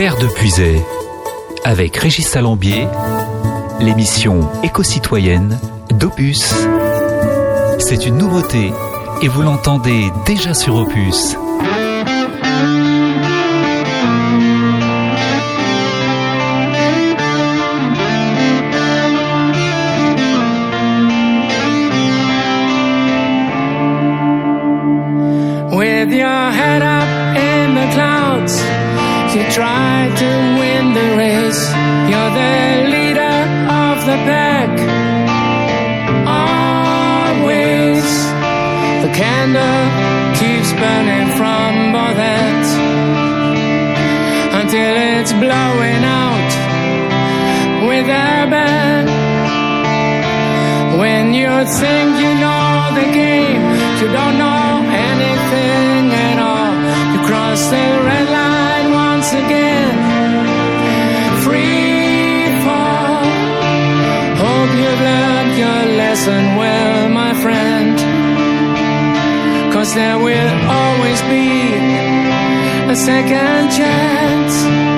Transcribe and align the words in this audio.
Terre 0.00 0.16
de 0.16 0.28
Puisay, 0.28 0.82
avec 1.62 1.94
Régis 1.94 2.26
Salambier, 2.26 2.86
l'émission 3.80 4.48
éco-citoyenne 4.62 5.60
d'Opus. 5.90 6.54
C'est 7.78 8.06
une 8.06 8.16
nouveauté 8.16 8.72
et 9.20 9.28
vous 9.28 9.42
l'entendez 9.42 10.10
déjà 10.24 10.54
sur 10.54 10.76
Opus. 10.76 11.36
You 51.60 51.66
think 51.66 52.16
you 52.24 52.32
know 52.40 52.88
the 52.94 53.08
game, 53.12 53.62
you 54.00 54.08
don't 54.18 54.38
know 54.38 54.80
anything 55.12 56.08
at 56.08 56.38
all. 56.40 56.72
You 57.12 57.20
cross 57.28 57.60
the 57.68 57.86
red 58.08 58.26
line 58.38 58.88
once 58.94 59.30
again. 59.34 59.92
Free 61.44 62.48
fall. 62.64 63.24
Hope 64.40 64.72
you've 64.80 65.02
learned 65.10 65.52
your 65.64 65.82
lesson 66.00 66.42
well, 66.56 67.08
my 67.10 67.34
friend. 67.42 67.98
Cause 69.70 69.94
there 69.94 70.18
will 70.18 70.54
always 70.64 71.20
be 71.28 71.74
a 72.88 72.96
second 72.96 73.70
chance. 73.70 74.89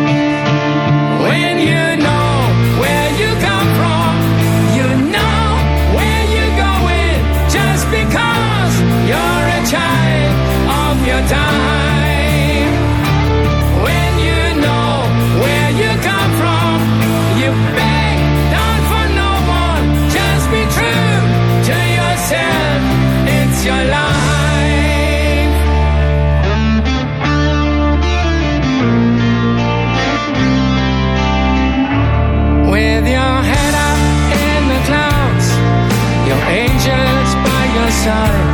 time 38.05 38.52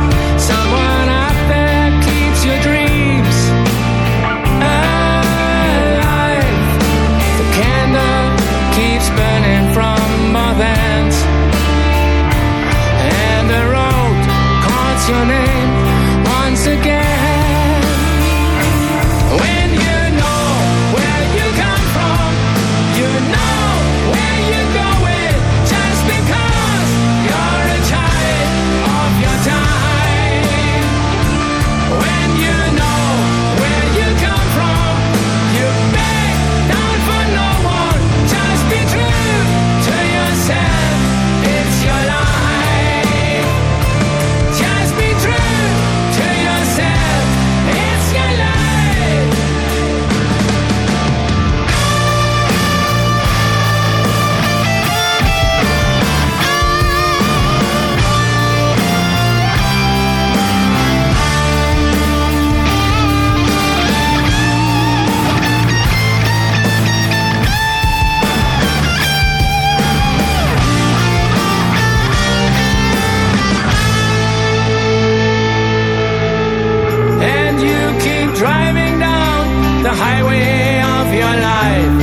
highway 80.03 80.81
of 80.97 81.07
your 81.21 81.35
life. 81.51 81.95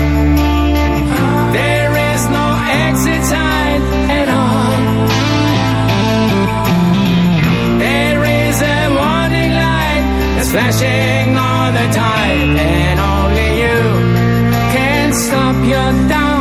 There 1.59 1.93
is 2.11 2.23
no 2.39 2.47
exit 2.85 3.23
sign 3.33 3.81
at 4.21 4.29
all. 4.41 4.77
There 7.85 8.23
is 8.45 8.57
a 8.77 8.81
warning 9.01 9.53
light 9.65 10.05
that's 10.35 10.51
flashing 10.55 11.29
all 11.47 11.69
the 11.79 11.87
time, 12.07 12.51
and 12.57 12.97
only 13.15 13.51
you 13.65 13.81
can 14.75 15.07
stop 15.13 15.57
your 15.73 15.91
downfall. 16.09 16.36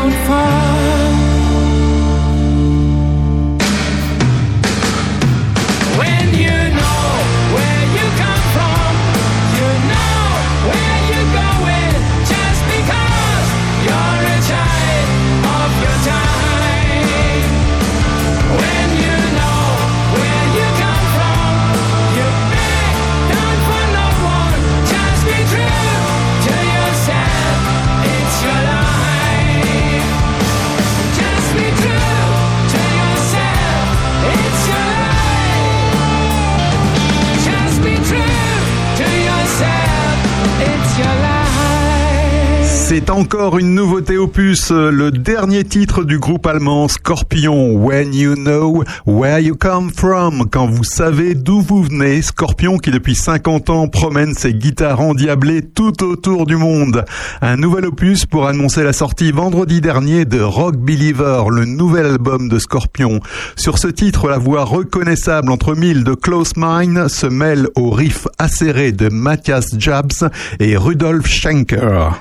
Encore 43.26 43.58
une 43.58 43.74
nouveauté 43.74 44.20
opus, 44.20 44.70
euh, 44.70 44.92
le 44.92 45.10
dernier 45.10 45.64
titre 45.64 46.04
du 46.04 46.20
groupe 46.20 46.46
allemand 46.46 46.88
Scorpion, 46.88 47.74
When 47.74 48.14
You 48.14 48.36
Know 48.36 48.84
Where 49.08 49.40
You 49.40 49.56
Come 49.56 49.90
From, 49.90 50.48
quand 50.52 50.68
vous 50.68 50.84
savez 50.84 51.34
d'où 51.34 51.60
vous 51.60 51.82
venez, 51.82 52.22
Scorpion 52.22 52.78
qui 52.78 52.92
depuis 52.92 53.16
50 53.16 53.72
ans 53.72 53.88
promène 53.88 54.36
ses 54.36 54.54
guitares 54.54 55.02
endiablées 55.02 55.64
tout 55.64 56.04
autour 56.04 56.46
du 56.46 56.56
monde. 56.56 57.04
Un 57.42 57.58
nouvel 57.58 57.88
opus 57.88 58.28
pour 58.28 58.46
annoncer 58.46 58.84
la 58.84 58.94
sortie 58.94 59.32
vendredi 59.32 59.82
dernier 59.82 60.26
de 60.26 60.42
Rock 60.42 60.76
Believer, 60.76 61.46
le 61.50 61.66
nouvel 61.66 62.06
album 62.06 62.48
de 62.48 62.60
Scorpion. 62.60 63.22
Sur 63.56 63.80
ce 63.80 63.88
titre, 63.88 64.30
la 64.30 64.38
voix 64.38 64.66
reconnaissable 64.66 65.50
entre 65.50 65.74
mille 65.74 66.04
de 66.04 66.14
Close 66.14 66.54
Mine 66.58 67.10
se 67.10 67.26
mêle 67.26 67.70
au 67.76 67.90
riff 67.90 68.28
acéré 68.38 68.92
de 68.92 69.10
Matthias 69.10 69.74
Jabs 69.80 70.30
et 70.60 70.78
Rudolf 70.78 71.26
Schenker. 71.26 72.12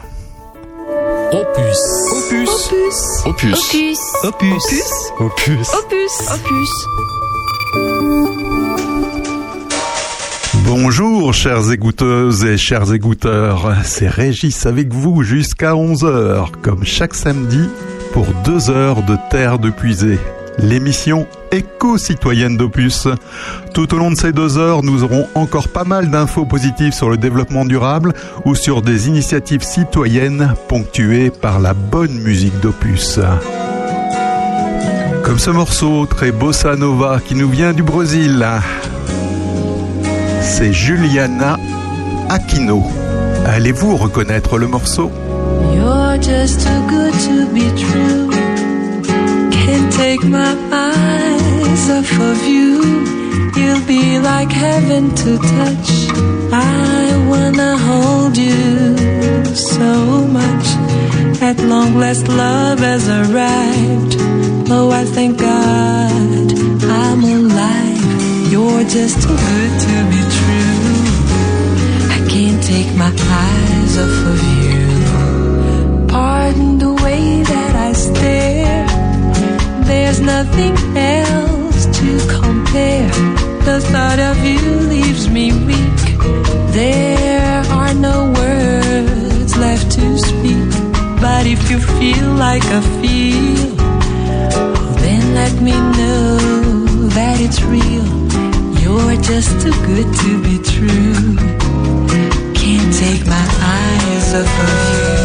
Opus. 1.34 1.80
Opus. 2.12 2.48
Opus. 3.26 3.26
Opus. 3.26 3.58
Opus. 4.22 4.58
Opus. 5.18 5.68
Opus. 5.74 6.14
Opus. 6.30 6.72
Bonjour 10.64 11.34
chères 11.34 11.72
égouteuses 11.72 12.44
et 12.44 12.56
chers 12.56 12.92
égouteurs, 12.92 13.74
c'est 13.82 14.06
Régis 14.06 14.64
avec 14.66 14.92
vous 14.92 15.24
jusqu'à 15.24 15.72
11h, 15.72 16.52
comme 16.62 16.84
chaque 16.84 17.14
samedi, 17.14 17.68
pour 18.12 18.26
deux 18.44 18.70
heures 18.70 19.02
de 19.02 19.16
Terre 19.28 19.58
de 19.58 19.70
Puisée. 19.70 20.20
L'émission 20.58 21.26
éco-citoyenne 21.50 22.56
d'Opus. 22.56 23.08
Tout 23.72 23.94
au 23.94 23.98
long 23.98 24.10
de 24.10 24.16
ces 24.16 24.32
deux 24.32 24.58
heures, 24.58 24.82
nous 24.82 25.02
aurons 25.02 25.26
encore 25.34 25.68
pas 25.68 25.84
mal 25.84 26.10
d'infos 26.10 26.44
positives 26.44 26.92
sur 26.92 27.10
le 27.10 27.16
développement 27.16 27.64
durable 27.64 28.12
ou 28.44 28.54
sur 28.54 28.82
des 28.82 29.08
initiatives 29.08 29.62
citoyennes 29.62 30.54
ponctuées 30.68 31.30
par 31.30 31.60
la 31.60 31.74
bonne 31.74 32.20
musique 32.20 32.58
d'Opus. 32.60 33.20
Comme 35.22 35.38
ce 35.38 35.50
morceau 35.50 36.06
très 36.06 36.32
bossa 36.32 36.76
nova 36.76 37.18
qui 37.24 37.34
nous 37.34 37.48
vient 37.48 37.72
du 37.72 37.82
Brésil 37.82 38.46
c'est 40.44 40.72
Juliana 40.72 41.56
Aquino. 42.28 42.84
Allez-vous 43.46 43.96
reconnaître 43.96 44.58
le 44.58 44.68
morceau? 44.68 45.10
Take 49.96 50.24
my 50.24 50.54
eyes 50.72 51.90
off 51.90 52.12
of 52.20 52.46
you. 52.46 52.82
You'll 53.56 53.86
be 53.86 54.18
like 54.18 54.50
heaven 54.50 55.14
to 55.22 55.38
touch. 55.38 55.90
I 56.52 57.26
wanna 57.30 57.76
hold 57.78 58.36
you 58.36 59.44
so 59.54 60.26
much. 60.38 60.66
At 61.40 61.58
long 61.60 61.94
last, 61.96 62.26
love 62.26 62.80
has 62.80 63.08
arrived. 63.08 64.16
Oh, 64.68 64.90
I 64.90 65.04
thank 65.04 65.38
God 65.38 66.46
I'm 67.02 67.22
alive. 67.22 68.50
You're 68.52 68.84
just 68.98 69.16
too 69.22 69.36
good 69.48 69.72
to 69.86 69.94
be 70.12 70.20
true. 70.38 70.94
I 72.16 72.18
can't 72.32 72.62
take 72.62 72.90
my 72.96 73.12
eyes 73.44 73.94
off 74.04 74.18
of 74.32 74.40
you. 74.58 76.06
Pardon 76.08 76.78
the 76.78 76.92
way 77.04 77.42
that 77.42 77.76
I 77.76 77.92
stare. 77.92 78.53
There's 79.86 80.20
nothing 80.20 80.76
else 80.96 81.86
to 81.98 82.10
compare. 82.40 83.10
The 83.68 83.80
thought 83.92 84.18
of 84.18 84.36
you 84.44 84.60
leaves 84.94 85.28
me 85.28 85.52
weak. 85.52 86.02
There 86.72 87.62
are 87.70 87.94
no 87.94 88.32
words 88.32 89.56
left 89.56 89.90
to 89.92 90.18
speak. 90.18 90.70
But 91.20 91.46
if 91.46 91.70
you 91.70 91.78
feel 91.78 92.28
like 92.34 92.64
I 92.64 92.80
feel, 93.00 93.76
then 95.02 95.34
let 95.34 95.54
me 95.60 95.72
know 95.72 96.38
that 97.16 97.40
it's 97.40 97.62
real. 97.62 98.08
You're 98.82 99.16
just 99.22 99.50
too 99.62 99.76
good 99.88 100.08
to 100.22 100.30
be 100.46 100.56
true. 100.74 101.36
Can't 102.54 102.92
take 102.94 103.24
my 103.26 103.46
eyes 103.60 104.34
off 104.34 104.60
of 104.68 105.18
you. 105.18 105.23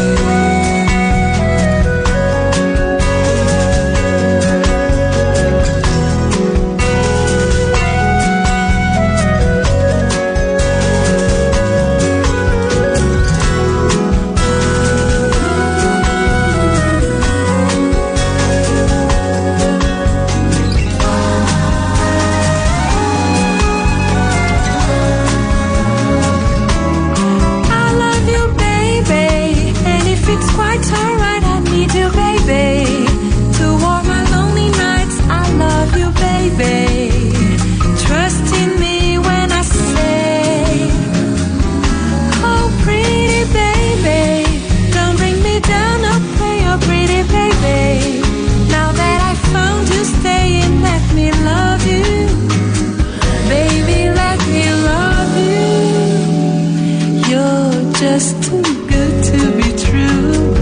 Just 58.20 58.42
too 58.42 58.62
good 58.86 59.24
to 59.24 59.40
be 59.56 59.68
true. 59.86 60.54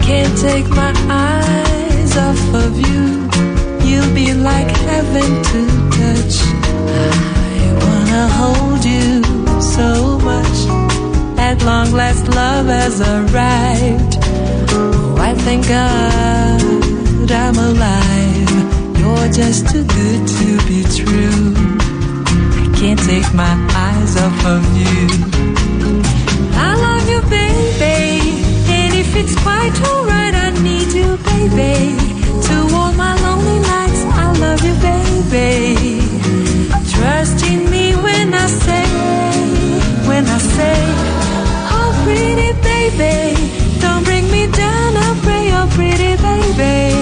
Can't 0.00 0.36
take 0.38 0.68
my 0.68 0.92
eyes 1.10 2.16
off 2.16 2.54
of 2.54 2.72
you. 2.86 3.04
You'll 3.86 4.14
be 4.14 4.32
like 4.32 4.70
heaven 4.90 5.30
to 5.50 5.60
touch. 5.98 6.36
I 7.54 7.66
wanna 7.84 8.24
hold 8.40 8.84
you 8.84 9.24
so 9.60 10.20
much. 10.30 10.58
At 11.36 11.64
long 11.64 11.90
last, 11.90 12.28
love 12.28 12.66
has 12.66 13.00
arrived. 13.00 14.14
Oh, 14.70 15.16
I 15.18 15.34
thank 15.46 15.66
God 15.66 17.32
I'm 17.42 17.58
alive. 17.70 18.98
You're 19.00 19.28
just 19.32 19.68
too 19.72 19.84
good 19.98 20.22
to 20.38 20.48
be 20.68 20.80
true. 21.00 21.54
I 22.62 22.66
can't 22.78 23.00
take 23.12 23.28
my 23.34 23.54
eyes 23.86 24.16
off 24.16 24.46
of 24.54 24.62
you. 24.78 25.35
It's 29.26 29.34
quite 29.42 29.74
alright, 29.90 30.34
I 30.34 30.50
need 30.62 30.92
you, 30.92 31.16
baby. 31.30 31.96
To 32.46 32.54
warm 32.72 32.96
my 32.96 33.14
lonely 33.24 33.58
nights, 33.58 34.02
I 34.22 34.26
love 34.44 34.62
you, 34.64 34.74
baby. 34.90 35.98
Trust 36.94 37.44
in 37.50 37.68
me 37.70 37.94
when 37.96 38.32
I 38.34 38.46
say, 38.46 38.86
when 40.08 40.24
I 40.26 40.38
say, 40.38 40.78
oh, 41.74 41.90
pretty 42.04 42.52
baby. 42.70 43.34
Don't 43.80 44.04
bring 44.04 44.30
me 44.30 44.46
down, 44.46 44.90
oh, 45.04 45.20
pray, 45.24 45.50
oh, 45.58 45.66
pretty 45.74 46.12
baby. 46.22 46.95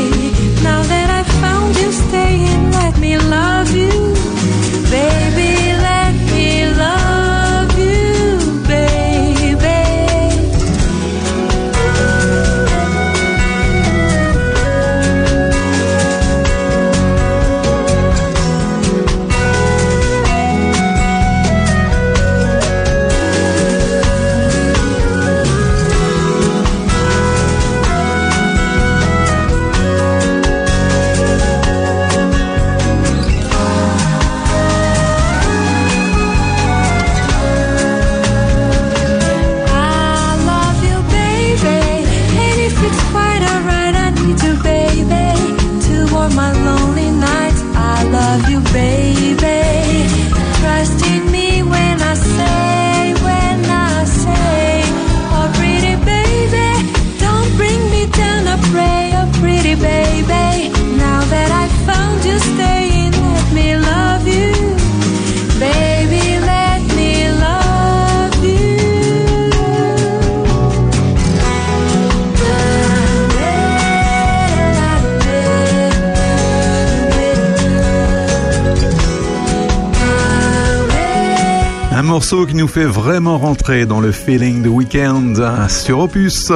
Qui 82.24 82.54
nous 82.54 82.68
fait 82.68 82.86
vraiment 82.86 83.36
rentrer 83.36 83.84
dans 83.84 84.00
le 84.00 84.10
feeling 84.10 84.62
de 84.62 84.68
week-end 84.70 85.34
sur 85.68 85.98
Opus. 85.98 86.50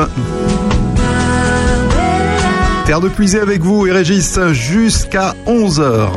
Terre 2.87 3.01
de 3.03 3.09
puiser 3.09 3.39
avec 3.39 3.61
vous 3.61 3.87
et 3.87 3.93
Régis 3.93 4.41
jusqu'à 4.53 5.35
11h. 5.47 6.09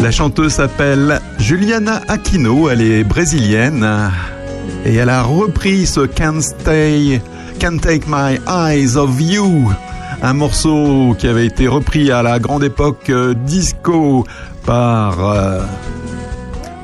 La 0.00 0.10
chanteuse 0.12 0.52
s'appelle 0.52 1.20
Juliana 1.40 2.00
Aquino, 2.06 2.70
elle 2.70 2.80
est 2.80 3.02
brésilienne 3.02 4.12
et 4.86 4.94
elle 4.94 5.10
a 5.10 5.22
repris 5.24 5.84
ce 5.84 6.06
Can't 6.06 6.40
Stay, 6.40 7.20
Can't 7.58 7.78
Take 7.78 8.04
My 8.06 8.38
Eyes 8.46 8.96
of 8.96 9.20
You, 9.20 9.72
un 10.22 10.32
morceau 10.32 11.16
qui 11.18 11.26
avait 11.26 11.46
été 11.46 11.66
repris 11.66 12.12
à 12.12 12.22
la 12.22 12.38
grande 12.38 12.62
époque 12.62 13.10
euh, 13.10 13.34
disco 13.34 14.24
par 14.64 15.18
euh, 15.24 15.60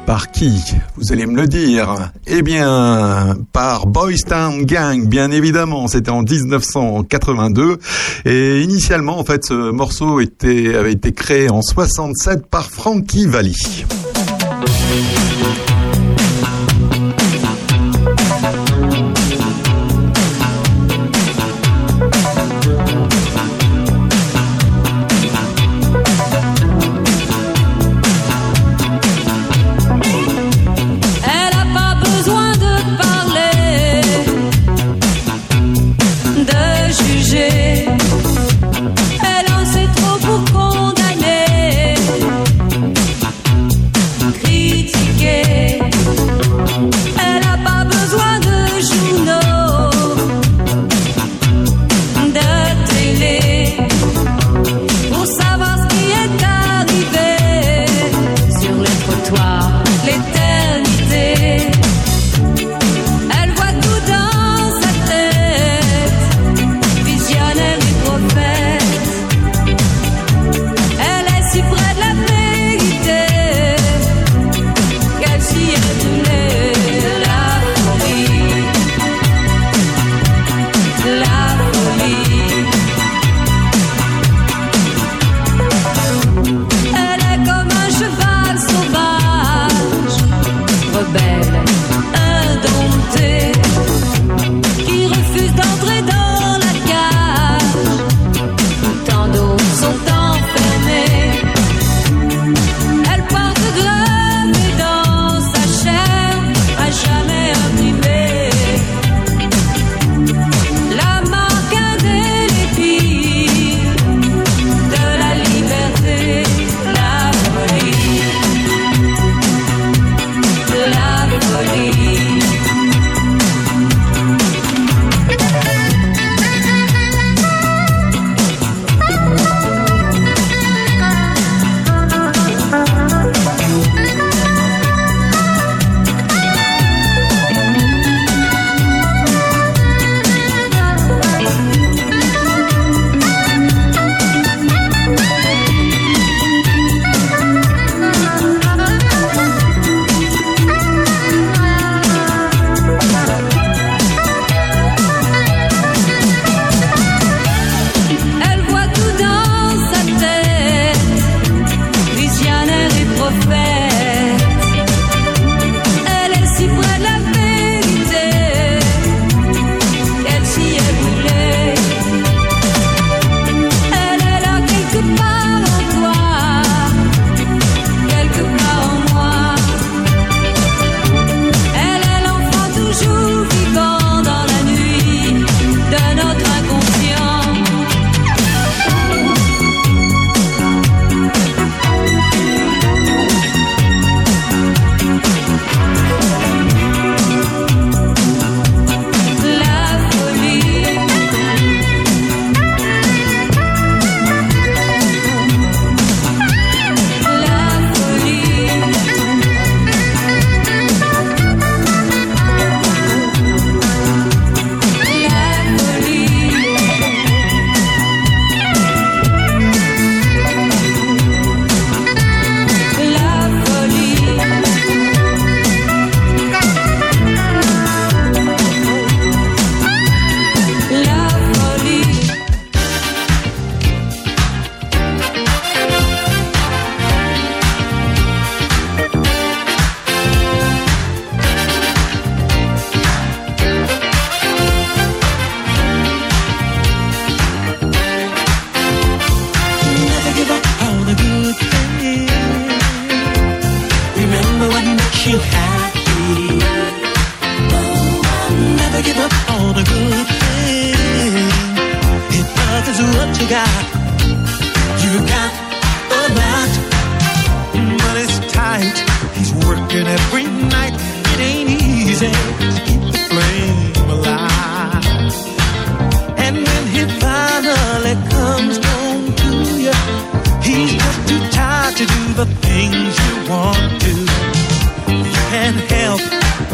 par 0.06 0.30
qui 0.30 0.60
Vous 0.96 1.12
allez 1.12 1.26
me 1.26 1.40
le 1.40 1.46
dire? 1.46 2.10
Eh 2.26 2.42
bien, 2.42 3.36
par 3.52 3.86
Boys 3.86 4.22
Town 4.26 4.64
Gang, 4.64 5.06
bien 5.06 5.30
évidemment. 5.30 5.88
C'était 5.88 6.10
en 6.10 6.22
1982. 6.22 7.78
Et 8.24 8.62
initialement, 8.62 9.18
en 9.18 9.24
fait, 9.24 9.44
ce 9.44 9.70
morceau 9.70 10.18
avait 10.18 10.92
été 10.92 11.12
créé 11.12 11.50
en 11.50 11.62
67 11.62 12.46
par 12.46 12.70
Frankie 12.70 13.26
Valli. 13.26 13.84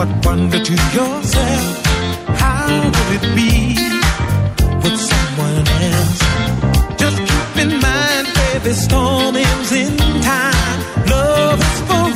But 0.01 0.25
wonder 0.25 0.59
to 0.59 0.73
yourself, 0.97 1.87
how 2.41 2.85
would 2.85 3.11
it 3.19 3.35
be 3.37 3.77
with 4.83 4.99
someone 4.99 5.69
else? 5.93 6.21
Just 6.97 7.19
keep 7.19 7.57
in 7.65 7.79
mind, 7.81 8.27
baby, 8.35 8.73
storm 8.73 9.37
ends 9.37 9.73
in 9.73 9.95
time. 10.23 10.79
Love 11.07 11.61
is 11.61 11.81
forever. 11.83 12.10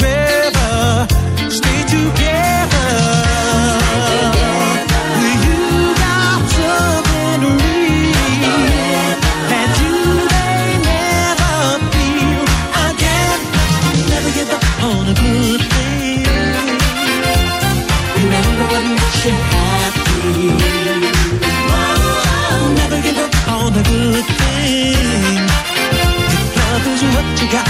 Got, 27.55 27.69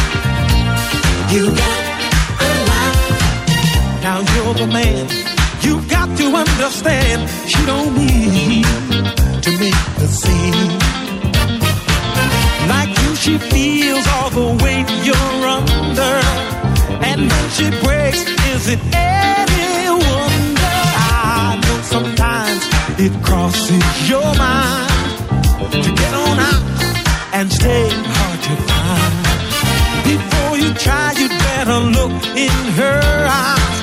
you 1.35 1.45
got 1.63 1.81
a 2.47 2.53
lot. 2.71 2.95
Now 4.07 4.19
you're 4.33 4.55
the 4.63 4.69
man. 4.79 5.05
You 5.61 5.75
got 5.97 6.09
to 6.21 6.27
understand. 6.45 7.29
She 7.53 7.61
don't 7.67 7.93
need 7.95 8.65
to 9.45 9.51
make 9.63 9.85
the 10.01 10.09
scene. 10.21 10.73
Like 12.73 12.93
you, 13.03 13.11
she 13.25 13.35
feels 13.53 14.07
all 14.15 14.31
the 14.31 14.49
weight 14.65 14.89
you're 15.09 15.43
under. 15.59 16.17
And 17.09 17.21
when 17.31 17.47
she 17.57 17.67
breaks, 17.85 18.21
is 18.53 18.63
it 18.75 18.81
any 18.95 19.91
wonder? 19.91 20.79
I 20.97 21.61
know 21.63 21.79
sometimes 21.95 22.63
it 23.05 23.13
crosses 23.23 23.85
your 24.09 24.31
mind 24.45 24.91
to 25.85 25.91
get 26.01 26.15
on 26.25 26.39
out 26.51 26.65
and 27.35 27.53
stay 27.53 27.89
hard 27.91 28.34
better 31.65 31.81
look 31.81 32.27
in 32.37 32.51
her 32.77 33.27
eyes. 33.31 33.74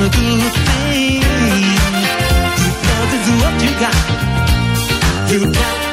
On 0.00 0.08
the 0.08 0.16
good 0.16 0.52
thing. 0.66 1.22
If 2.66 2.76
love 2.88 3.12
is 3.18 3.28
what 3.42 3.54
you 3.62 3.72
got, 3.80 3.96
you 5.30 5.52
got 5.52 5.89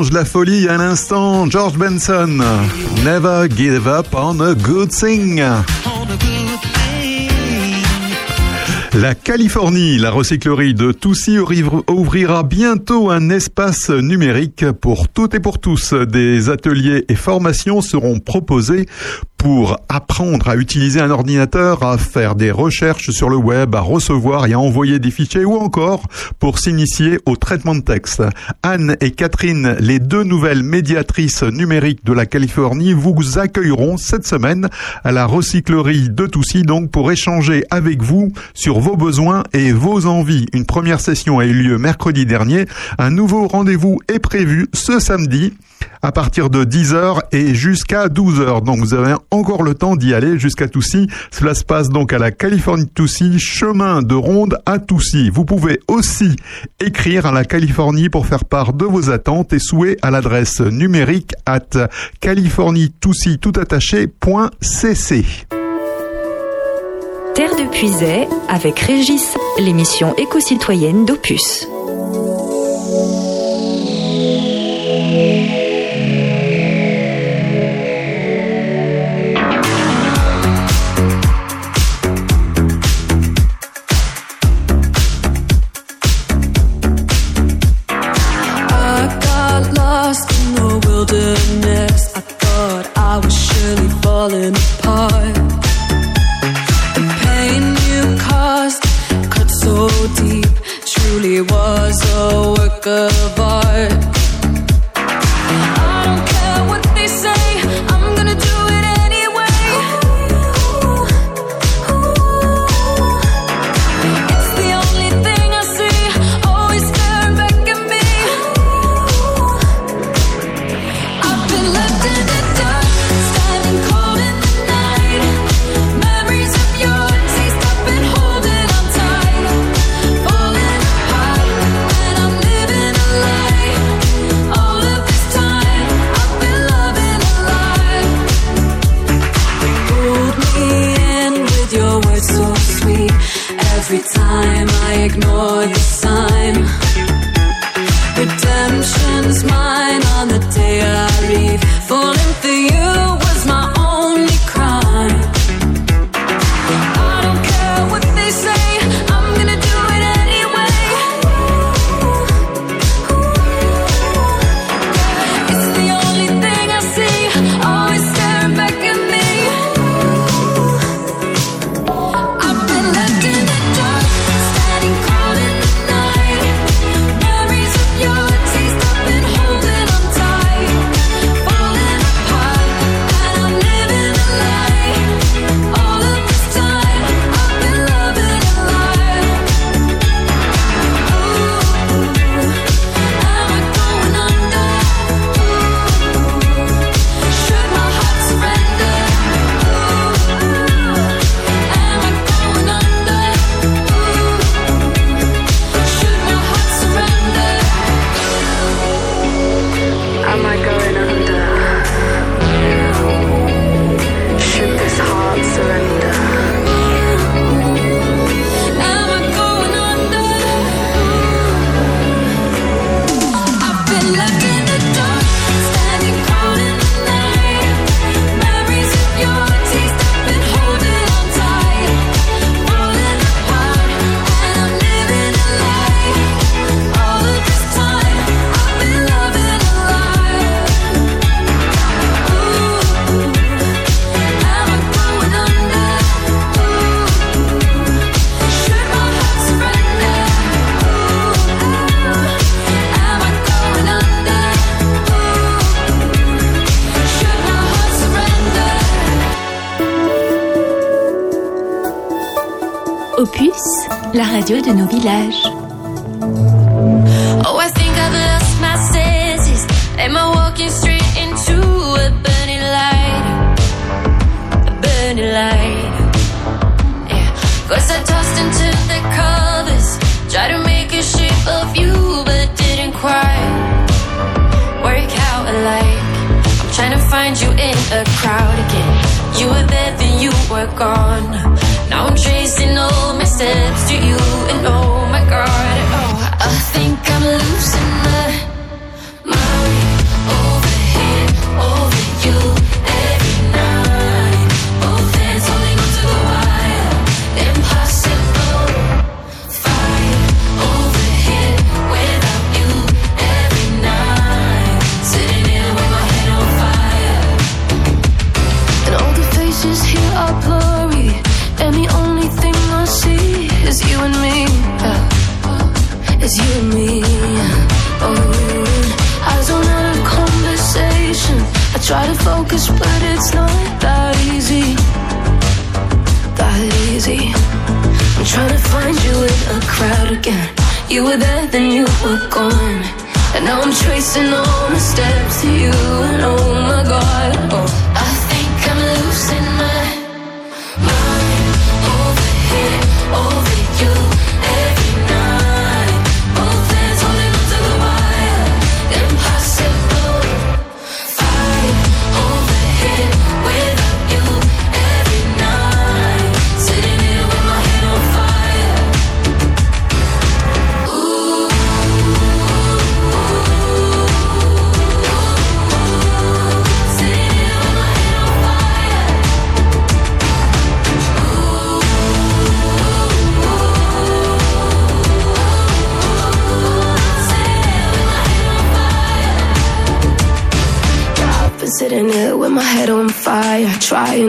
La 0.00 0.24
Folie, 0.24 0.68
à 0.68 0.76
l'instant, 0.76 1.50
George 1.50 1.76
Benson. 1.76 2.38
Never 3.04 3.48
give 3.54 3.88
up 3.88 4.06
on 4.14 4.38
a 4.40 4.54
good 4.54 4.90
thing. 4.90 5.42
La 8.94 9.14
Californie, 9.14 9.98
la 9.98 10.10
recyclerie 10.10 10.72
de 10.74 10.92
Toussy 10.92 11.38
ouvrir- 11.38 11.82
ouvrira 11.88 12.42
bientôt 12.42 13.10
un 13.10 13.28
espace 13.30 13.90
numérique 13.90 14.64
pour 14.80 15.08
toutes 15.08 15.34
et 15.34 15.40
pour 15.40 15.58
tous. 15.60 15.92
Des 15.94 16.48
ateliers 16.48 17.04
et 17.08 17.14
formations 17.14 17.80
seront 17.80 18.18
proposés 18.18 18.86
pour 19.38 19.78
apprendre 19.88 20.48
à 20.48 20.56
utiliser 20.56 21.00
un 21.00 21.10
ordinateur, 21.10 21.82
à 21.84 21.96
faire 21.96 22.34
des 22.34 22.50
recherches 22.50 23.10
sur 23.10 23.30
le 23.30 23.36
web, 23.36 23.74
à 23.74 23.80
recevoir 23.80 24.46
et 24.46 24.52
à 24.52 24.58
envoyer 24.60 24.98
des 24.98 25.10
fichiers 25.10 25.44
ou 25.44 25.54
encore 25.56 26.02
pour 26.40 26.58
s'initier 26.58 27.18
au 27.24 27.36
traitement 27.36 27.74
de 27.74 27.80
texte. 27.80 28.22
Anne 28.62 28.96
et 29.00 29.12
Catherine, 29.12 29.76
les 29.78 30.00
deux 30.00 30.24
nouvelles 30.24 30.64
médiatrices 30.64 31.44
numériques 31.44 32.04
de 32.04 32.12
la 32.12 32.26
Californie, 32.26 32.92
vous 32.92 33.38
accueilleront 33.38 33.96
cette 33.96 34.26
semaine 34.26 34.68
à 35.04 35.12
la 35.12 35.24
recyclerie 35.26 36.10
de 36.10 36.26
Toussy 36.26 36.62
donc 36.62 36.90
pour 36.90 37.10
échanger 37.12 37.64
avec 37.70 38.02
vous 38.02 38.32
sur 38.54 38.80
vos 38.80 38.96
besoins 38.96 39.44
et 39.52 39.72
vos 39.72 40.06
envies. 40.06 40.46
Une 40.52 40.66
première 40.66 41.00
session 41.00 41.38
a 41.38 41.46
eu 41.46 41.52
lieu 41.52 41.78
mercredi 41.78 42.26
dernier. 42.26 42.66
Un 42.98 43.10
nouveau 43.10 43.46
rendez-vous 43.46 44.00
est 44.08 44.18
prévu 44.18 44.66
ce 44.74 44.98
samedi 44.98 45.52
à 46.02 46.12
partir 46.12 46.50
de 46.50 46.64
10h 46.64 47.20
et 47.32 47.54
jusqu'à 47.54 48.08
12h. 48.08 48.62
Donc 48.64 48.78
vous 48.78 48.94
avez 48.94 49.14
encore 49.30 49.62
le 49.62 49.74
temps 49.74 49.96
d'y 49.96 50.14
aller 50.14 50.38
jusqu'à 50.38 50.68
Toussy. 50.68 51.08
Cela 51.30 51.54
se 51.54 51.64
passe 51.64 51.88
donc 51.88 52.12
à 52.12 52.18
la 52.18 52.30
Californie 52.30 52.86
Toussy, 52.86 53.38
chemin 53.38 54.02
de 54.02 54.14
Ronde 54.14 54.58
à 54.66 54.78
Toussy. 54.78 55.30
Vous 55.30 55.44
pouvez 55.44 55.80
aussi 55.88 56.36
écrire 56.80 57.26
à 57.26 57.32
la 57.32 57.44
Californie 57.44 58.08
pour 58.08 58.26
faire 58.26 58.44
part 58.44 58.72
de 58.72 58.84
vos 58.84 59.10
attentes 59.10 59.52
et 59.52 59.58
souhaits 59.58 59.98
à 60.02 60.10
l'adresse 60.10 60.60
numérique 60.60 61.32
at 61.46 61.88
californietoussy 62.20 63.38
tout 63.38 63.52
attaché, 63.56 64.06
point 64.06 64.50
cc. 64.60 65.24
Terre 67.34 67.54
de 67.54 67.70
Puisay 67.70 68.26
avec 68.48 68.80
Régis, 68.80 69.36
l'émission 69.58 70.14
éco-citoyenne 70.16 71.04
d'Opus. 71.04 71.68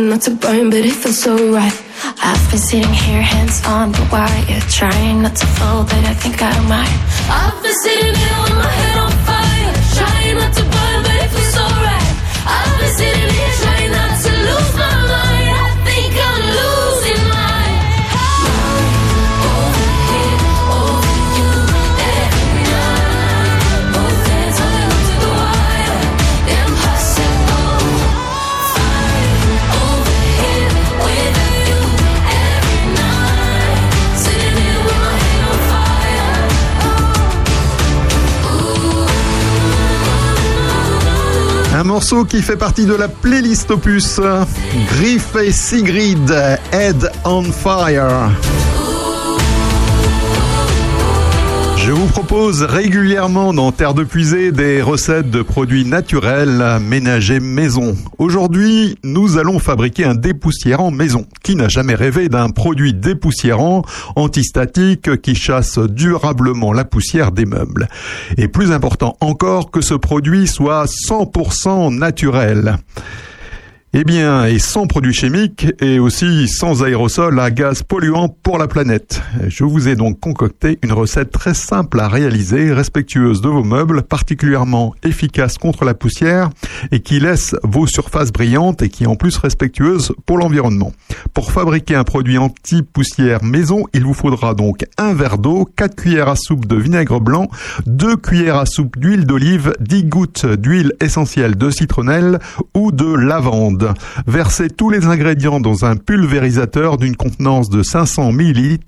Not 0.10 0.22
to 0.24 0.32
burn, 0.32 0.70
but 0.70 0.80
it 0.80 0.94
feels 0.94 1.20
so 1.20 1.36
right. 1.54 1.74
I've 2.24 2.50
been 2.50 2.60
sitting 2.60 2.94
here, 2.94 3.22
hands 3.22 3.62
on 3.66 3.92
the 3.92 4.08
wire, 4.12 4.60
trying 4.70 5.22
not 5.22 5.36
to 5.36 5.46
fall, 5.46 5.84
but 5.84 6.04
I 6.12 6.14
think 6.16 6.42
I 6.42 6.54
might. 6.68 6.90
I've 7.30 7.62
been 7.62 7.74
sitting 7.84 8.16
here 8.16 8.38
with 8.44 8.56
my 8.58 8.72
head 8.82 8.98
on 8.98 9.12
fire, 9.28 9.72
trying 10.00 10.36
not 10.42 10.54
to 10.58 10.64
burn, 10.64 11.00
but 11.06 11.16
it 11.24 11.30
feels 11.30 11.54
so 11.54 11.66
right. 11.88 12.10
I've 12.56 12.80
been 12.80 12.94
sitting 12.98 13.30
here, 13.38 13.54
trying 13.62 13.92
not 13.92 14.14
to 14.26 14.29
morceau 41.90 42.24
qui 42.24 42.44
fait 42.44 42.56
partie 42.56 42.86
de 42.86 42.94
la 42.94 43.08
playlist 43.08 43.72
opus. 43.72 44.22
Griff 44.90 45.36
et 45.44 45.52
Sigrid, 45.52 46.32
Head 46.72 47.12
on 47.26 47.42
Fire. 47.42 48.30
Je 51.90 51.94
vous 51.96 52.06
propose 52.06 52.62
régulièrement 52.62 53.52
dans 53.52 53.72
Terre 53.72 53.96
de 53.96 54.04
Puisée 54.04 54.52
des 54.52 54.80
recettes 54.80 55.32
de 55.32 55.42
produits 55.42 55.86
naturels 55.86 56.78
ménagers 56.80 57.40
maison. 57.40 57.98
Aujourd'hui, 58.20 59.00
nous 59.04 59.40
allons 59.40 59.58
fabriquer 59.58 60.06
un 60.06 60.14
dépoussiérant 60.14 60.92
maison. 60.92 61.26
Qui 61.42 61.56
n'a 61.56 61.68
jamais 61.68 61.96
rêvé 61.96 62.30
d'un 62.30 62.52
produit 62.52 62.94
dépoussiérant 62.94 63.82
antistatique 64.16 65.20
qui 65.24 65.34
chasse 65.34 65.80
durablement 65.80 66.74
la 66.74 66.86
poussière 66.86 67.32
des 67.32 67.46
meubles 67.46 67.88
Et 68.38 68.48
plus 68.48 68.72
important 68.72 69.18
encore 69.20 69.72
que 69.72 69.82
ce 69.82 69.96
produit 69.96 70.46
soit 70.46 70.86
100% 70.86 71.98
naturel. 71.98 72.78
Eh 73.92 74.04
bien, 74.04 74.46
et 74.46 74.60
sans 74.60 74.86
produits 74.86 75.16
chimiques 75.16 75.66
et 75.82 75.98
aussi 75.98 76.48
sans 76.48 76.84
aérosols 76.84 77.40
à 77.40 77.50
gaz 77.50 77.82
polluants 77.82 78.30
pour 78.30 78.60
la 78.60 78.68
planète. 78.68 79.20
Je 79.48 79.64
vous 79.64 79.88
ai 79.88 79.96
donc 79.96 80.20
concocté 80.20 80.78
une 80.84 80.92
recette 80.92 81.32
très 81.32 81.56
simple 81.56 82.00
à 82.00 82.08
réaliser, 82.08 82.72
respectueuse 82.72 83.42
de 83.42 83.50
vos 83.50 83.64
meubles, 83.64 84.04
particulièrement 84.04 84.94
efficace 85.02 85.58
contre 85.58 85.86
la 85.86 85.96
poussière 85.96 86.52
et 86.92 87.00
qui 87.00 87.20
laisse 87.20 87.56
vos 87.64 87.88
surfaces 87.88 88.32
brillantes 88.32 88.84
et 88.84 88.90
qui 88.90 89.06
est 89.06 89.08
en 89.08 89.16
plus 89.16 89.36
respectueuse 89.38 90.14
pour 90.28 90.38
l'environnement. 90.38 90.92
Pour 91.34 91.52
fabriquer 91.52 91.96
un 91.96 92.04
produit 92.04 92.38
anti-poussière 92.38 93.44
maison, 93.44 93.88
il 93.94 94.04
vous 94.04 94.14
faudra 94.14 94.54
donc 94.54 94.86
un 95.00 95.16
verre 95.16 95.40
d'eau, 95.40 95.68
4 95.78 95.96
cuillères 95.96 96.30
à 96.30 96.36
soupe 96.36 96.68
de 96.68 96.76
vinaigre 96.76 97.20
blanc, 97.20 97.48
2 97.88 98.18
cuillères 98.18 98.58
à 98.58 98.68
soupe 98.68 99.00
d'huile 99.00 99.26
d'olive, 99.26 99.74
10 99.80 100.04
gouttes 100.04 100.46
d'huile 100.46 100.94
essentielle 101.02 101.56
de 101.56 101.72
citronnelle 101.72 102.38
ou 102.76 102.92
de 102.92 103.12
lavande. 103.12 103.79
Versez 104.28 104.70
tous 104.70 104.90
les 104.90 105.06
ingrédients 105.06 105.60
dans 105.60 105.86
un 105.86 105.96
pulvérisateur 105.96 106.98
d'une 106.98 107.16
contenance 107.16 107.70
de 107.70 107.84
500 107.84 108.32
ml 108.32 108.80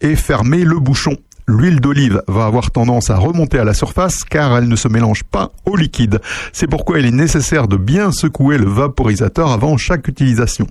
et 0.00 0.16
fermez 0.16 0.64
le 0.64 0.78
bouchon. 0.78 1.16
L'huile 1.46 1.80
d'olive 1.80 2.22
va 2.26 2.46
avoir 2.46 2.70
tendance 2.70 3.10
à 3.10 3.16
remonter 3.16 3.58
à 3.58 3.64
la 3.64 3.74
surface 3.74 4.24
car 4.24 4.56
elle 4.56 4.66
ne 4.66 4.76
se 4.76 4.88
mélange 4.88 5.24
pas 5.24 5.52
au 5.66 5.76
liquide. 5.76 6.20
C'est 6.54 6.66
pourquoi 6.66 7.00
il 7.00 7.06
est 7.06 7.10
nécessaire 7.10 7.68
de 7.68 7.76
bien 7.76 8.12
secouer 8.12 8.56
le 8.56 8.64
vaporisateur 8.64 9.52
avant 9.52 9.76
chaque 9.76 10.08
utilisation. 10.08 10.66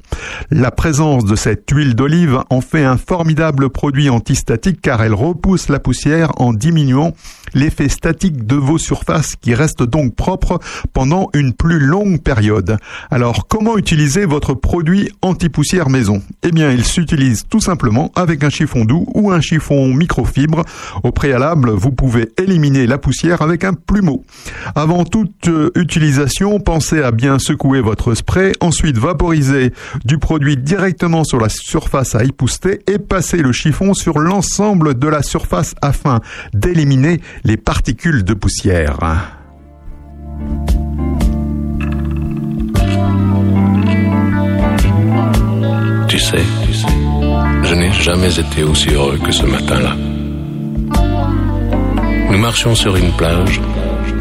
La 0.49 0.71
présence 0.71 1.25
de 1.25 1.35
cette 1.35 1.69
huile 1.69 1.93
d'olive 1.93 2.39
en 2.49 2.61
fait 2.61 2.83
un 2.83 2.97
formidable 2.97 3.69
produit 3.69 4.09
antistatique 4.09 4.81
car 4.81 5.03
elle 5.03 5.13
repousse 5.13 5.69
la 5.69 5.79
poussière 5.79 6.31
en 6.37 6.53
diminuant 6.53 7.13
l'effet 7.53 7.87
statique 7.87 8.47
de 8.47 8.55
vos 8.55 8.79
surfaces 8.79 9.35
qui 9.35 9.53
restent 9.53 9.83
donc 9.83 10.15
propres 10.15 10.59
pendant 10.91 11.29
une 11.35 11.53
plus 11.53 11.79
longue 11.79 12.19
période. 12.19 12.77
Alors 13.11 13.47
comment 13.47 13.77
utiliser 13.77 14.25
votre 14.25 14.55
produit 14.55 15.11
anti-poussière 15.21 15.89
maison? 15.89 16.23
Eh 16.41 16.51
bien 16.51 16.71
il 16.71 16.83
s'utilise 16.83 17.43
tout 17.47 17.59
simplement 17.59 18.11
avec 18.15 18.43
un 18.43 18.49
chiffon 18.49 18.85
doux 18.85 19.05
ou 19.13 19.31
un 19.31 19.39
chiffon 19.39 19.93
microfibre 19.93 20.62
au 21.03 21.11
préalable, 21.11 21.69
vous 21.69 21.91
pouvez 21.91 22.29
éliminer 22.37 22.87
la 22.87 22.97
poussière 22.97 23.41
avec 23.41 23.63
un 23.63 23.73
plumeau. 23.73 24.23
Avant 24.75 25.05
toute 25.05 25.47
euh, 25.47 25.71
utilisation, 25.75 26.59
pensez 26.59 27.01
à 27.01 27.11
bien 27.11 27.39
secouer 27.39 27.81
votre 27.81 28.13
spray, 28.13 28.53
ensuite 28.61 28.97
vaporiser 28.97 29.73
du 30.05 30.17
produit 30.17 30.57
directement 30.57 31.23
sur 31.23 31.39
la 31.39 31.49
surface 31.49 32.15
à 32.15 32.23
épousseter 32.23 32.81
et 32.87 32.99
passer 32.99 33.37
le 33.37 33.51
chiffon 33.51 33.93
sur 33.93 34.19
l'ensemble 34.19 34.97
de 34.97 35.07
la 35.07 35.21
surface 35.23 35.75
afin 35.81 36.19
d'éliminer 36.53 37.21
les 37.43 37.57
particules 37.57 38.23
de 38.23 38.33
poussière. 38.33 38.99
Tu 46.07 46.19
sais, 46.19 46.43
Je 47.63 47.75
n'ai 47.75 47.91
jamais 47.91 48.39
été 48.39 48.63
aussi 48.63 48.89
heureux 48.89 49.17
que 49.17 49.31
ce 49.31 49.45
matin-là. 49.45 50.12
Marchions 52.43 52.75
sur 52.75 52.93
une 52.97 53.13
plage, 53.13 53.61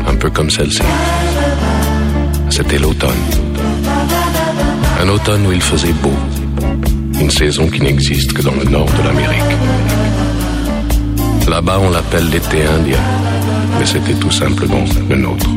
un 0.06 0.14
peu 0.14 0.30
comme 0.30 0.48
celle-ci. 0.48 0.80
C'était 2.50 2.78
l'automne. 2.78 3.10
Un 5.02 5.08
automne 5.08 5.44
où 5.44 5.50
il 5.50 5.60
faisait 5.60 5.92
beau. 5.94 6.14
Une 7.20 7.32
saison 7.32 7.66
qui 7.66 7.80
n'existe 7.80 8.32
que 8.32 8.42
dans 8.42 8.54
le 8.54 8.62
nord 8.62 8.86
de 8.86 9.02
l'Amérique. 9.02 9.56
Là-bas, 11.48 11.80
on 11.82 11.90
l'appelle 11.90 12.30
l'été 12.30 12.64
indien, 12.64 13.00
mais 13.80 13.86
c'était 13.86 14.14
tout 14.14 14.30
simplement 14.30 14.84
le 15.10 15.16
nôtre. 15.16 15.50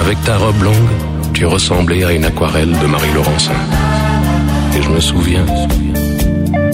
Avec 0.00 0.18
ta 0.24 0.38
robe 0.38 0.62
longue, 0.62 0.94
tu 1.34 1.44
ressemblais 1.44 2.02
à 2.02 2.12
une 2.12 2.24
aquarelle 2.24 2.72
de 2.72 2.86
Marie 2.86 3.12
Laurencin. 3.12 3.60
Et 4.74 4.80
je 4.80 4.88
me 4.88 5.00
souviens, 5.00 5.44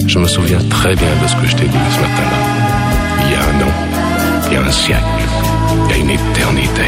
je 0.07 0.19
me 0.19 0.27
souviens 0.27 0.59
très 0.69 0.95
bien 0.95 1.13
de 1.21 1.27
ce 1.27 1.35
que 1.35 1.47
je 1.47 1.55
t'ai 1.57 1.67
dit 1.67 1.85
ce 1.95 1.99
matin-là. 1.99 2.61
Il 3.25 3.31
y 3.31 3.35
a 3.35 3.43
un 3.43 3.67
an, 3.67 3.70
un 4.67 4.71
siècle, 4.71 5.03
a 5.91 5.97
une 5.97 6.09
éternité. 6.09 6.87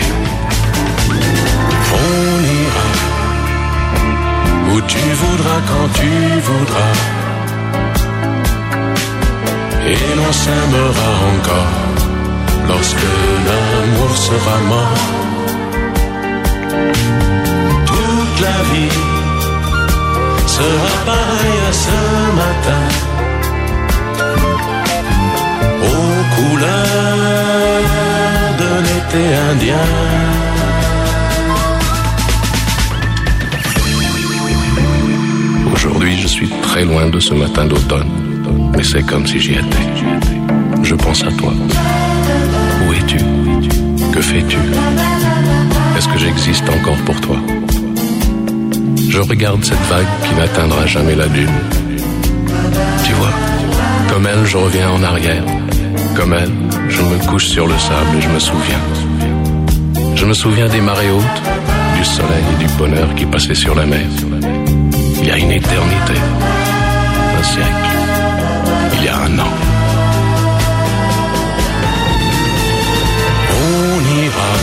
On 1.94 2.40
ira 2.64 2.90
où 4.72 4.82
tu 4.82 5.04
voudras 5.22 5.62
quand 5.70 5.88
tu 6.00 6.12
voudras. 6.48 6.96
Et 9.92 10.16
l'on 10.18 10.32
s'aimera 10.32 11.12
encore 11.34 11.74
lorsque 12.70 13.10
l'amour 13.48 14.12
sera 14.28 14.58
mort. 14.74 15.04
Toute 17.92 18.38
la 18.48 18.58
vie 18.70 18.98
sera 20.48 20.94
pareille 21.06 21.62
à 21.70 21.74
ce 21.86 21.98
matin. 22.42 22.84
Aux 25.90 26.24
couleurs 26.36 27.43
Aujourd'hui, 35.72 36.18
je 36.20 36.28
suis 36.28 36.50
très 36.64 36.84
loin 36.84 37.10
de 37.10 37.20
ce 37.20 37.36
matin 37.36 37.66
d'automne, 37.66 38.10
mais 38.76 38.82
c'est 38.82 39.04
comme 39.04 39.28
si 39.28 39.40
j'y 39.40 39.52
étais. 39.54 39.88
Je 40.82 40.96
pense 40.96 41.22
à 41.24 41.32
toi. 41.32 41.54
Où 42.88 42.94
es-tu? 42.94 43.18
Que 44.12 44.20
fais-tu? 44.20 44.58
Est-ce 45.96 46.08
que 46.08 46.18
j'existe 46.18 46.68
encore 46.68 46.98
pour 47.06 47.22
toi? 47.22 47.38
Je 49.10 49.20
regarde 49.20 49.64
cette 49.64 49.86
vague 49.92 50.08
qui 50.28 50.34
n'atteindra 50.34 50.88
jamais 50.88 51.14
la 51.14 51.28
lune. 51.28 51.54
Tu 53.06 53.14
vois, 53.14 53.34
comme 54.10 54.26
elle, 54.26 54.44
je 54.46 54.58
reviens 54.58 54.90
en 54.90 55.04
arrière. 55.04 55.44
Comme 56.16 56.34
elle, 56.34 56.52
je 56.90 57.02
me 57.02 57.18
couche 57.28 57.48
sur 57.48 57.66
le 57.68 57.78
sable 57.78 58.18
et 58.18 58.22
je 58.22 58.30
me 58.30 58.40
souviens. 58.40 58.80
Je 60.16 60.26
me 60.26 60.34
souviens 60.34 60.68
des 60.68 60.80
marées 60.80 61.10
hautes, 61.10 61.42
du 61.98 62.06
soleil 62.06 62.44
et 62.54 62.64
du 62.64 62.72
bonheur 62.74 63.14
qui 63.16 63.26
passaient 63.26 63.56
sur 63.56 63.74
la 63.74 63.86
mer. 63.86 64.06
Il 65.22 65.28
y 65.28 65.32
a 65.32 65.38
une 65.38 65.52
éternité, 65.52 66.18
un 67.40 67.44
siècle, 67.44 67.90
il 68.96 69.04
y 69.06 69.08
a 69.08 69.18
un 69.18 69.40
an. 69.40 69.54
On 73.66 74.22
ira 74.24 74.54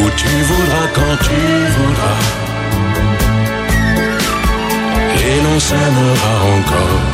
où 0.00 0.10
tu 0.16 0.34
voudras 0.50 0.86
quand 0.94 1.16
tu 1.26 1.40
voudras. 1.76 2.22
Et 5.26 5.42
l'on 5.42 5.60
s'aimera 5.60 6.34
encore 6.56 7.13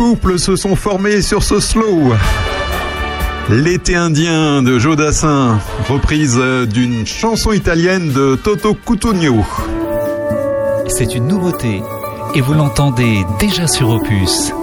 Couples 0.00 0.38
se 0.38 0.56
sont 0.56 0.76
formés 0.76 1.20
sur 1.20 1.42
ce 1.42 1.60
slow. 1.60 2.14
L'été 3.50 3.96
indien 3.96 4.62
de 4.62 4.78
Joe 4.78 4.96
Dassin, 4.96 5.58
reprise 5.90 6.40
d'une 6.72 7.06
chanson 7.06 7.52
italienne 7.52 8.10
de 8.10 8.34
Toto 8.42 8.72
Cutugno. 8.72 9.44
C'est 10.88 11.14
une 11.14 11.26
nouveauté 11.26 11.82
et 12.34 12.40
vous 12.40 12.54
l'entendez 12.54 13.26
déjà 13.38 13.66
sur 13.66 13.90
Opus. 13.90 14.54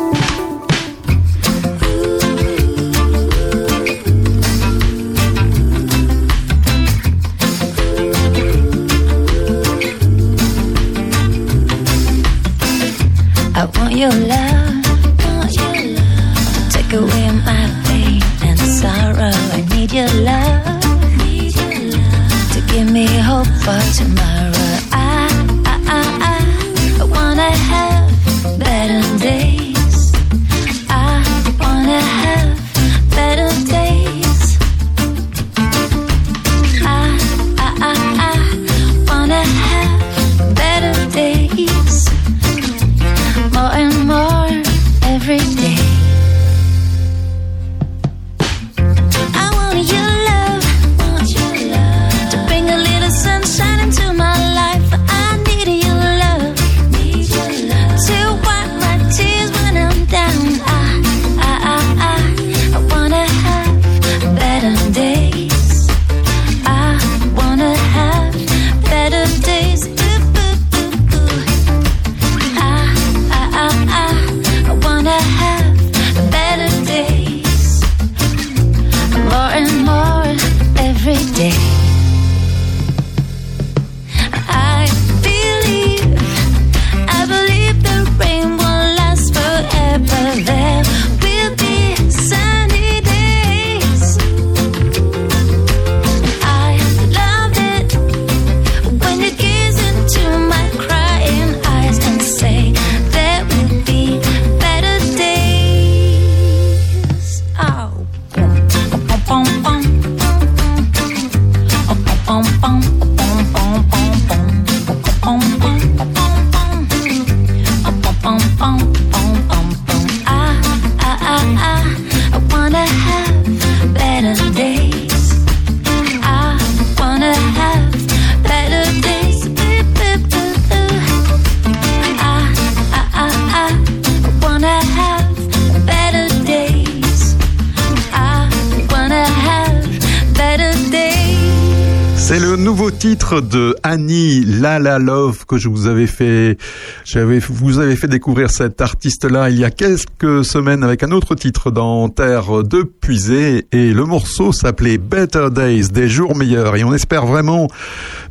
Annie 143.98 144.46
La 144.46 144.78
La 144.78 145.00
Love 145.00 145.48
que 145.48 145.58
je 145.58 145.70
vous 145.70 145.88
avais 145.88 146.06
fait, 146.06 146.60
j'avais, 147.04 147.40
vous 147.40 147.80
avez 147.80 147.96
fait 147.96 148.08
découvrir 148.08 148.52
cet 148.52 148.80
artiste-là 148.80 149.50
il 149.50 149.58
y 149.58 149.66
a 149.66 149.72
quelques 149.72 150.46
semaines 150.46 150.84
avec 150.84 151.02
un 151.02 151.10
autre 151.10 151.34
titre 151.34 151.72
dans 151.72 152.08
Terre 152.08 152.64
de 152.64 152.84
Puisée 152.84 153.66
et 153.72 153.94
le 153.94 154.06
morceau 154.06 154.52
s'appelait 154.52 155.00
Better 155.00 155.48
Days, 155.52 155.88
des 155.90 156.08
jours 156.08 156.36
meilleurs. 156.36 156.76
Et 156.76 156.84
on 156.84 156.94
espère 156.94 157.26
vraiment 157.26 157.70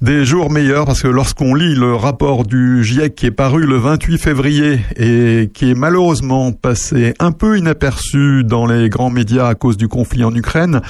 des 0.02 0.24
jours 0.24 0.52
meilleurs 0.52 0.87
parce 0.87 1.02
que 1.02 1.09
lorsqu'on 1.09 1.52
lit 1.52 1.74
le 1.74 1.96
rapport 1.96 2.44
du 2.44 2.85
GIEC 2.85 3.16
qui 3.16 3.26
est 3.26 3.33
paru 3.33 3.66
le 3.66 3.76
28 3.76 4.18
février 4.18 4.79
et 4.94 5.50
qui 5.52 5.72
est 5.72 5.74
malheureusement 5.74 6.52
passé 6.52 7.14
un 7.18 7.33
peu 7.33 7.59
inaperçu 7.59 8.44
dans 8.44 8.66
les 8.66 8.88
grands 8.88 9.11
médias 9.11 9.48
à 9.48 9.57
cause 9.57 9.76
du 9.76 9.88
conflit 9.88 10.22
en 10.22 10.33
Ukraine, 10.33 10.81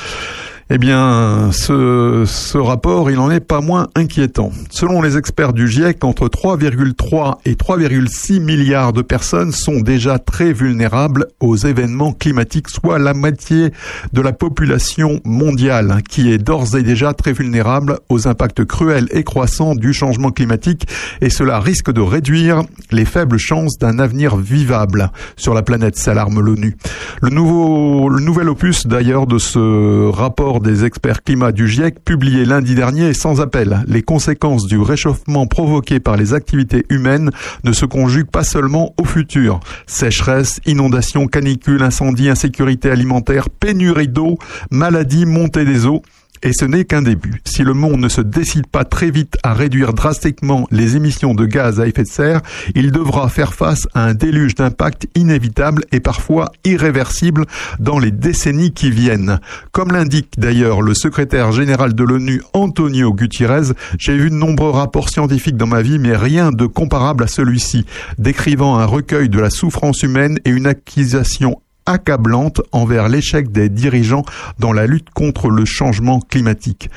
eh 0.68 0.78
bien, 0.78 1.50
ce, 1.52 2.24
ce 2.26 2.58
rapport, 2.58 3.08
il 3.08 3.16
n'en 3.16 3.30
est 3.30 3.38
pas 3.38 3.60
moins 3.60 3.86
inquiétant. 3.94 4.50
Selon 4.70 5.00
les 5.00 5.16
experts 5.16 5.52
du 5.52 5.68
GIEC, 5.68 6.02
entre 6.02 6.26
3,3 6.26 7.36
et 7.44 7.54
3,6 7.54 8.40
milliards 8.40 8.92
de 8.92 9.02
personnes 9.02 9.52
sont 9.52 9.78
déjà 9.78 10.18
très 10.18 10.52
vulnérables 10.52 11.28
aux 11.38 11.56
événements 11.56 12.12
climatiques, 12.12 12.68
soit 12.68 12.98
la 12.98 13.14
moitié 13.14 13.70
de 14.12 14.20
la 14.20 14.32
population 14.32 15.20
mondiale, 15.24 16.02
qui 16.08 16.32
est 16.32 16.38
d'ores 16.38 16.76
et 16.76 16.82
déjà 16.82 17.14
très 17.14 17.32
vulnérable 17.32 18.00
aux 18.08 18.26
impacts 18.26 18.64
cruels 18.64 19.06
et 19.12 19.22
croissants 19.22 19.76
du 19.76 19.92
changement 19.92 20.32
climatique, 20.32 20.88
et 21.20 21.30
cela 21.30 21.60
risque 21.60 21.92
de 21.92 22.00
réduire 22.00 22.62
les 22.90 23.04
faibles 23.04 23.38
chances 23.38 23.78
d'un 23.78 24.00
avenir 24.00 24.36
vivable 24.36 25.12
sur 25.36 25.54
la 25.54 25.62
planète, 25.62 25.96
s'alarme 25.96 26.40
l'ONU. 26.40 26.76
Le 27.22 27.30
nouveau, 27.30 28.08
le 28.08 28.18
nouvel 28.18 28.48
opus 28.48 28.88
d'ailleurs 28.88 29.28
de 29.28 29.38
ce 29.38 30.08
rapport 30.10 30.55
des 30.60 30.84
experts 30.84 31.22
climat 31.22 31.52
du 31.52 31.68
GIEC 31.68 32.04
publié 32.04 32.44
lundi 32.44 32.74
dernier 32.74 33.08
est 33.08 33.14
sans 33.14 33.40
appel. 33.40 33.84
Les 33.86 34.02
conséquences 34.02 34.66
du 34.66 34.78
réchauffement 34.78 35.46
provoqué 35.46 36.00
par 36.00 36.16
les 36.16 36.34
activités 36.34 36.84
humaines 36.88 37.30
ne 37.64 37.72
se 37.72 37.86
conjuguent 37.86 38.30
pas 38.30 38.44
seulement 38.44 38.94
au 38.98 39.04
futur. 39.04 39.60
Sécheresse, 39.86 40.60
inondations, 40.66 41.26
canicules, 41.26 41.82
incendies, 41.82 42.28
insécurité 42.28 42.90
alimentaire, 42.90 43.50
pénurie 43.50 44.08
d'eau, 44.08 44.38
maladies, 44.70 45.26
montée 45.26 45.64
des 45.64 45.86
eaux. 45.86 46.02
Et 46.42 46.52
ce 46.52 46.64
n'est 46.64 46.84
qu'un 46.84 47.02
début. 47.02 47.40
Si 47.44 47.62
le 47.62 47.74
monde 47.74 48.00
ne 48.00 48.08
se 48.08 48.20
décide 48.20 48.66
pas 48.66 48.84
très 48.84 49.10
vite 49.10 49.36
à 49.42 49.54
réduire 49.54 49.92
drastiquement 49.92 50.66
les 50.70 50.96
émissions 50.96 51.34
de 51.34 51.46
gaz 51.46 51.80
à 51.80 51.86
effet 51.86 52.02
de 52.02 52.08
serre, 52.08 52.40
il 52.74 52.92
devra 52.92 53.28
faire 53.28 53.54
face 53.54 53.88
à 53.94 54.04
un 54.04 54.14
déluge 54.14 54.54
d'impact 54.54 55.08
inévitable 55.14 55.84
et 55.92 56.00
parfois 56.00 56.52
irréversible 56.64 57.46
dans 57.78 57.98
les 57.98 58.10
décennies 58.10 58.72
qui 58.72 58.90
viennent. 58.90 59.38
Comme 59.72 59.92
l'indique 59.92 60.34
d'ailleurs 60.38 60.82
le 60.82 60.94
secrétaire 60.94 61.52
général 61.52 61.94
de 61.94 62.04
l'ONU 62.04 62.42
Antonio 62.52 63.12
Gutiérrez, 63.12 63.72
j'ai 63.98 64.16
vu 64.16 64.30
de 64.30 64.34
nombreux 64.34 64.70
rapports 64.70 65.08
scientifiques 65.08 65.56
dans 65.56 65.66
ma 65.66 65.82
vie, 65.82 65.98
mais 65.98 66.16
rien 66.16 66.50
de 66.52 66.66
comparable 66.66 67.24
à 67.24 67.26
celui-ci, 67.26 67.86
décrivant 68.18 68.78
un 68.78 68.86
recueil 68.86 69.28
de 69.28 69.40
la 69.40 69.50
souffrance 69.50 70.02
humaine 70.02 70.38
et 70.44 70.50
une 70.50 70.66
accusation 70.66 71.60
accablante 71.86 72.60
envers 72.72 73.08
l'échec 73.08 73.50
des 73.50 73.68
dirigeants 73.68 74.24
dans 74.58 74.72
la 74.72 74.86
lutte 74.86 75.10
contre 75.10 75.48
le 75.48 75.64
changement 75.64 76.20
climatique. 76.20 76.90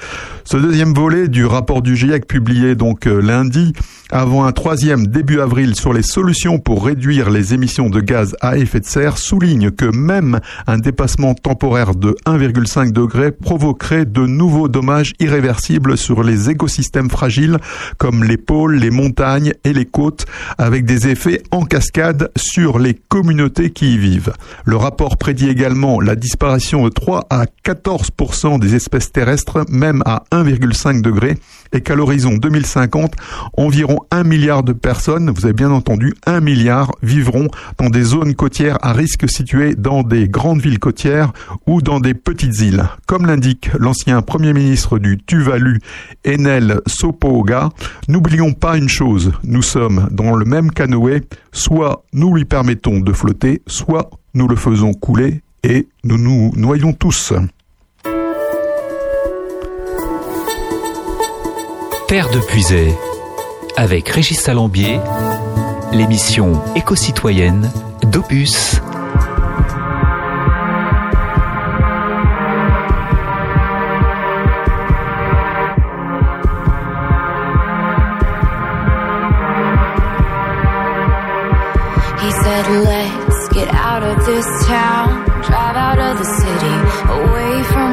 Ce 0.43 0.57
deuxième 0.57 0.93
volet 0.93 1.27
du 1.27 1.45
rapport 1.45 1.81
du 1.81 1.95
GIEC 1.95 2.27
publié 2.27 2.75
donc 2.75 3.07
euh, 3.07 3.21
lundi 3.21 3.73
avant 4.11 4.45
un 4.45 4.51
troisième 4.51 5.05
début 5.05 5.39
avril 5.39 5.75
sur 5.75 5.93
les 5.93 6.01
solutions 6.01 6.57
pour 6.57 6.85
réduire 6.85 7.29
les 7.29 7.53
émissions 7.53 7.89
de 7.89 8.01
gaz 8.01 8.35
à 8.41 8.57
effet 8.57 8.79
de 8.79 8.85
serre 8.85 9.19
souligne 9.19 9.69
que 9.69 9.85
même 9.85 10.39
un 10.65 10.79
dépassement 10.79 11.35
temporaire 11.35 11.93
de 11.93 12.15
1,5 12.25 12.91
degré 12.91 13.31
provoquerait 13.31 14.05
de 14.05 14.25
nouveaux 14.25 14.67
dommages 14.67 15.13
irréversibles 15.19 15.97
sur 15.97 16.23
les 16.23 16.49
écosystèmes 16.49 17.09
fragiles 17.09 17.57
comme 17.97 18.23
les 18.23 18.37
pôles, 18.37 18.75
les 18.75 18.89
montagnes 18.89 19.53
et 19.63 19.73
les 19.73 19.85
côtes 19.85 20.25
avec 20.57 20.85
des 20.85 21.07
effets 21.07 21.43
en 21.51 21.65
cascade 21.65 22.31
sur 22.35 22.79
les 22.79 22.95
communautés 22.95 23.69
qui 23.69 23.93
y 23.93 23.97
vivent. 23.97 24.33
Rapport 24.79 25.17
prédit 25.17 25.49
également 25.49 25.99
la 25.99 26.15
disparition 26.15 26.83
de 26.83 26.89
3 26.89 27.27
à 27.29 27.45
14% 27.65 28.59
des 28.59 28.75
espèces 28.75 29.11
terrestres 29.11 29.65
même 29.69 30.01
à 30.05 30.23
1,5 30.31 31.01
degré 31.01 31.37
et 31.73 31.81
qu'à 31.81 31.95
l'horizon 31.95 32.35
2050, 32.35 33.13
environ 33.57 33.99
un 34.11 34.23
milliard 34.23 34.63
de 34.63 34.73
personnes, 34.73 35.29
vous 35.29 35.45
avez 35.45 35.53
bien 35.53 35.71
entendu, 35.71 36.13
un 36.25 36.39
milliard 36.39 36.91
vivront 37.01 37.47
dans 37.77 37.89
des 37.89 38.03
zones 38.03 38.35
côtières 38.35 38.77
à 38.81 38.93
risque 38.93 39.29
situées 39.29 39.75
dans 39.75 40.03
des 40.03 40.27
grandes 40.27 40.61
villes 40.61 40.79
côtières 40.79 41.31
ou 41.67 41.81
dans 41.81 41.99
des 41.99 42.13
petites 42.13 42.59
îles. 42.59 42.83
Comme 43.05 43.25
l'indique 43.25 43.69
l'ancien 43.77 44.21
premier 44.21 44.53
ministre 44.53 44.99
du 44.99 45.17
Tuvalu, 45.17 45.79
Enel 46.27 46.81
Sopoga, 46.87 47.69
n'oublions 48.07 48.53
pas 48.53 48.77
une 48.77 48.89
chose, 48.89 49.31
nous 49.43 49.61
sommes 49.61 50.07
dans 50.11 50.35
le 50.35 50.45
même 50.45 50.71
canoë, 50.71 51.21
soit 51.51 52.03
nous 52.13 52.33
lui 52.33 52.45
permettons 52.45 52.99
de 52.99 53.13
flotter, 53.13 53.61
soit 53.67 54.09
nous 54.33 54.47
le 54.47 54.55
faisons 54.55 54.93
couler 54.93 55.41
et 55.63 55.87
nous 56.03 56.17
nous 56.17 56.51
noyons 56.55 56.93
tous. 56.93 57.33
Terre 62.09 62.31
de 62.31 62.39
Puisay, 62.39 62.97
avec 63.77 64.09
Régis 64.09 64.39
Salambier, 64.39 64.99
l'émission 65.91 66.59
éco-citoyenne 66.75 67.71
d'Opus. 68.01 68.81
He 82.17 82.31
said, 82.31 82.65
let's 82.85 83.49
get 83.53 83.69
out 83.71 84.01
of 84.01 84.25
this 84.25 84.47
town, 84.65 85.25
drive 85.43 85.75
out 85.75 85.99
of 85.99 86.17
the 86.17 86.25
city, 86.25 86.75
away 87.11 87.63
from 87.65 87.88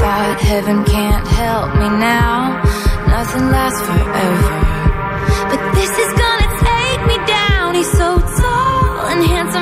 thought 0.00 0.40
heaven 0.40 0.82
can't 0.84 1.26
help 1.28 1.68
me 1.76 1.88
now, 2.00 2.56
nothing 3.14 3.46
lasts 3.52 3.82
forever. 3.88 4.56
But 5.50 5.60
this 5.76 5.92
is 6.04 6.10
gonna 6.22 6.50
take 6.70 7.00
me 7.10 7.16
down. 7.26 7.74
He's 7.74 7.92
so 8.00 8.08
tall 8.40 9.06
and 9.12 9.20
handsome 9.32 9.59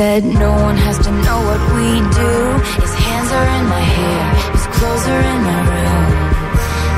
said 0.00 0.24
no 0.24 0.52
one 0.52 0.78
has 0.78 0.98
to 1.06 1.12
know 1.26 1.38
what 1.48 1.62
we 1.76 1.88
do. 2.22 2.32
His 2.80 2.94
hands 3.04 3.30
are 3.38 3.48
in 3.58 3.64
my 3.76 3.84
hair, 3.96 4.24
his 4.56 4.66
clothes 4.74 5.06
are 5.12 5.24
in 5.32 5.40
my 5.50 5.60
room, 5.72 6.10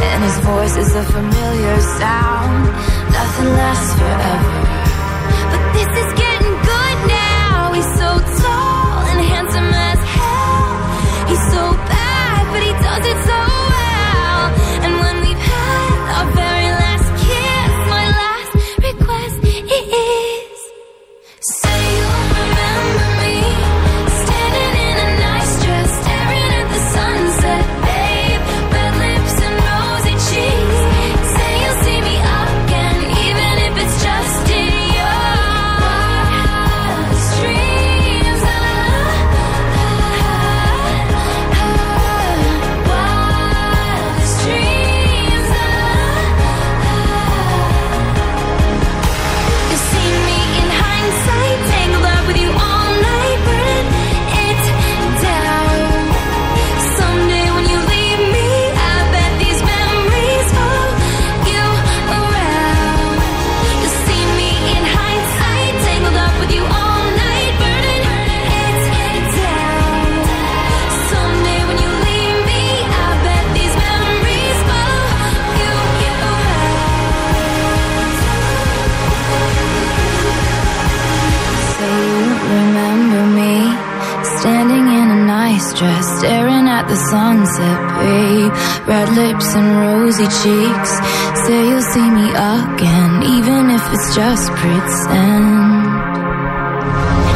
and 0.08 0.18
his 0.22 0.38
voice 0.50 0.76
is 0.84 0.94
a 1.02 1.04
familiar 1.16 1.76
sound. 1.98 2.62
Nothing 3.18 3.50
lasts 3.58 3.92
forever, 3.98 4.60
but 5.50 5.62
this 5.76 5.90
is 6.02 6.21
rosy 90.22 90.42
cheeks. 90.42 90.92
Say 91.46 91.68
you'll 91.68 91.82
see 91.82 92.10
me 92.10 92.30
again, 92.30 93.22
even 93.22 93.70
if 93.70 93.92
it's 93.92 94.14
just 94.14 94.50
pretend. 94.52 95.82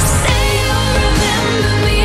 Say 0.00 0.44
you'll 0.62 0.94
remember 1.02 1.72
me 1.86 2.02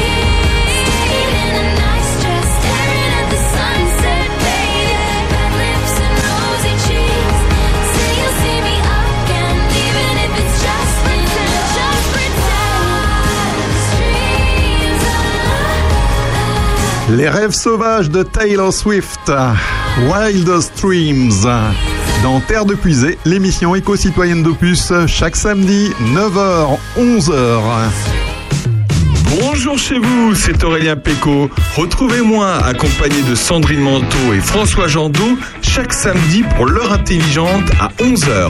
in 1.18 1.56
a 1.56 1.68
nice 1.78 2.12
dress, 2.22 2.48
staring 2.58 3.14
at 3.20 3.28
the 3.30 3.40
sunset, 3.54 4.30
babe. 4.42 5.30
Red 5.34 5.54
lips 5.62 5.94
and 6.06 6.16
rosy 6.26 6.76
cheeks. 6.88 7.40
Say 7.94 8.10
you'll 8.18 8.38
see 8.42 8.60
me 8.68 8.76
again, 8.82 9.58
even 9.86 10.14
if 10.26 10.32
it's 10.42 10.58
just 10.66 10.96
pretend, 11.06 11.64
just 11.78 12.06
pretend. 12.16 13.70
Streams 13.88 15.04
of 17.10 17.18
Les 17.18 17.30
rêves 17.30 17.56
sauvages 17.56 18.10
de 18.10 18.24
Taylor 18.24 18.72
Swift, 18.72 19.30
Wildest 20.00 20.72
Dreams. 20.82 21.46
Dans 22.24 22.40
Terre 22.42 22.66
de 22.66 22.76
Puisée, 22.76 23.18
l'émission 23.26 23.76
éco-citoyenne 23.76 24.44
d'Opus, 24.44 24.92
chaque 25.08 25.36
samedi, 25.36 25.92
9h, 26.14 26.78
11h. 26.98 27.62
Bonjour 29.40 29.78
chez 29.78 30.00
vous, 30.00 30.36
c'est 30.36 30.64
Aurélien 30.64 30.96
Péco. 30.96 31.50
Retrouvez-moi 31.76 32.64
accompagné 32.64 33.22
de 33.24 33.36
Sandrine 33.36 33.82
Manteau 33.82 34.34
et 34.34 34.40
François 34.40 34.88
Jandot 34.88 35.38
chaque 35.62 35.94
samedi 35.94 36.44
pour 36.56 36.66
l'heure 36.66 36.92
intelligente 36.92 37.70
à 37.80 37.90
11h. 38.02 38.50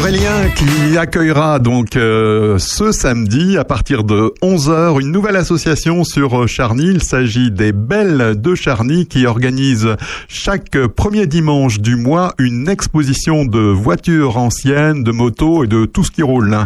Aurélien 0.00 0.48
qui 0.56 0.96
accueillera 0.96 1.58
donc 1.58 1.94
euh, 1.94 2.56
ce 2.56 2.90
samedi 2.90 3.58
à 3.58 3.64
partir 3.64 4.02
de 4.02 4.32
11h 4.40 4.98
une 4.98 5.12
nouvelle 5.12 5.36
association 5.36 6.04
sur 6.04 6.48
Charny. 6.48 6.86
Il 6.86 7.02
s'agit 7.02 7.50
des 7.50 7.72
Belles 7.72 8.40
de 8.40 8.54
Charny 8.54 9.06
qui 9.06 9.26
organise 9.26 9.88
chaque 10.26 10.78
premier 10.86 11.26
dimanche 11.26 11.80
du 11.80 11.96
mois 11.96 12.32
une 12.38 12.66
exposition 12.66 13.44
de 13.44 13.60
voitures 13.60 14.38
anciennes, 14.38 15.04
de 15.04 15.12
motos 15.12 15.64
et 15.64 15.66
de 15.66 15.84
tout 15.84 16.02
ce 16.02 16.10
qui 16.10 16.22
roule. 16.22 16.56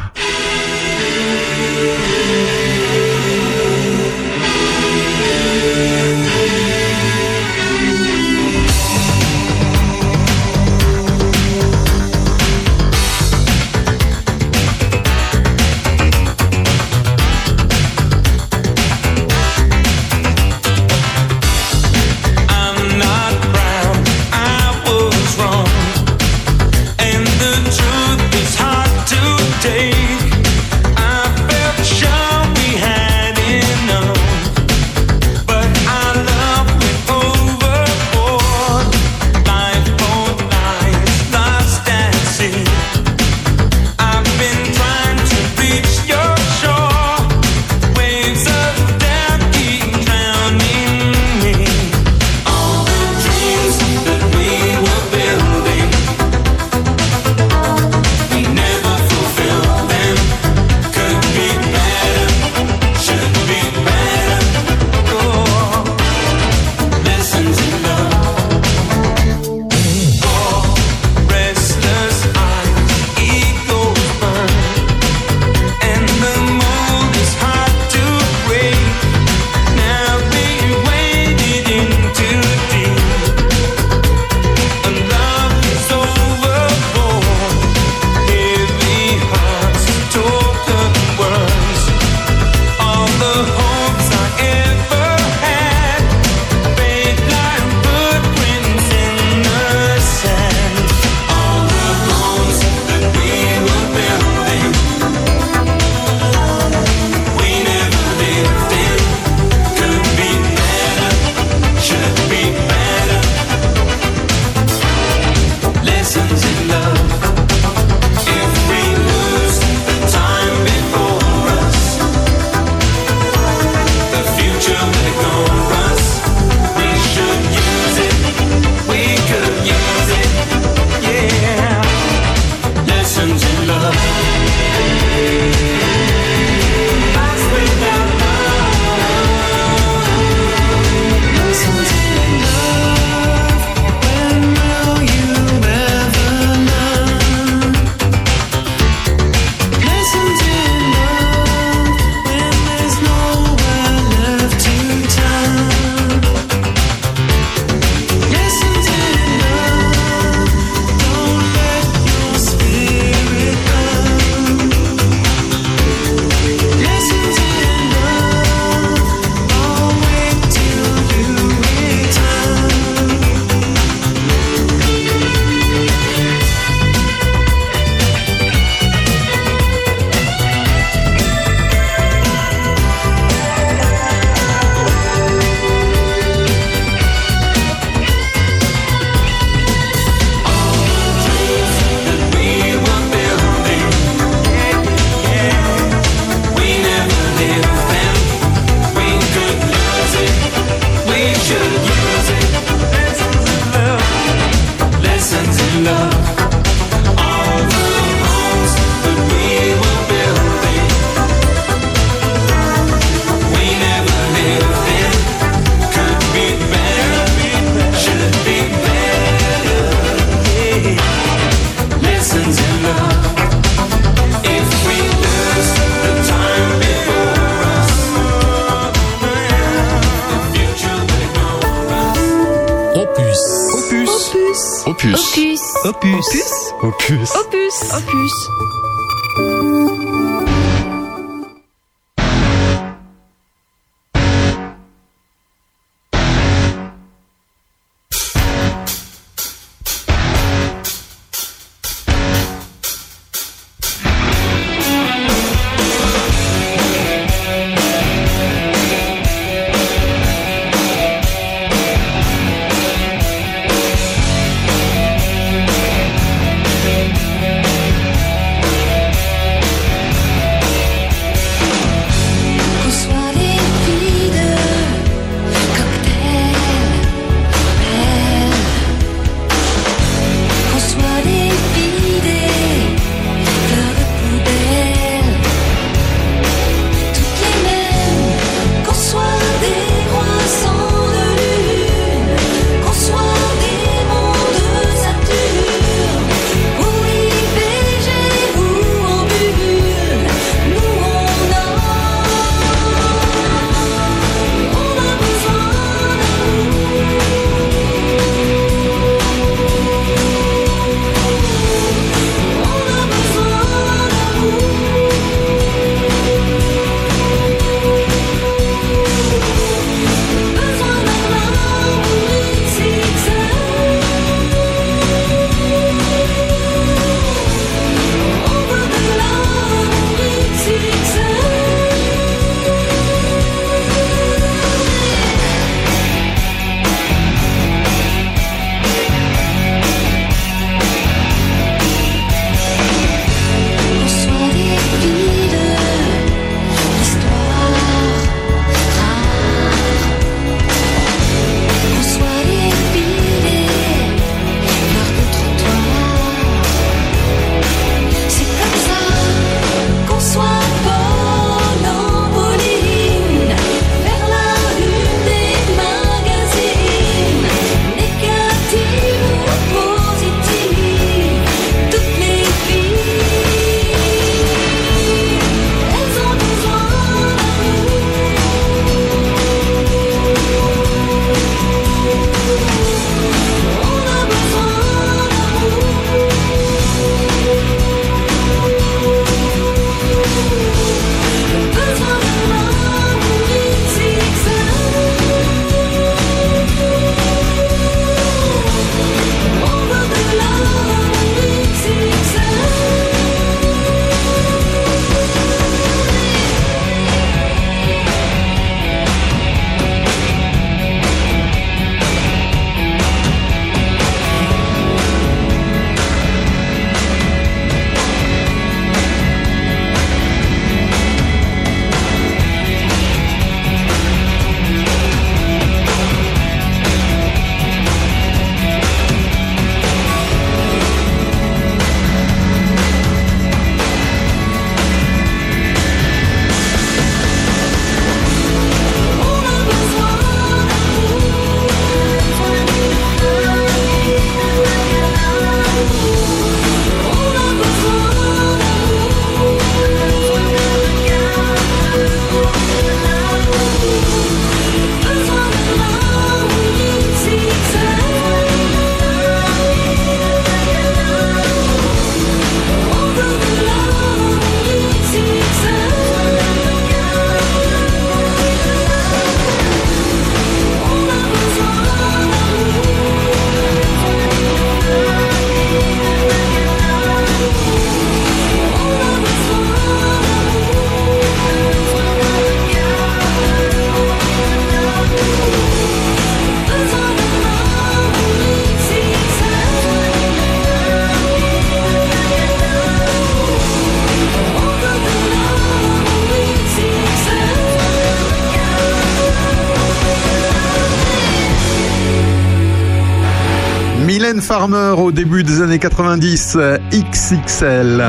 Au 504.65 505.13
début 505.13 505.43
des 505.43 505.61
années 505.61 505.79
90, 505.79 506.57
euh, 506.57 506.79
XXL. 506.91 508.03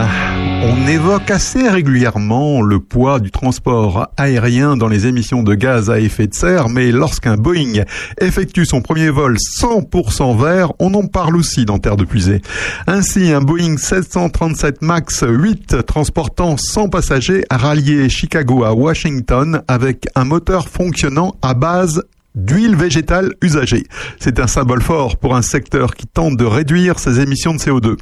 On 0.64 0.88
évoque 0.88 1.30
assez 1.30 1.68
régulièrement 1.68 2.62
le 2.62 2.80
poids 2.80 3.20
du 3.20 3.30
transport 3.30 4.08
aérien 4.16 4.78
dans 4.78 4.88
les 4.88 5.06
émissions 5.06 5.44
de 5.44 5.54
gaz 5.54 5.90
à 5.90 6.00
effet 6.00 6.28
de 6.28 6.34
serre, 6.34 6.70
mais 6.70 6.94
lorsqu'un 6.94 7.36
Boeing 7.36 7.84
effectue 8.22 8.66
son 8.66 8.80
premier 8.80 9.10
vol 9.10 9.36
100% 9.36 10.42
vert, 10.42 10.72
on 10.80 10.94
en 10.94 11.08
parle 11.08 11.36
aussi 11.36 11.66
dans 11.66 11.78
Terre 11.78 11.98
de 11.98 12.06
Puisée. 12.06 12.42
Ainsi, 12.88 13.34
un 13.34 13.42
Boeing 13.42 13.76
737 13.76 14.82
MAX 14.82 15.26
8 15.28 15.86
transportant 15.86 16.56
100 16.56 16.88
passagers 16.88 17.44
a 17.50 17.58
rallié 17.58 18.08
Chicago 18.08 18.64
à 18.64 18.74
Washington 18.74 19.62
avec 19.68 20.08
un 20.16 20.24
moteur 20.24 20.70
fonctionnant 20.70 21.36
à 21.42 21.54
base 21.54 22.02
d'huile 22.36 22.76
végétale 22.76 23.34
usagée. 23.42 23.86
C'est 24.20 24.40
un 24.40 24.48
symbole 24.48 24.82
fort 24.82 25.18
pour 25.18 25.36
un 25.36 25.42
secteur 25.42 25.96
qui 25.96 26.08
tente 26.08 26.38
de 26.38 26.46
réduire 26.46 27.00
ses 27.00 27.20
émissions 27.20 27.54
de 27.54 27.60
CO2. 27.60 27.98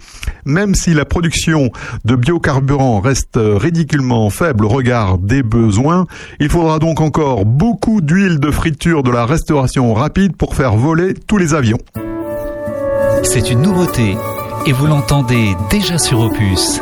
Même 0.45 0.75
si 0.75 0.93
la 0.93 1.05
production 1.05 1.69
de 2.05 2.15
biocarburants 2.15 2.99
reste 2.99 3.39
ridiculement 3.39 4.29
faible 4.29 4.65
au 4.65 4.69
regard 4.69 5.17
des 5.17 5.43
besoins, 5.43 6.05
il 6.39 6.49
faudra 6.49 6.79
donc 6.79 7.01
encore 7.01 7.45
beaucoup 7.45 8.01
d'huile 8.01 8.39
de 8.39 8.51
friture 8.51 9.03
de 9.03 9.11
la 9.11 9.25
restauration 9.25 9.93
rapide 9.93 10.35
pour 10.35 10.55
faire 10.55 10.75
voler 10.75 11.13
tous 11.13 11.37
les 11.37 11.53
avions. 11.53 11.79
C'est 13.23 13.49
une 13.51 13.61
nouveauté 13.61 14.17
et 14.65 14.73
vous 14.73 14.87
l'entendez 14.87 15.55
déjà 15.69 15.97
sur 15.97 16.19
Opus. 16.19 16.81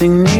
something 0.00 0.24
new. 0.24 0.39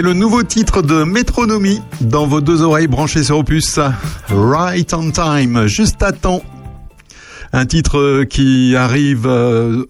C'est 0.00 0.06
le 0.06 0.14
nouveau 0.14 0.42
titre 0.42 0.80
de 0.80 1.04
Métronomie 1.04 1.82
dans 2.00 2.26
vos 2.26 2.40
deux 2.40 2.62
oreilles 2.62 2.86
branchées 2.86 3.22
sur 3.22 3.36
Opus. 3.36 3.78
Right 4.30 4.94
on 4.94 5.10
time, 5.10 5.66
juste 5.66 6.02
à 6.02 6.12
temps. 6.12 6.42
Un 7.52 7.66
titre 7.66 8.24
qui 8.24 8.74
arrive 8.76 9.26
euh, 9.26 9.84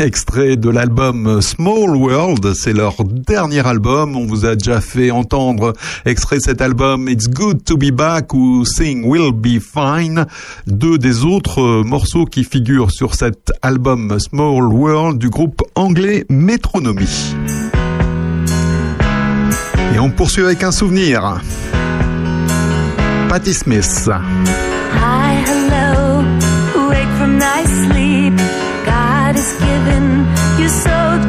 extrait 0.00 0.56
de 0.56 0.68
l'album 0.70 1.40
Small 1.40 1.94
World, 1.94 2.52
c'est 2.54 2.72
leur 2.72 3.04
dernier 3.04 3.64
album. 3.64 4.16
On 4.16 4.26
vous 4.26 4.44
a 4.44 4.56
déjà 4.56 4.80
fait 4.80 5.12
entendre 5.12 5.72
extrait 6.04 6.40
cet 6.40 6.60
album 6.60 7.08
It's 7.08 7.28
Good 7.28 7.62
to 7.62 7.76
Be 7.76 7.92
Back 7.92 8.34
ou 8.34 8.64
Sing 8.64 9.04
Will 9.04 9.30
Be 9.30 9.60
Fine, 9.60 10.26
deux 10.66 10.98
des 10.98 11.22
autres 11.24 11.84
morceaux 11.84 12.24
qui 12.24 12.42
figurent 12.42 12.90
sur 12.90 13.14
cet 13.14 13.52
album 13.62 14.18
Small 14.18 14.64
World 14.64 15.18
du 15.18 15.30
groupe 15.30 15.62
anglais 15.76 16.24
Métronomie. 16.28 17.36
Et 19.94 19.98
on 20.00 20.10
poursuit 20.10 20.42
avec 20.42 20.64
un 20.64 20.72
souvenir. 20.72 21.40
Patti 23.28 23.54
Smith. 23.54 24.08
Hi, 24.08 25.36
hello, 25.46 26.24
wake 26.88 27.08
from 27.16 27.38
nice 27.38 27.70
sleep. 27.86 28.34
God 28.84 29.36
has 29.36 29.54
given 29.60 30.26
you 30.58 30.68
so 30.68 31.28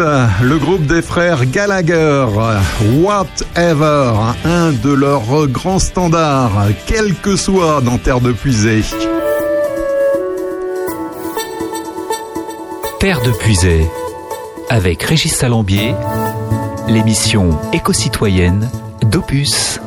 le 0.00 0.58
groupe 0.58 0.86
des 0.86 1.02
frères 1.02 1.44
Gallagher, 1.46 2.26
Whatever, 3.02 4.12
un 4.44 4.72
de 4.72 4.92
leurs 4.92 5.46
grands 5.48 5.78
standards, 5.78 6.68
quel 6.86 7.14
que 7.14 7.36
soit 7.36 7.80
dans 7.82 7.98
Terre 7.98 8.20
de 8.20 8.32
Puisée. 8.32 8.82
Terre 12.98 13.20
de 13.22 13.30
Puisée, 13.32 13.86
avec 14.68 15.02
Régis 15.02 15.34
Salambier, 15.34 15.94
l'émission 16.88 17.58
éco-citoyenne 17.72 18.70
d'Opus. 19.02 19.80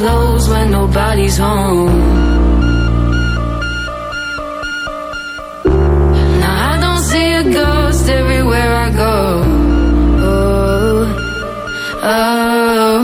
close 0.00 0.48
when 0.48 0.70
nobody's 0.70 1.36
home. 1.36 1.98
Now 6.42 6.56
I 6.72 6.74
don't 6.84 7.04
see 7.10 7.28
a 7.42 7.44
ghost 7.60 8.08
everywhere 8.08 8.72
I 8.86 8.88
go. 9.04 9.16
Oh, 10.32 11.00
oh. 12.14 12.98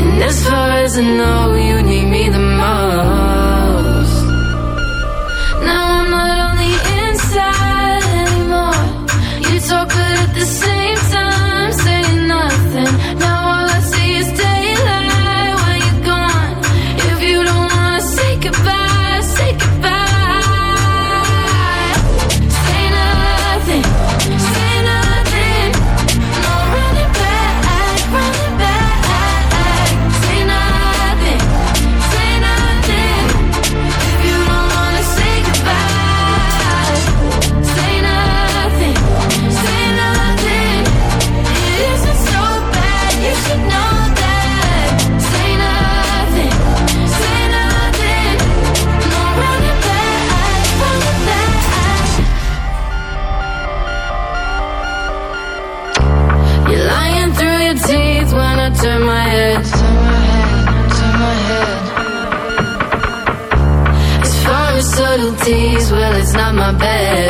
And 0.00 0.22
as 0.22 0.38
far 0.46 0.68
as 0.84 0.96
I 0.96 1.02
know. 1.18 1.45
It's 66.78 67.25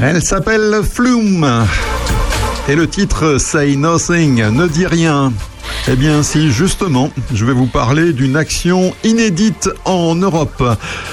Elle 0.00 0.22
s'appelle 0.22 0.80
Flume. 0.88 1.66
Et 2.68 2.76
le 2.76 2.86
titre 2.86 3.38
Say 3.38 3.74
Nothing, 3.74 4.48
ne 4.52 4.68
dit 4.68 4.86
rien. 4.86 5.32
Eh 5.90 5.96
bien 5.96 6.22
si, 6.22 6.50
justement, 6.50 7.10
je 7.32 7.46
vais 7.46 7.54
vous 7.54 7.66
parler 7.66 8.12
d'une 8.12 8.36
action 8.36 8.92
inédite 9.04 9.70
en 9.86 10.14
Europe. 10.14 10.62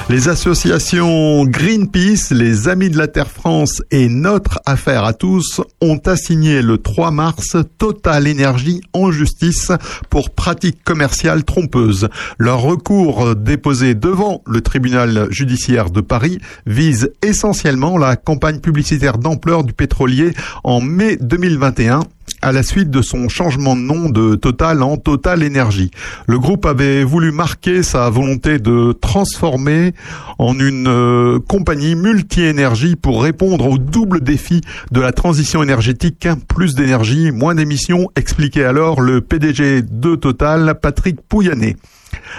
Les 0.09 0.28
associations 0.28 1.45
Greenpeace, 1.45 2.32
les 2.32 2.67
Amis 2.67 2.89
de 2.89 2.97
la 2.97 3.07
Terre 3.07 3.32
France 3.32 3.82
et 3.89 4.09
Notre 4.09 4.59
Affaire 4.65 5.05
à 5.05 5.13
tous 5.13 5.61
ont 5.80 6.01
assigné 6.05 6.61
le 6.61 6.78
3 6.78 7.11
mars 7.11 7.55
Total 7.78 8.28
Énergie 8.28 8.82
en 8.91 9.11
justice 9.11 9.71
pour 10.09 10.32
pratiques 10.32 10.84
commerciales 10.84 11.45
trompeuses. 11.45 12.09
Leur 12.38 12.61
recours 12.61 13.34
déposé 13.34 13.95
devant 13.95 14.41
le 14.45 14.59
tribunal 14.59 15.28
judiciaire 15.30 15.89
de 15.89 16.01
Paris 16.01 16.39
vise 16.65 17.13
essentiellement 17.21 17.97
la 17.97 18.17
campagne 18.17 18.59
publicitaire 18.59 19.19
d'ampleur 19.19 19.63
du 19.63 19.71
pétrolier 19.71 20.34
en 20.65 20.82
mai 20.82 21.15
2021 21.21 22.01
à 22.42 22.52
la 22.52 22.64
suite 22.64 22.90
de 22.90 23.02
son 23.02 23.30
changement 23.30 23.76
de 23.76 23.82
nom 23.82 24.10
de 24.10 24.36
Total 24.36 24.84
en 24.84 24.98
Total 24.98 25.44
Énergie. 25.44 25.92
Le 26.28 26.40
groupe 26.40 26.66
avait 26.66 27.04
voulu 27.04 27.32
marquer 27.32 27.84
sa 27.84 28.10
volonté 28.10 28.60
de 28.60 28.92
transformer 28.94 29.94
en 30.38 30.58
une 30.60 30.88
euh, 30.88 31.40
compagnie 31.40 31.96
multi-énergie 31.96 32.96
pour 32.96 33.24
répondre 33.24 33.68
au 33.68 33.78
double 33.78 34.22
défi 34.22 34.62
de 34.92 35.02
la 35.02 35.12
transition 35.12 35.64
énergétique. 35.64 36.28
Plus 36.48 36.76
d'énergie, 36.76 37.32
moins 37.32 37.56
d'émissions, 37.56 38.10
expliquait 38.16 38.66
alors 38.66 39.02
le 39.02 39.22
PDG 39.22 39.82
de 39.82 40.16
Total, 40.16 40.76
Patrick 40.82 41.22
Pouyanné. 41.22 41.76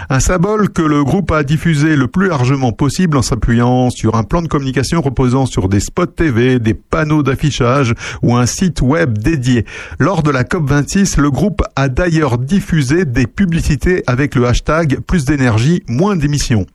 Un 0.09 0.19
symbole 0.19 0.69
que 0.69 0.81
le 0.81 1.03
groupe 1.03 1.31
a 1.31 1.43
diffusé 1.43 1.95
le 1.95 2.07
plus 2.07 2.27
largement 2.27 2.71
possible 2.71 3.17
en 3.17 3.21
s'appuyant 3.21 3.89
sur 3.89 4.15
un 4.15 4.23
plan 4.23 4.41
de 4.41 4.47
communication 4.47 5.01
reposant 5.01 5.45
sur 5.45 5.69
des 5.69 5.79
spots 5.79 6.05
TV, 6.05 6.59
des 6.59 6.73
panneaux 6.73 7.23
d'affichage 7.23 7.93
ou 8.21 8.35
un 8.35 8.45
site 8.45 8.81
web 8.81 9.17
dédié. 9.17 9.65
Lors 9.99 10.23
de 10.23 10.31
la 10.31 10.43
COP26, 10.43 11.19
le 11.19 11.31
groupe 11.31 11.61
a 11.75 11.89
d'ailleurs 11.89 12.37
diffusé 12.37 13.05
des 13.05 13.27
publicités 13.27 14.03
avec 14.07 14.35
le 14.35 14.47
hashtag 14.47 14.99
plus 14.99 15.25
d'énergie, 15.25 15.83
moins 15.87 16.15
d'émissions. 16.15 16.65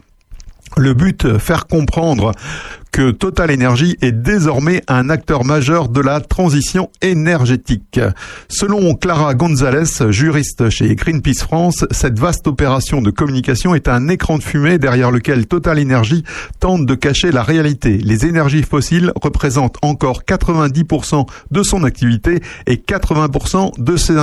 Le 0.77 0.95
but, 0.95 1.39
faire 1.39 1.67
comprendre 1.67 2.33
que 2.93 3.11
Total 3.11 3.51
Energy 3.51 3.97
est 4.03 4.13
désormais 4.13 4.83
un 4.87 5.09
acteur 5.09 5.45
majeur 5.45 5.89
de 5.89 6.01
la 6.01 6.21
transition 6.21 6.91
énergétique. 7.01 7.99
Selon 8.49 8.95
Clara 8.95 9.35
Gonzalez, 9.35 10.11
juriste 10.11 10.69
chez 10.69 10.95
Greenpeace 10.95 11.41
France, 11.41 11.87
cette 11.91 12.19
vaste 12.19 12.47
opération 12.47 13.01
de 13.01 13.11
communication 13.11 13.75
est 13.75 13.89
un 13.89 14.09
écran 14.09 14.37
de 14.37 14.43
fumée 14.43 14.79
derrière 14.79 15.11
lequel 15.11 15.47
Total 15.47 15.81
Energy 15.81 16.23
tente 16.61 16.85
de 16.85 16.95
cacher 16.95 17.33
la 17.33 17.43
réalité. 17.43 17.97
Les 17.97 18.27
énergies 18.27 18.63
fossiles 18.63 19.13
représentent 19.21 19.79
encore 19.81 20.23
90% 20.29 21.27
de 21.51 21.63
son 21.63 21.85
activité 21.85 22.41
et 22.67 22.77
80% 22.77 23.83
de 23.83 23.97
ses 23.97 24.19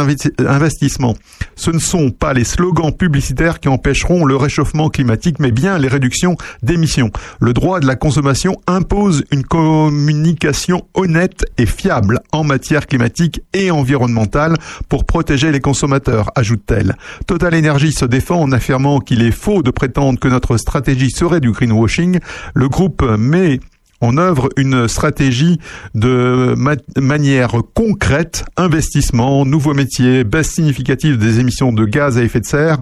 investissements. 0.45 1.15
Ce 1.55 1.71
ne 1.71 1.79
sont 1.79 2.11
pas 2.11 2.33
les 2.33 2.43
slogans 2.43 2.95
publicitaires 2.95 3.59
qui 3.59 3.67
empêcheront 3.67 4.25
le 4.25 4.35
réchauffement 4.35 4.89
climatique, 4.89 5.39
mais 5.39 5.51
bien 5.51 5.79
les 5.79 5.87
réductions 5.87 6.35
d'émissions. 6.61 7.09
Le 7.39 7.53
droit 7.53 7.79
de 7.79 7.87
la 7.87 7.95
consommation 7.95 8.58
impose 8.67 9.23
une 9.31 9.43
communication 9.43 10.87
honnête 10.93 11.45
et 11.57 11.65
fiable 11.65 12.19
en 12.31 12.43
matière 12.43 12.87
climatique 12.87 13.41
et 13.53 13.71
environnementale 13.71 14.55
pour 14.87 15.05
protéger 15.05 15.51
les 15.51 15.59
consommateurs, 15.59 16.31
ajoute-t-elle. 16.35 16.95
Total 17.27 17.55
Energy 17.55 17.91
se 17.91 18.05
défend 18.05 18.41
en 18.41 18.51
affirmant 18.51 18.99
qu'il 18.99 19.21
est 19.21 19.31
faux 19.31 19.63
de 19.63 19.71
prétendre 19.71 20.19
que 20.19 20.27
notre 20.27 20.57
stratégie 20.57 21.11
serait 21.11 21.41
du 21.41 21.51
greenwashing. 21.51 22.19
Le 22.53 22.69
groupe 22.69 23.01
met 23.01 23.59
en 24.01 24.17
œuvre 24.17 24.49
une 24.57 24.87
stratégie 24.87 25.59
de 25.95 26.53
ma 26.57 26.75
manière 26.97 27.53
concrète, 27.73 28.45
investissement, 28.57 29.45
nouveaux 29.45 29.73
métiers, 29.73 30.23
baisse 30.23 30.49
significative 30.49 31.17
des 31.17 31.39
émissions 31.39 31.71
de 31.71 31.85
gaz 31.85 32.17
à 32.17 32.23
effet 32.23 32.39
de 32.39 32.45
serre. 32.45 32.77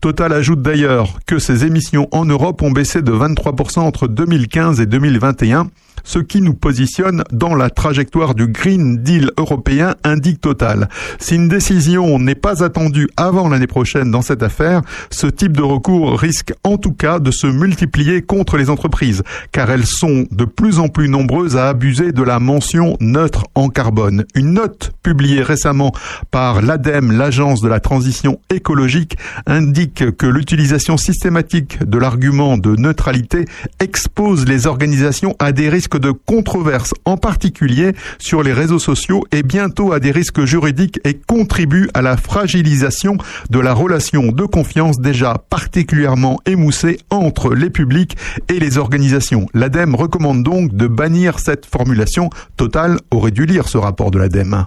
Total 0.00 0.32
ajoute 0.32 0.62
d'ailleurs 0.62 1.18
que 1.26 1.38
ces 1.38 1.64
émissions 1.64 2.08
en 2.12 2.24
Europe 2.24 2.62
ont 2.62 2.70
baissé 2.70 3.02
de 3.02 3.12
23% 3.12 3.80
entre 3.80 4.08
2015 4.08 4.80
et 4.80 4.86
2021 4.86 5.68
ce 6.04 6.18
qui 6.18 6.40
nous 6.40 6.54
positionne 6.54 7.24
dans 7.30 7.54
la 7.54 7.70
trajectoire 7.70 8.34
du 8.34 8.48
Green 8.48 8.98
Deal 8.98 9.30
européen, 9.38 9.94
indique 10.04 10.40
Total. 10.40 10.88
Si 11.18 11.36
une 11.36 11.48
décision 11.48 12.18
n'est 12.18 12.34
pas 12.34 12.64
attendue 12.64 13.08
avant 13.16 13.48
l'année 13.48 13.66
prochaine 13.66 14.10
dans 14.10 14.22
cette 14.22 14.42
affaire, 14.42 14.82
ce 15.10 15.26
type 15.26 15.56
de 15.56 15.62
recours 15.62 16.18
risque 16.18 16.52
en 16.64 16.78
tout 16.78 16.92
cas 16.92 17.18
de 17.18 17.30
se 17.30 17.46
multiplier 17.46 18.22
contre 18.22 18.56
les 18.56 18.70
entreprises, 18.70 19.22
car 19.52 19.70
elles 19.70 19.86
sont 19.86 20.26
de 20.30 20.44
plus 20.44 20.61
plus 20.62 20.78
en 20.78 20.86
plus 20.86 21.08
nombreuses 21.08 21.56
à 21.56 21.68
abuser 21.70 22.12
de 22.12 22.22
la 22.22 22.38
mention 22.38 22.96
neutre 23.00 23.46
en 23.56 23.68
carbone. 23.68 24.26
Une 24.36 24.52
note 24.52 24.92
publiée 25.02 25.42
récemment 25.42 25.90
par 26.30 26.62
l'ADEME, 26.62 27.10
l'Agence 27.10 27.60
de 27.62 27.68
la 27.68 27.80
transition 27.80 28.38
écologique, 28.48 29.16
indique 29.46 30.16
que 30.16 30.26
l'utilisation 30.26 30.96
systématique 30.96 31.82
de 31.82 31.98
l'argument 31.98 32.58
de 32.58 32.76
neutralité 32.76 33.44
expose 33.80 34.46
les 34.46 34.68
organisations 34.68 35.34
à 35.40 35.50
des 35.50 35.68
risques 35.68 35.98
de 35.98 36.12
controverses, 36.12 36.94
en 37.06 37.16
particulier 37.16 37.90
sur 38.20 38.44
les 38.44 38.52
réseaux 38.52 38.78
sociaux 38.78 39.24
et 39.32 39.42
bientôt 39.42 39.92
à 39.92 39.98
des 39.98 40.12
risques 40.12 40.44
juridiques 40.44 41.00
et 41.02 41.14
contribue 41.14 41.88
à 41.92 42.02
la 42.02 42.16
fragilisation 42.16 43.16
de 43.50 43.58
la 43.58 43.74
relation 43.74 44.30
de 44.30 44.44
confiance 44.44 45.00
déjà 45.00 45.42
particulièrement 45.50 46.38
émoussée 46.46 47.00
entre 47.10 47.52
les 47.52 47.68
publics 47.68 48.16
et 48.48 48.60
les 48.60 48.78
organisations. 48.78 49.48
L'ADEME 49.54 49.96
recommande 49.96 50.44
donc 50.44 50.51
de 50.60 50.86
bannir 50.86 51.38
cette 51.38 51.66
formulation. 51.66 52.30
Total 52.56 52.98
aurait 53.10 53.30
dû 53.30 53.46
lire 53.46 53.68
ce 53.68 53.78
rapport 53.78 54.10
de 54.10 54.18
l'ADEME. 54.18 54.66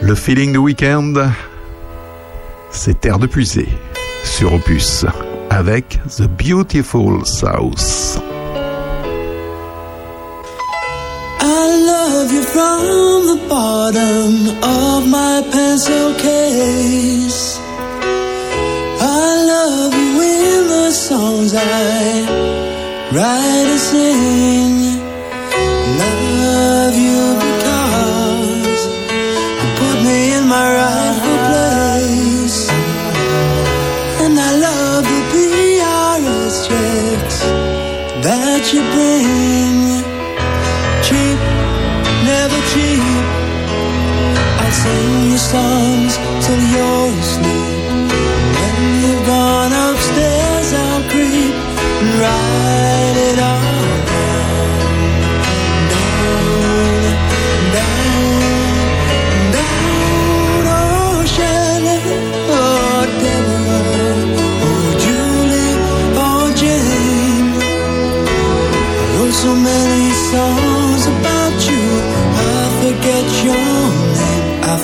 Le 0.00 0.14
feeling 0.14 0.52
de 0.52 0.58
week-end, 0.58 1.12
c'est 2.70 3.00
Terre 3.00 3.18
de 3.18 3.26
Puisée 3.26 3.68
sur 4.24 4.54
Opus 4.54 5.04
avec 5.50 6.00
The 6.16 6.28
Beautiful 6.28 7.26
South. 7.26 8.20
You 12.30 12.42
from 12.42 13.26
the 13.26 13.48
bottom 13.48 14.62
of 14.62 15.08
my 15.08 15.42
pencil 15.50 16.14
case. 16.14 17.67
I 19.10 19.44
love 19.52 19.94
you 19.94 20.20
in 20.20 20.66
the 20.68 20.90
songs 20.90 21.54
I 21.54 21.62
write 23.14 23.68
and 23.74 23.80
sing. 23.80 25.00
Love 25.98 26.96
you 27.06 27.22
because 27.40 27.67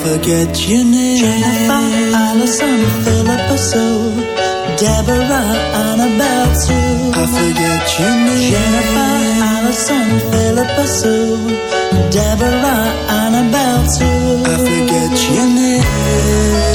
forget 0.05 0.53
your 0.69 0.83
name. 0.83 1.17
Jennifer, 1.17 1.83
Allison, 2.23 2.79
Philippa 3.03 3.57
Sue, 3.57 4.13
Deborah, 4.77 5.51
Annabelle 5.85 6.55
Sue. 6.63 7.11
I 7.21 7.25
forget 7.37 7.85
your 7.99 8.15
name. 8.25 8.51
Jennifer, 8.51 9.13
Allison, 9.53 10.07
Philippa 10.31 10.85
Sue, 10.99 11.37
Deborah, 12.13 12.85
Annabelle 13.21 13.85
Sue. 13.95 14.43
I 14.45 14.55
forget 14.69 15.13
your 15.33 15.47
name. 15.59 16.74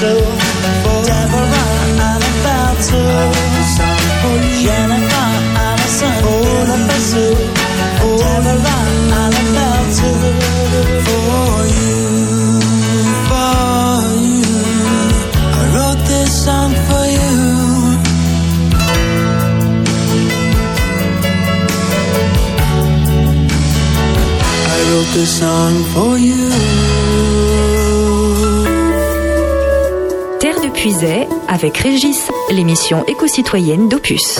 so 0.00 0.14
to 0.84 1.02
Deborah, 1.08 1.66
I'm 2.06 2.22
about 2.32 2.76
to 2.88 3.00
Jennifer, 4.62 5.28
I'm 5.66 5.78
a 5.78 5.88
son. 5.98 6.24
All 6.24 6.68
of 6.76 6.90
us 6.96 7.08
who 7.14 8.10
Deborah, 8.22 9.12
I'm 9.22 9.34
about 9.44 9.86
to 9.98 10.10
For 11.06 11.58
you, 11.78 11.96
for 13.28 13.98
you. 14.26 14.46
I 15.58 15.62
wrote 15.74 16.02
this 16.06 16.30
song 16.44 16.70
for 16.86 17.04
you. 17.16 17.34
I 24.74 24.78
wrote 24.90 25.10
this 25.16 25.30
song 25.40 25.74
for 25.92 26.12
you. 26.18 26.77
Puisay 30.78 31.26
avec 31.48 31.76
Régis, 31.78 32.30
l'émission 32.52 33.04
éco-citoyenne 33.08 33.88
d'Opus. 33.88 34.38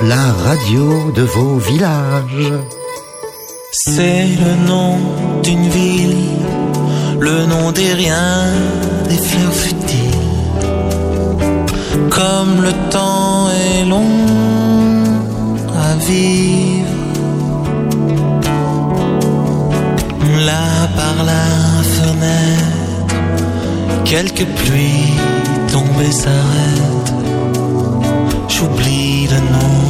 La 0.00 0.32
radio 0.46 1.12
de 1.14 1.22
vos 1.22 1.58
villages. 1.58 2.52
C'est 3.70 4.26
le 4.26 4.66
nom 4.66 4.98
d'une 5.44 5.68
ville, 5.68 6.26
le 7.20 7.46
nom 7.46 7.70
des 7.70 7.92
riens, 7.92 8.50
des 9.08 9.16
fleurs 9.16 9.54
futiles. 9.54 10.28
Comme 12.10 12.62
le 12.62 12.72
temps 12.90 13.46
est 13.50 13.84
long 13.84 14.16
à 15.88 15.94
vivre, 16.04 16.88
là 20.44 20.88
par 20.96 21.24
la 21.24 21.46
fenêtre, 21.96 23.14
quelques 24.04 24.48
pluies 24.56 25.14
tombées 25.70 26.10
s'arrêtent. 26.10 27.23
J'oublie 28.64 29.26
le 29.26 29.40
nom 29.56 29.84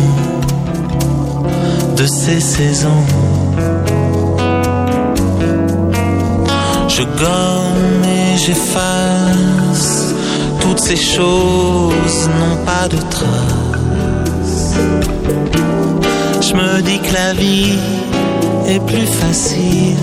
de 1.96 2.06
ces 2.06 2.40
saisons. 2.40 3.06
Je 6.88 7.02
gomme 7.02 8.04
et 8.04 8.36
j'efface 8.36 10.14
toutes 10.60 10.80
ces 10.80 10.96
choses 10.96 12.28
n'ont 12.36 12.64
pas 12.64 12.88
de 12.88 12.96
traces. 13.14 14.74
Je 16.40 16.54
me 16.54 16.82
dis 16.82 16.98
que 16.98 17.12
la 17.14 17.32
vie 17.34 17.78
est 18.66 18.84
plus 18.90 19.06
facile. 19.06 19.96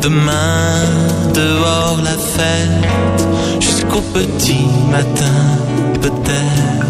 Demain, 0.00 0.84
dehors 1.34 1.98
la 2.04 2.16
fête, 2.36 3.18
jusqu'au 3.98 4.18
petit 4.18 4.66
matin, 4.90 5.58
peut-être, 6.00 6.86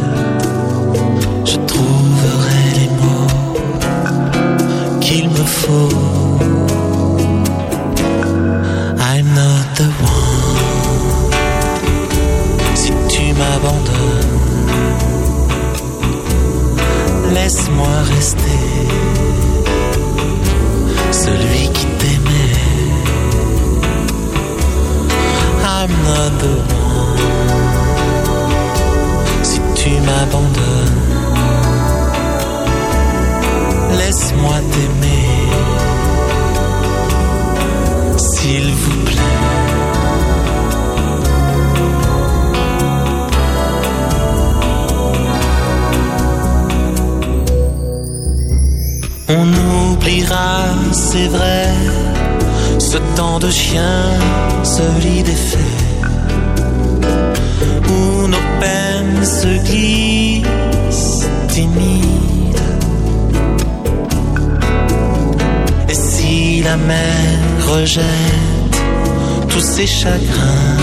je 1.45 1.57
trouverai 1.67 2.63
les 2.75 2.89
mots 3.03 3.57
qu'il 5.01 5.29
me 5.29 5.45
faut. 5.45 5.89
I'm 9.01 9.27
not 9.35 9.65
the 9.77 9.89
one. 10.03 11.33
Si 12.75 12.93
tu 13.09 13.33
m'abandonnes, 13.33 14.39
laisse-moi 17.35 17.95
rester. 18.15 18.63
Celui 21.11 21.69
qui 21.73 21.87
t'aimait. 21.99 22.57
I'm 25.65 25.91
not 26.05 26.31
the 26.41 26.73
one. 26.73 26.78
Si 29.43 29.61
tu 29.75 29.91
m'abandonnes, 30.07 31.03
laisse-moi 33.99 34.57
t'aimer. 34.73 35.29
S'il 38.17 38.73
vous 38.73 39.05
plaît. 39.05 39.59
On 49.31 49.47
oubliera, 49.93 50.65
c'est 50.93 51.29
vrai, 51.29 51.67
ce 52.79 52.97
ce 52.97 52.97
temps 53.15 53.39
de 53.39 53.51
chien 53.51 54.01
solide 54.63 55.29
et 55.29 55.43
fait, 55.51 55.59
où 55.59 55.78
se 59.25 59.53
glissent 59.69 61.29
timides. 61.49 62.63
Et 65.89 65.95
si 65.95 66.63
la 66.63 66.77
mer 66.77 67.39
rejette 67.73 68.79
tous 69.49 69.61
ces 69.61 69.87
chagrins 69.87 70.77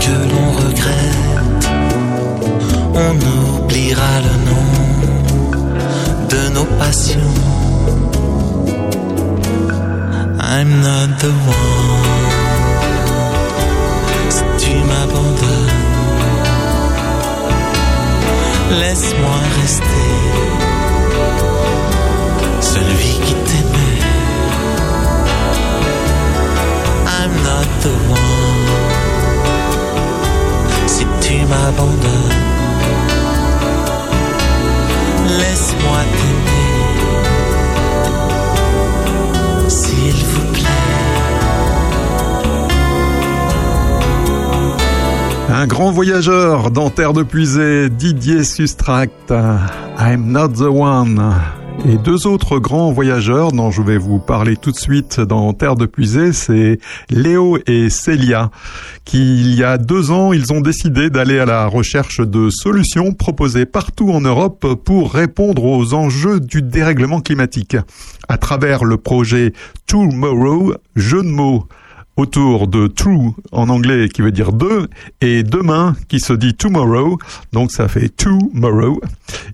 que 0.00 0.14
l'on 0.30 0.50
regrette, 0.64 1.68
on 2.94 3.14
oubliera 3.62 4.14
le 4.26 4.34
nom 4.50 4.68
de 6.32 6.42
nos 6.54 6.68
passions. 6.78 7.38
I'm 10.40 10.80
not 10.80 11.08
the 11.20 11.28
one. 11.28 12.28
Si 14.30 14.42
tu 14.58 14.74
m'abandonnes, 14.88 15.77
laisse-moi 18.70 19.38
rester. 19.60 20.08
Celui 22.60 23.12
qui 23.24 23.34
t'aimait. 23.34 24.02
I'm 27.06 27.32
not 27.42 27.68
the 27.82 27.94
one. 28.10 28.28
Si 30.86 31.04
tu 31.20 31.34
m'abandonnes, 31.46 32.42
laisse-moi 35.38 36.00
t'aimer. 36.16 36.57
Un 45.58 45.66
grand 45.66 45.90
voyageur 45.90 46.70
dans 46.70 46.88
Terre 46.88 47.12
de 47.12 47.24
Puisée, 47.24 47.90
Didier 47.90 48.44
Sustract, 48.44 49.34
I'm 49.98 50.30
not 50.30 50.50
the 50.50 50.68
one. 50.70 51.34
Et 51.84 51.96
deux 51.96 52.28
autres 52.28 52.60
grands 52.60 52.92
voyageurs 52.92 53.50
dont 53.50 53.72
je 53.72 53.82
vais 53.82 53.98
vous 53.98 54.20
parler 54.20 54.56
tout 54.56 54.70
de 54.70 54.76
suite 54.76 55.18
dans 55.18 55.52
Terre 55.54 55.74
de 55.74 55.86
Puisée, 55.86 56.32
c'est 56.32 56.78
Léo 57.10 57.58
et 57.66 57.90
Célia, 57.90 58.52
qui 59.04 59.40
il 59.40 59.56
y 59.56 59.64
a 59.64 59.78
deux 59.78 60.12
ans, 60.12 60.32
ils 60.32 60.52
ont 60.52 60.60
décidé 60.60 61.10
d'aller 61.10 61.40
à 61.40 61.44
la 61.44 61.66
recherche 61.66 62.20
de 62.20 62.50
solutions 62.50 63.10
proposées 63.10 63.66
partout 63.66 64.12
en 64.12 64.20
Europe 64.20 64.64
pour 64.84 65.12
répondre 65.12 65.64
aux 65.64 65.92
enjeux 65.92 66.38
du 66.38 66.62
dérèglement 66.62 67.20
climatique. 67.20 67.76
À 68.28 68.38
travers 68.38 68.84
le 68.84 68.96
projet 68.96 69.54
Tomorrow, 69.88 70.74
jeu 70.94 71.24
de 71.24 71.28
mots 71.28 71.66
autour 72.18 72.68
de 72.68 72.88
true 72.88 73.30
en 73.52 73.68
anglais 73.70 74.08
qui 74.08 74.20
veut 74.20 74.32
dire 74.32 74.52
deux 74.52 74.88
et 75.20 75.42
demain 75.42 75.96
qui 76.08 76.20
se 76.20 76.32
dit 76.34 76.52
tomorrow 76.52 77.18
donc 77.52 77.70
ça 77.70 77.88
fait 77.88 78.08
tomorrow. 78.08 79.00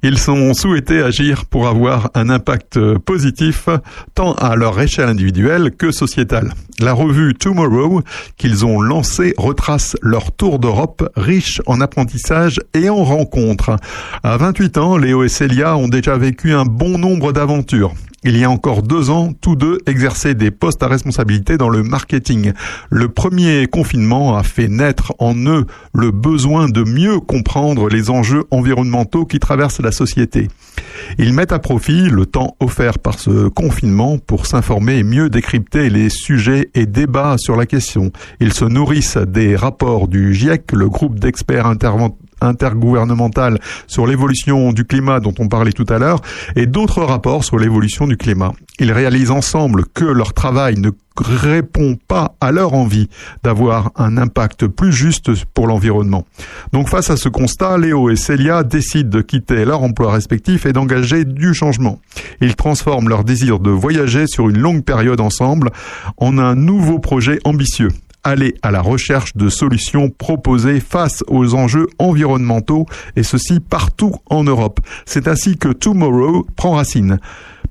Ils 0.03 0.31
ont 0.31 0.55
souhaité 0.55 1.03
agir 1.03 1.45
pour 1.45 1.69
avoir 1.69 2.11
un 2.15 2.31
impact 2.31 2.79
positif 2.99 3.69
tant 4.15 4.33
à 4.35 4.57
leur 4.57 4.81
échelle 4.81 5.09
individuelle 5.09 5.71
que 5.77 5.93
sociétale. 5.93 6.53
La 6.81 6.93
revue 6.93 7.35
Tomorrow 7.35 8.03
qu'ils 8.37 8.67
ont 8.67 8.81
lancée 8.81 9.35
retrace 9.37 9.97
leur 10.03 10.33
tour 10.33 10.59
d'Europe 10.59 11.09
riche 11.17 11.61
en 11.67 11.81
apprentissage 11.81 12.61
et 12.75 12.89
en 12.89 13.05
rencontres. 13.05 13.77
À 14.23 14.37
28 14.37 14.79
ans 14.79 14.97
Léo 14.97 15.23
et 15.23 15.29
Célia 15.29 15.77
ont 15.77 15.89
déjà 15.89 16.17
vécu 16.17 16.53
un 16.53 16.65
bon 16.65 16.99
nombre 16.99 17.33
d'aventures 17.33 17.95
il 18.25 18.39
y 18.39 18.45
a 18.45 18.51
encore 18.51 18.83
deux 18.83 19.11
ans, 19.11 19.33
tous 19.39 19.55
deux 19.55 19.79
exerçaient 19.87 20.35
des 20.35 20.51
postes 20.51 20.83
à 20.83 20.89
responsabilité 20.89 21.59
dans 21.59 21.69
le 21.69 21.83
marketing. 21.83 22.53
Le 22.91 23.09
premier 23.09 23.67
confinement 23.67 24.37
a 24.37 24.43
fait 24.43 24.69
naître 24.69 25.13
en 25.19 25.35
eux 25.47 25.67
le 25.93 26.11
besoin 26.11 26.69
de 26.69 26.83
mieux 26.83 27.21
comprendre 27.21 27.89
les 27.89 28.09
enjeux 28.09 28.45
environnementaux 28.51 29.27
qui 29.27 29.39
traversent 29.39 29.81
la 29.81 29.93
société. 29.93 30.49
Ils 31.19 31.35
mettent 31.35 31.53
à 31.53 31.59
profit 31.59 32.09
le 32.09 32.27
temps 32.27 32.57
offert 32.61 32.99
par 32.99 33.19
ce 33.19 33.49
confinement 33.49 34.19
pour 34.19 34.47
s'informer 34.47 34.97
et 34.97 35.03
mieux 35.03 35.29
décrypter 35.29 35.91
les 35.91 36.09
sujets 36.09 36.71
et 36.75 36.87
débats 36.87 37.37
sur 37.39 37.57
la 37.57 37.67
question. 37.67 38.11
Ils 38.41 38.55
se 38.55 38.65
nourrissent 38.65 39.19
des 39.19 39.57
rapports 39.57 40.09
du 40.09 40.35
GIEC, 40.35 40.73
le 40.73 40.89
groupe 40.89 41.19
d'experts 41.19 41.67
intergouvernementale 42.45 43.59
sur 43.87 44.07
l'évolution 44.07 44.73
du 44.73 44.85
climat 44.85 45.21
dont 45.21 45.35
on 45.39 45.49
parlait 45.49 45.73
tout 45.73 45.87
à 45.89 45.99
l'heure 45.99 46.21
et 46.57 46.67
d'autres 46.67 47.03
rapports 47.03 47.45
sur 47.45 47.59
l'évolution 47.59 48.07
du 48.07 48.17
climat. 48.17 48.53
Ils 48.79 48.93
réalisent 48.93 49.31
ensemble 49.31 49.85
que 49.95 50.05
leur 50.05 50.33
travail 50.33 50.77
ne 50.79 50.91
répond 51.17 51.97
pas 52.09 52.35
à 52.41 52.51
leur 52.51 52.75
envie 52.75 53.09
d'avoir 53.43 53.93
un 53.97 54.17
impact 54.17 54.67
plus 54.67 54.93
juste 54.93 55.31
pour 55.55 55.67
l'environnement. 55.67 56.27
Donc 56.73 56.89
face 56.89 57.11
à 57.11 57.17
ce 57.17 57.29
constat, 57.29 57.79
Léo 57.79 58.11
et 58.11 58.17
Célia 58.17 58.65
décident 58.65 59.11
de 59.11 59.23
quitter 59.23 59.65
leur 59.65 59.83
emploi 59.83 60.13
respectif 60.13 60.67
et 60.67 60.73
d'engager 60.73 61.25
du 61.25 61.55
changement. 61.55 62.01
Ils 62.41 62.57
transforment 62.57 63.09
leur 63.09 63.25
désir 63.25 63.61
de 63.61 63.71
voyager 63.71 64.27
sur 64.27 64.49
une 64.49 64.59
longue 64.59 64.85
période 64.85 65.21
ensemble 65.21 65.71
en 66.17 66.39
un 66.39 66.55
nouveau 66.55 66.99
projet 66.99 67.39
ambitieux 67.45 67.91
aller 68.25 68.55
à 68.63 68.71
la 68.71 68.81
recherche 68.81 69.37
de 69.37 69.49
solutions 69.49 70.11
proposées 70.11 70.81
face 70.81 71.23
aux 71.29 71.55
enjeux 71.55 71.87
environnementaux 71.99 72.87
et 73.17 73.23
ceci 73.23 73.61
partout 73.61 74.15
en 74.27 74.43
Europe. 74.45 74.81
C'est 75.07 75.29
ainsi 75.29 75.57
que 75.57 75.69
Tomorrow 75.69 76.47
prend 76.57 76.73
racine. 76.73 77.21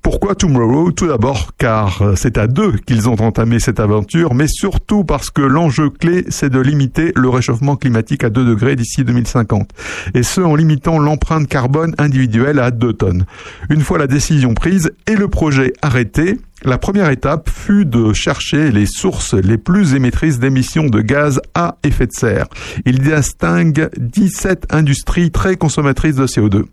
Pourquoi 0.04 0.36
Tomorrow 0.36 0.92
Tout 0.92 1.08
d'abord 1.08 1.52
car 1.58 2.12
c'est 2.18 2.38
à 2.38 2.48
deux 2.48 2.74
qu'ils 2.74 3.08
ont 3.08 3.16
entamé 3.22 3.60
cette 3.60 3.80
aventure, 3.80 4.34
mais 4.34 4.48
surtout 4.50 5.06
parce 5.06 5.30
que 5.30 5.42
l'enjeu 5.42 5.90
clé, 5.90 6.26
c'est 6.28 6.50
de 6.50 6.60
limiter 6.60 7.14
le 7.16 7.30
réchauffement 7.30 7.78
climatique 7.78 8.26
à 8.26 8.30
2 8.30 8.44
degrés 8.44 8.76
d'ici 8.76 9.06
2050. 9.06 9.70
Et 10.14 10.24
ce, 10.24 10.42
en 10.42 10.56
limitant 10.56 11.00
l'empreinte 11.00 11.48
carbone 11.48 11.96
individuelle 11.98 12.60
à 12.60 12.70
2 12.70 12.94
tonnes. 12.94 13.26
Une 13.70 13.80
fois 13.80 13.98
la 13.98 14.08
décision 14.08 14.54
prise 14.54 14.92
et 15.08 15.16
le 15.16 15.30
projet 15.30 15.72
arrêté, 15.82 16.38
la 16.66 16.78
première 16.78 17.10
étape 17.10 17.50
fut 17.50 17.86
de 17.86 18.12
chercher 18.12 18.72
les 18.72 18.86
sources 18.86 19.34
les 19.34 19.58
plus 19.58 19.96
émettrices 19.96 20.38
d'émissions 20.38 20.88
de 20.88 21.00
gaz 21.00 21.42
à 21.56 21.78
effet 21.84 22.08
de 22.08 22.14
serre. 22.14 22.48
Il 22.86 23.00
distingue 23.00 23.90
17 23.98 24.74
industries 24.74 25.32
très 25.32 25.56
consommatrices 25.56 26.16
de 26.16 26.28
CO2 26.28 26.66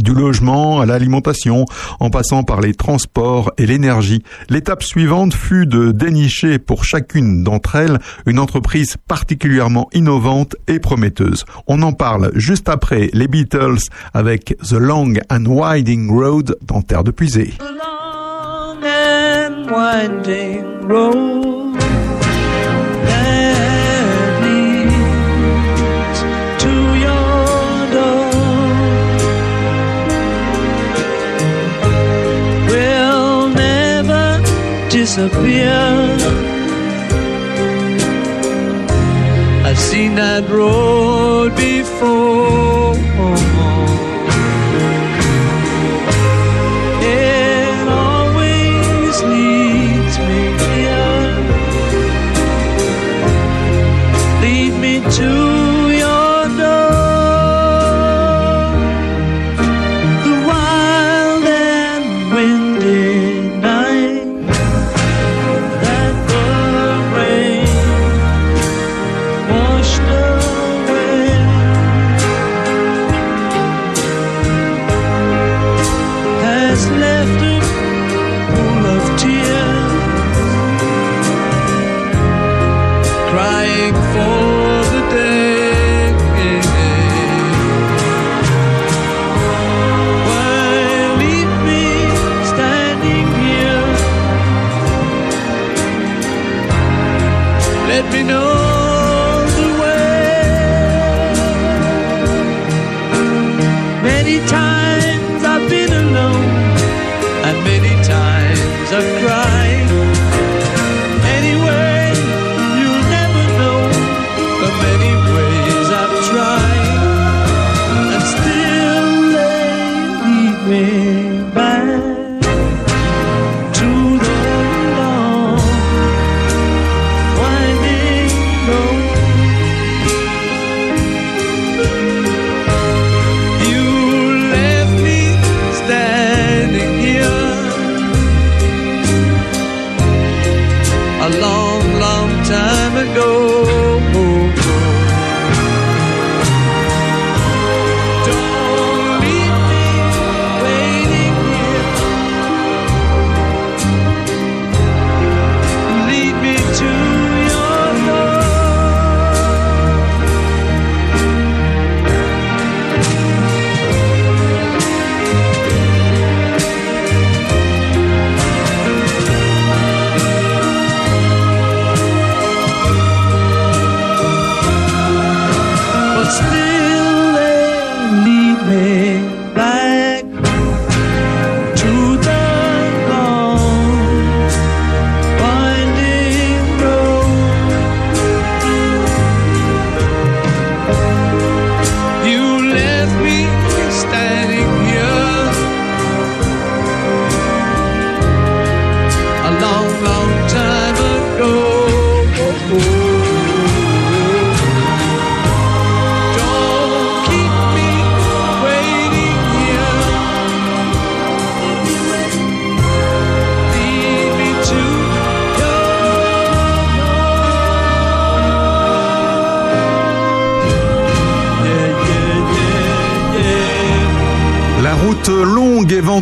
du 0.00 0.12
logement 0.12 0.80
à 0.80 0.86
l'alimentation, 0.86 1.64
en 2.00 2.10
passant 2.10 2.42
par 2.42 2.60
les 2.60 2.74
transports 2.74 3.52
et 3.58 3.66
l'énergie. 3.66 4.22
L'étape 4.48 4.82
suivante 4.82 5.34
fut 5.34 5.66
de 5.66 5.92
dénicher 5.92 6.58
pour 6.58 6.84
chacune 6.84 7.44
d'entre 7.44 7.76
elles 7.76 7.98
une 8.26 8.38
entreprise 8.38 8.96
particulièrement 9.08 9.88
innovante 9.92 10.56
et 10.68 10.78
prometteuse. 10.78 11.44
On 11.66 11.82
en 11.82 11.92
parle 11.92 12.30
juste 12.34 12.68
après 12.68 13.10
les 13.12 13.28
Beatles 13.28 13.78
avec 14.12 14.56
The 14.62 14.72
Long 14.72 15.14
and 15.30 15.46
Winding 15.46 16.10
Road 16.10 16.56
dans 16.66 16.82
Terre 16.82 17.04
de 17.04 17.10
Puisée. 17.10 17.54
Disappear. 35.04 35.70
I've 39.66 39.78
seen 39.78 40.14
that 40.14 40.48
road 40.48 41.54
before. 41.56 42.94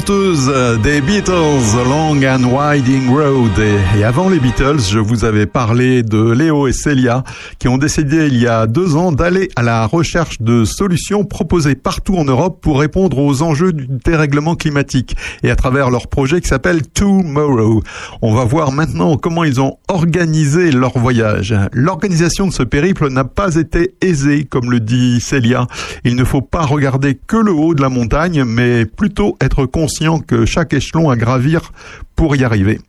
Longue 0.08 0.21
venteuse 0.32 0.80
des 0.82 1.00
Beatles, 1.00 1.32
Long 1.84 2.16
and 2.24 2.44
Winding 2.44 3.08
Road. 3.08 3.50
Et, 3.58 3.98
et 3.98 4.04
avant 4.04 4.28
les 4.28 4.38
Beatles, 4.38 4.80
je 4.90 4.98
vous 4.98 5.24
avais 5.24 5.46
parlé 5.46 6.02
de 6.02 6.30
Léo 6.30 6.66
et 6.66 6.72
Célia 6.72 7.24
qui 7.58 7.68
ont 7.68 7.78
décidé 7.78 8.26
il 8.26 8.38
y 8.38 8.46
a 8.46 8.66
deux 8.66 8.96
ans 8.96 9.12
d'aller 9.12 9.48
à 9.56 9.62
la 9.62 9.86
recherche 9.86 10.40
de 10.40 10.64
solutions 10.64 11.24
proposées 11.24 11.74
partout 11.74 12.16
en 12.16 12.24
Europe 12.24 12.60
pour 12.60 12.80
répondre 12.80 13.18
aux 13.18 13.42
enjeux 13.42 13.72
du 13.72 13.86
dérèglement 13.88 14.54
climatique. 14.54 15.16
Et 15.42 15.50
à 15.50 15.56
travers 15.56 15.90
leur 15.90 16.08
projet 16.08 16.40
qui 16.40 16.48
s'appelle 16.48 16.82
Tomorrow. 16.86 17.82
On 18.22 18.34
va 18.34 18.44
voir 18.44 18.72
maintenant 18.72 19.16
comment 19.16 19.44
ils 19.44 19.60
ont 19.60 19.78
organisé 19.88 20.70
leur 20.70 20.98
voyage. 20.98 21.54
L'organisation 21.72 22.46
de 22.46 22.52
ce 22.52 22.62
périple 22.62 23.08
n'a 23.08 23.24
pas 23.24 23.56
été 23.56 23.94
aisée, 24.00 24.44
comme 24.44 24.70
le 24.70 24.80
dit 24.80 25.20
Célia. 25.20 25.66
Il 26.04 26.16
ne 26.16 26.24
faut 26.24 26.42
pas 26.42 26.62
regarder 26.62 27.18
que 27.26 27.36
le 27.36 27.52
haut 27.52 27.74
de 27.74 27.82
la 27.82 27.88
montagne, 27.88 28.44
mais 28.44 28.86
plutôt 28.86 29.36
être 29.40 29.66
conscient 29.66 30.21
que 30.22 30.46
chaque 30.46 30.72
échelon 30.72 31.10
à 31.10 31.16
gravir 31.16 31.72
pour 32.16 32.36
y 32.36 32.44
arriver. 32.44 32.80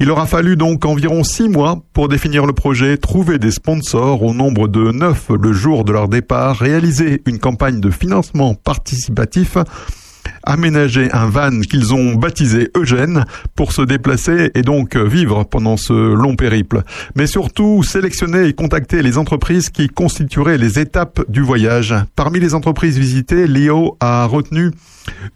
Il 0.00 0.10
aura 0.10 0.26
fallu 0.26 0.56
donc 0.56 0.84
environ 0.84 1.24
six 1.24 1.48
mois 1.48 1.82
pour 1.92 2.08
définir 2.08 2.46
le 2.46 2.52
projet, 2.52 2.96
trouver 2.96 3.38
des 3.38 3.50
sponsors 3.50 4.22
au 4.22 4.34
nombre 4.34 4.68
de 4.68 4.92
neuf 4.92 5.30
le 5.30 5.52
jour 5.52 5.84
de 5.84 5.92
leur 5.92 6.08
départ, 6.08 6.56
réaliser 6.56 7.22
une 7.26 7.38
campagne 7.38 7.80
de 7.80 7.90
financement 7.90 8.54
participatif 8.54 9.56
aménager 10.42 11.10
un 11.12 11.28
van 11.28 11.60
qu'ils 11.60 11.94
ont 11.94 12.14
baptisé 12.14 12.70
Eugène 12.76 13.24
pour 13.54 13.72
se 13.72 13.82
déplacer 13.82 14.50
et 14.54 14.62
donc 14.62 14.96
vivre 14.96 15.44
pendant 15.44 15.76
ce 15.76 15.92
long 15.92 16.36
périple. 16.36 16.82
Mais 17.14 17.26
surtout 17.26 17.82
sélectionner 17.82 18.46
et 18.46 18.52
contacter 18.52 19.02
les 19.02 19.18
entreprises 19.18 19.70
qui 19.70 19.88
constitueraient 19.88 20.58
les 20.58 20.78
étapes 20.78 21.20
du 21.28 21.42
voyage. 21.42 21.94
Parmi 22.16 22.40
les 22.40 22.54
entreprises 22.54 22.98
visitées, 22.98 23.46
Léo 23.46 23.96
a 24.00 24.26
retenu 24.26 24.70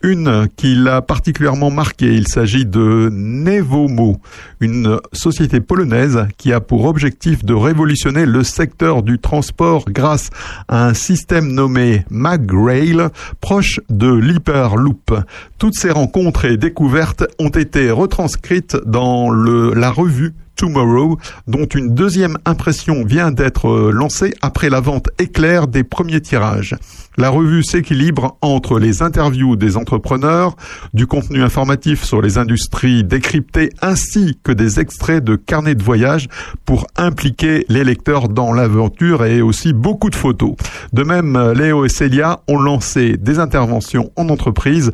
une 0.03 0.49
qui 0.57 0.74
l'a 0.74 1.03
particulièrement 1.03 1.70
marqué. 1.70 2.15
Il 2.15 2.28
s'agit 2.28 2.66
de 2.66 3.09
Nevomo, 3.12 4.20
une 4.61 4.99
société 5.12 5.61
polonaise 5.61 6.27
qui 6.36 6.53
a 6.53 6.61
pour 6.61 6.85
objectif 6.85 7.44
de 7.44 7.55
révolutionner 7.55 8.27
le 8.27 8.44
secteur 8.44 9.03
du 9.03 9.19
transport 9.19 9.85
grâce 9.86 10.31
à 10.69 10.86
un 10.86 10.94
système 10.94 11.53
nommé 11.53 12.05
MagRail, 12.11 13.09
proche 13.40 13.81
de 13.89 14.12
l'Hyperloop. 14.12 15.15
Toutes 15.62 15.78
ces 15.78 15.93
rencontres 15.93 16.44
et 16.47 16.56
découvertes 16.56 17.22
ont 17.39 17.51
été 17.51 17.93
retranscrites 17.93 18.76
dans 18.84 19.30
le, 19.30 19.72
la 19.74 19.93
revue 19.93 20.34
Tomorrow, 20.56 21.18
dont 21.47 21.64
une 21.64 21.94
deuxième 21.94 22.36
impression 22.44 23.05
vient 23.05 23.30
d'être 23.30 23.90
lancée 23.90 24.34
après 24.43 24.70
la 24.70 24.80
vente 24.80 25.09
éclair 25.18 25.66
des 25.66 25.82
premiers 25.82 26.20
tirages. 26.20 26.76
La 27.18 27.30
revue 27.30 27.62
s'équilibre 27.62 28.39
entre 28.40 28.78
les 28.78 29.02
interviews 29.02 29.56
des 29.56 29.76
entrepreneurs, 29.76 30.56
du 30.94 31.06
contenu 31.06 31.43
informatif 31.43 32.05
sur 32.05 32.22
les 32.22 32.39
industries 32.39 33.05
décryptées, 33.05 33.70
ainsi 33.82 34.39
que 34.43 34.52
des 34.52 34.80
extraits 34.80 35.22
de 35.22 35.36
carnets 35.36 35.74
de 35.74 35.82
voyage 35.82 36.28
pour 36.64 36.86
impliquer 36.97 37.66
les 37.68 37.84
lecteurs 37.84 38.28
dans 38.28 38.52
l'aventure 38.52 39.24
et 39.24 39.43
aussi 39.43 39.72
beaucoup 39.72 40.10
de 40.10 40.16
photos. 40.16 40.55
De 40.93 41.02
même, 41.02 41.52
Léo 41.52 41.84
et 41.84 41.90
Célia 41.90 42.40
ont 42.48 42.59
lancé 42.59 43.16
des 43.18 43.39
interventions 43.39 44.10
en 44.16 44.28
entreprise 44.28 44.93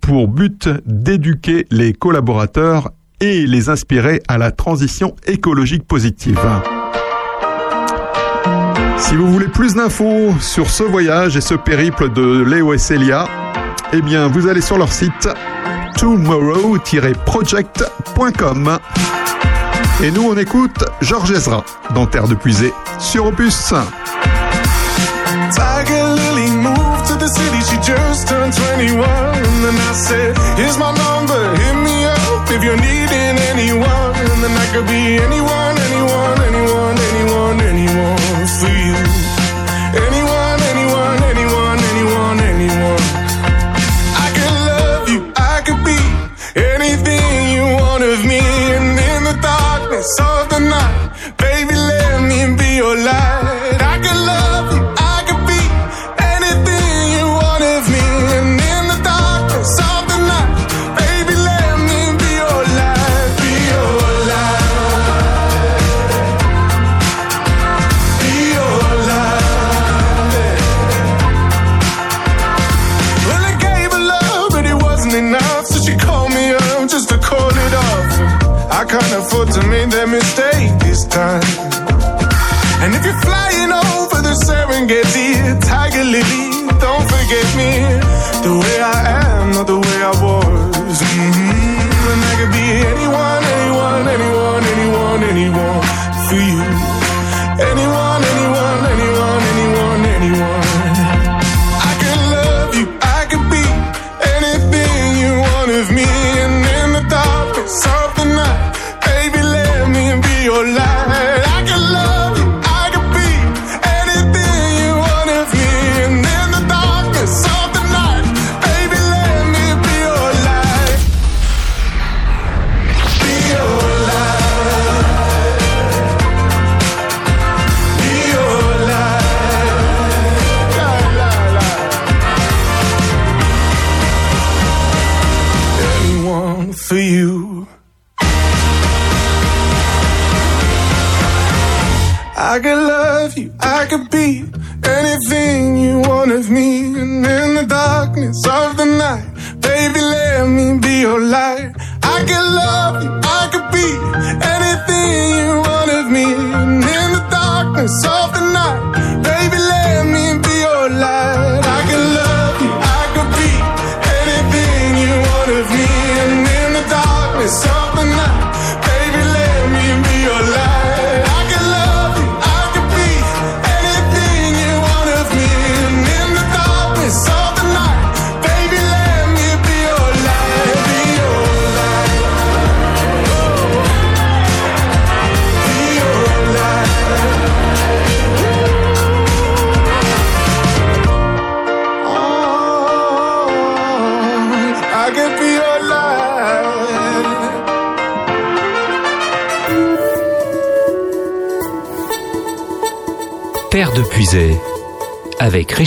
pour 0.00 0.28
but 0.28 0.68
d'éduquer 0.84 1.64
les 1.70 1.92
collaborateurs 1.92 2.90
et 3.20 3.46
les 3.46 3.68
inspirer 3.68 4.20
à 4.26 4.36
la 4.36 4.50
transition 4.50 5.14
écologique 5.26 5.86
positive. 5.86 6.40
Si 8.96 9.14
vous 9.14 9.30
voulez 9.30 9.46
plus 9.48 9.74
d'infos 9.74 10.34
sur 10.40 10.70
ce 10.70 10.82
voyage 10.82 11.36
et 11.36 11.40
ce 11.40 11.54
périple 11.54 12.12
de 12.12 12.42
Léo 12.42 12.74
et 12.74 12.78
Célia, 12.78 13.28
eh 13.92 14.02
bien, 14.02 14.26
vous 14.26 14.48
allez 14.48 14.60
sur 14.60 14.76
leur 14.76 14.92
site 14.92 15.28
tomorrow-project.com. 15.98 18.78
Et 20.02 20.10
nous, 20.10 20.28
on 20.28 20.36
écoute 20.36 20.84
Georges 21.00 21.30
Ezra 21.30 21.64
dans 21.94 22.06
Terre 22.06 22.26
de 22.26 22.34
Puisée 22.34 22.72
sur 22.98 23.26
Opus. 23.26 23.72
Tiger 25.52 26.16
Lily 26.16 26.50
moved 26.50 27.06
to 27.06 27.14
the 27.16 27.28
city, 27.28 27.60
she 27.62 27.76
just 27.84 28.26
turned 28.28 28.52
21. 28.78 29.49
And 29.60 29.76
then 29.76 29.88
I 29.92 29.92
said, 29.92 30.32
Here's 30.56 30.78
my 30.78 30.88
number, 30.88 31.36
hit 31.36 31.76
me 31.84 32.04
up 32.08 32.48
if 32.48 32.64
you're 32.64 32.80
needing 32.80 33.36
anyone. 33.52 34.16
And 34.32 34.40
then 34.40 34.56
I 34.56 34.66
could 34.72 34.88
be 34.88 35.20
anyone, 35.20 35.76
anyone, 35.76 36.36
anyone, 36.48 36.96
anyone, 36.96 37.56
anyone 37.68 38.46
for 38.56 38.72
you. 38.72 38.96
Anyone, 40.00 40.58
anyone, 40.72 41.18
anyone, 41.28 41.78
anyone, 41.92 42.38
anyone. 42.40 43.04
I 44.24 44.28
could 44.32 44.56
love 44.72 45.04
you, 45.12 45.20
I 45.36 45.60
could 45.60 45.84
be 45.84 46.00
anything 46.56 47.52
you 47.52 47.64
want 47.76 48.02
of 48.02 48.24
me. 48.24 48.40
And 48.40 48.96
in 48.96 49.20
the 49.28 49.36
darkness 49.44 50.08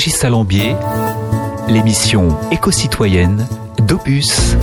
Salambier, 0.10 0.76
l'émission 1.70 2.38
éco-citoyenne 2.52 3.48
d'Opus. 3.80 4.56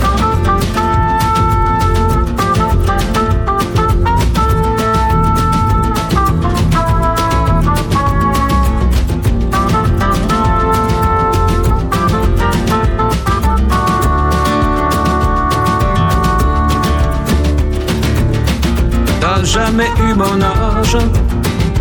T'as 19.19 19.43
jamais 19.43 19.89
eu 19.99 20.13
mon 20.13 20.41
âge, 20.41 20.97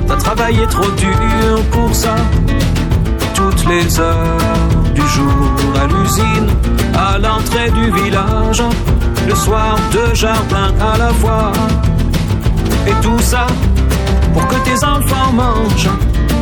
t'as 0.08 0.16
travaillé 0.16 0.66
trop 0.66 0.90
dur 0.92 1.62
pour 1.70 1.94
ça. 1.94 2.14
Toutes 3.60 3.68
les 3.68 4.00
heures 4.00 4.38
du 4.94 5.02
jour 5.02 5.50
à 5.82 5.86
l'usine, 5.86 6.48
à 6.94 7.18
l'entrée 7.18 7.70
du 7.70 7.90
village, 8.02 8.62
le 9.28 9.34
soir 9.34 9.76
deux 9.92 10.14
jardins 10.14 10.72
à 10.80 10.96
la 10.96 11.08
fois. 11.08 11.52
Et 12.86 12.94
tout 13.02 13.18
ça 13.18 13.46
pour 14.32 14.46
que 14.48 14.54
tes 14.64 14.84
enfants 14.84 15.32
mangent. 15.34 15.90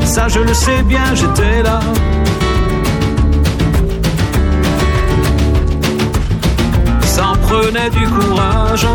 Ça 0.04 0.28
je 0.28 0.40
le 0.40 0.54
sais 0.54 0.82
bien, 0.82 1.14
j'étais 1.14 1.62
là. 1.62 1.80
Ça 7.02 7.30
en 7.30 7.36
prenait 7.36 7.90
du 7.90 8.06
courage 8.06 8.86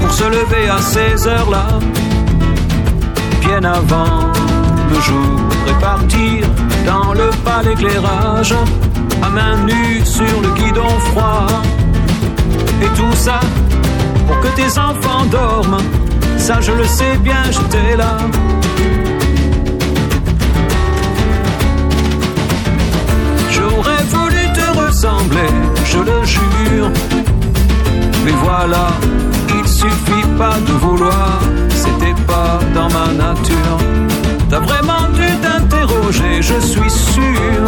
pour 0.00 0.10
se 0.10 0.24
lever 0.24 0.68
à 0.70 0.78
ces 0.78 1.26
heures-là, 1.26 1.66
bien 3.40 3.62
avant 3.62 4.32
le 4.90 5.00
jour 5.00 5.40
et 5.68 5.80
partir 5.80 6.46
dans 6.86 7.12
le 7.12 7.28
pas 7.44 7.62
l'éclairage, 7.64 8.54
à 9.22 9.28
main 9.28 9.56
nue 9.66 10.00
sur 10.04 10.40
le 10.40 10.50
guidon 10.58 10.88
froid. 11.10 11.46
Et 12.82 12.88
tout 12.98 13.16
ça 13.16 13.40
pour 14.26 14.38
que 14.40 14.48
tes 14.60 14.70
enfants 14.78 15.26
dorment, 15.30 15.82
ça 16.38 16.60
je 16.60 16.72
le 16.72 16.84
sais 16.84 17.16
bien, 17.18 17.42
j'étais 17.50 17.96
là. 17.96 18.16
J'aurais 23.50 24.04
voulu 24.14 24.42
te 24.58 24.66
ressembler, 24.80 25.52
je 25.84 25.98
le 25.98 26.24
jure. 26.24 26.90
Mais 28.24 28.36
voilà, 28.44 28.86
il 29.58 29.68
suffit 29.68 30.26
pas 30.38 30.56
de 30.68 30.72
vouloir, 30.84 31.40
c'était 31.70 32.20
pas 32.26 32.58
dans 32.74 32.90
ma 32.96 33.08
nature. 33.24 33.78
T'as 34.48 34.60
vraiment 34.60 35.08
dû 35.14 35.25
t'interroger, 35.68 36.42
je 36.42 36.60
suis 36.60 36.90
sûr. 36.90 37.62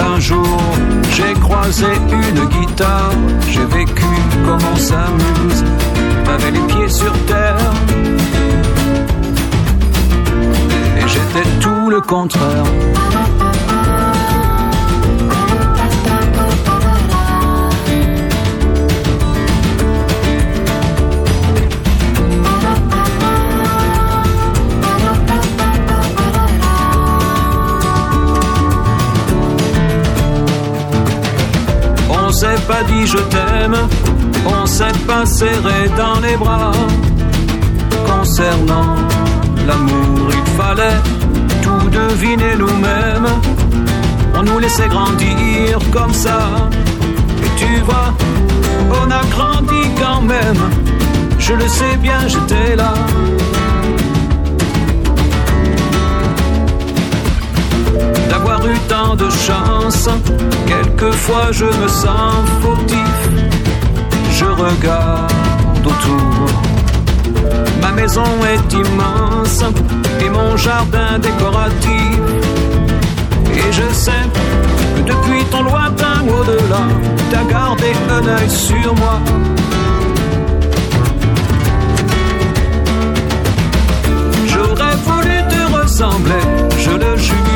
Un 0.00 0.20
jour, 0.20 0.60
j'ai 1.14 1.32
croisé 1.40 1.86
une 2.10 2.48
guitare, 2.48 3.12
j'ai 3.48 3.64
vécu 3.64 4.04
comme 4.44 4.58
on 4.72 4.76
s'amuse, 4.76 5.64
t'avais 6.24 6.50
les 6.50 6.60
pieds 6.60 6.88
sur 6.88 7.12
terre. 7.26 7.72
Et 10.98 11.08
j'étais 11.08 11.48
tout 11.60 11.90
le 11.90 12.00
contraire. 12.00 12.64
Pas 32.66 32.82
dit 32.82 33.06
je 33.06 33.18
t'aime, 33.18 33.76
on 34.46 34.66
s'est 34.66 34.98
pas 35.06 35.24
serré 35.26 35.88
dans 35.96 36.20
les 36.20 36.36
bras. 36.36 36.72
Concernant 38.06 38.96
l'amour, 39.66 40.28
il 40.30 40.46
fallait 40.58 41.00
tout 41.62 41.88
deviner 41.90 42.56
nous-mêmes. 42.56 43.28
On 44.34 44.42
nous 44.42 44.58
laissait 44.58 44.88
grandir 44.88 45.78
comme 45.92 46.12
ça. 46.12 46.38
Et 47.44 47.60
tu 47.60 47.80
vois, 47.84 48.12
on 49.00 49.10
a 49.10 49.22
grandi 49.34 49.82
quand 50.00 50.22
même. 50.22 50.62
Je 51.38 51.54
le 51.54 51.68
sais 51.68 51.96
bien, 51.98 52.20
j'étais 52.26 52.76
là. 52.76 52.94
d'avoir 58.28 58.66
eu 58.66 58.78
tant 58.88 59.14
de 59.16 59.28
chance. 59.30 60.08
Quelquefois 60.66 61.48
je 61.52 61.64
me 61.64 61.88
sens 61.88 62.36
fautif, 62.62 63.18
je 64.38 64.44
regarde 64.44 65.32
autour. 65.84 66.46
Ma 67.82 67.92
maison 67.92 68.24
est 68.54 68.72
immense 68.72 69.62
et 70.24 70.28
mon 70.28 70.56
jardin 70.56 71.18
décoratif. 71.18 72.20
Et 73.54 73.72
je 73.72 73.94
sais 73.94 74.24
que 74.96 75.02
depuis 75.02 75.44
ton 75.50 75.62
lointain 75.62 76.18
au-delà, 76.28 76.84
t'as 77.30 77.44
gardé 77.44 77.92
un 78.10 78.26
œil 78.38 78.50
sur 78.50 78.94
moi. 78.94 79.20
J'aurais 84.46 84.96
voulu 85.06 85.36
te 85.52 85.80
ressembler, 85.80 86.44
je 86.78 86.90
le 86.90 87.16
jure 87.16 87.55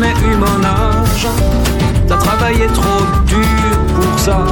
Jamais 0.00 0.14
eu 0.32 0.36
mon 0.36 0.64
âge, 0.64 1.28
t'as 2.08 2.16
travaillé 2.16 2.66
trop 2.68 3.04
dur 3.26 3.94
pour 3.94 4.18
ça. 4.18 4.46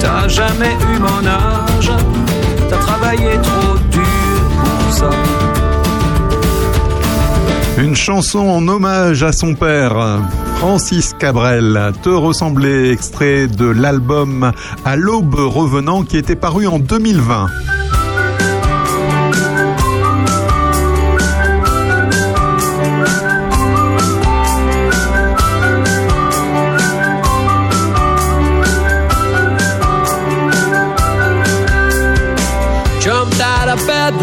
T'as 0.00 0.28
jamais 0.28 0.74
eu 0.94 0.98
mon 0.98 1.26
âge, 1.26 1.92
t'as 2.70 2.76
travaillé 2.78 3.32
trop 3.42 3.78
dur 3.90 4.04
pour 4.58 4.92
ça. 4.92 5.10
Une 7.78 7.94
chanson 7.94 8.38
en 8.38 8.66
hommage 8.68 9.22
à 9.22 9.32
son 9.32 9.54
père, 9.54 10.20
Francis 10.58 11.12
Cabrel, 11.18 11.92
Te 12.02 12.10
ressembler, 12.10 12.90
extrait 12.90 13.48
de 13.48 13.66
l'album 13.66 14.52
À 14.84 14.96
l'aube 14.96 15.34
revenant 15.34 16.04
qui 16.04 16.16
était 16.16 16.36
paru 16.36 16.66
en 16.66 16.78
2020. 16.78 17.48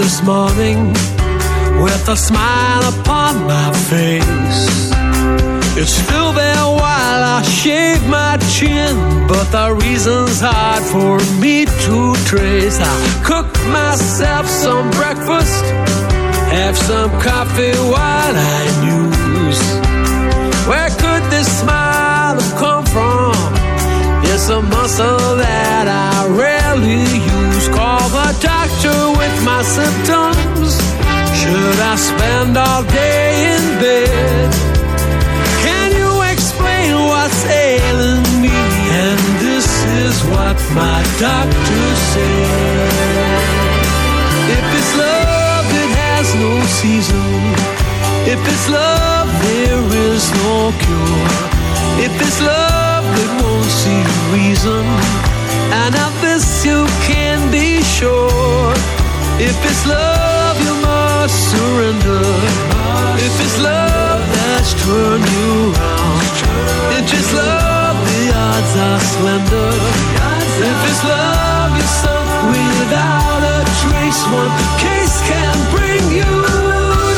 This 0.09 0.23
morning 0.23 0.87
with 1.83 2.03
a 2.09 2.17
smile 2.17 2.83
upon 2.95 3.45
my 3.45 3.71
face. 3.91 4.71
It's 5.77 5.93
still 6.03 6.33
there 6.33 6.65
while 6.81 7.21
I 7.37 7.43
shave 7.43 8.01
my 8.07 8.37
chin, 8.55 8.95
but 9.27 9.45
the 9.55 9.67
reason's 9.85 10.41
hard 10.41 10.83
for 10.93 11.15
me 11.39 11.65
to 11.85 11.97
trace. 12.25 12.79
I 12.81 12.95
cook 13.23 13.49
myself 13.79 14.47
some 14.47 14.89
breakfast, 14.99 15.63
have 16.57 16.75
some 16.75 17.11
coffee 17.21 17.77
while 17.93 18.35
I 18.57 18.61
muse. 18.81 19.63
Where 20.69 20.89
could 21.03 21.23
this 21.29 21.49
smile 21.61 22.39
have 22.41 22.55
come 22.57 22.85
from? 22.95 23.35
It's 24.31 24.49
a 24.49 24.59
muscle 24.59 25.18
spend 31.99 32.57
all 32.57 32.83
day 32.83 33.27
in 33.55 33.63
bed? 33.83 34.49
Can 35.65 35.89
you 35.99 36.11
explain 36.31 36.95
what's 37.11 37.41
ailing 37.45 38.23
me? 38.43 38.59
And 39.03 39.19
this 39.43 39.67
is 40.03 40.15
what 40.33 40.57
my 40.79 40.99
doctor 41.19 41.85
said. 42.11 43.39
If 44.55 44.65
it's 44.79 44.93
love, 45.05 45.65
it 45.83 45.91
has 46.03 46.27
no 46.45 46.53
season. 46.79 47.29
If 48.33 48.39
it's 48.51 48.67
love, 48.69 49.27
there 49.43 49.83
is 50.07 50.23
no 50.43 50.71
cure. 50.83 51.31
If 52.05 52.13
it's 52.25 52.39
love, 52.41 53.05
it 53.23 53.31
won't 53.41 53.71
see 53.81 54.01
reason. 54.37 54.85
And 55.81 55.93
of 56.05 56.13
this 56.21 56.65
you 56.65 56.87
can 57.09 57.51
be 57.51 57.81
sure. 57.97 58.73
If 59.39 59.57
it's 59.69 59.83
love, 59.85 60.55
you 60.65 60.75
must 60.81 60.98
surrender. 61.27 62.21
If 63.19 63.35
it's 63.43 63.57
love 63.59 64.21
that's 64.35 64.71
turned 64.83 65.27
you 65.27 65.73
around, 65.73 66.23
if 66.97 67.13
it's 67.13 67.33
love, 67.33 67.97
the 68.07 68.31
odds 68.33 68.73
are 68.87 68.99
slender. 69.13 69.71
If 70.69 70.79
it's 70.89 71.03
love, 71.03 71.71
you're 71.77 71.95
sunk 72.01 72.29
without 72.55 73.41
a 73.43 73.57
trace. 73.81 74.21
One 74.31 74.53
case 74.79 75.17
can 75.27 75.55
bring 75.75 76.03
you 76.19 76.33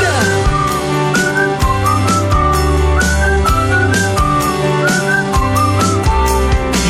down. 0.04 0.40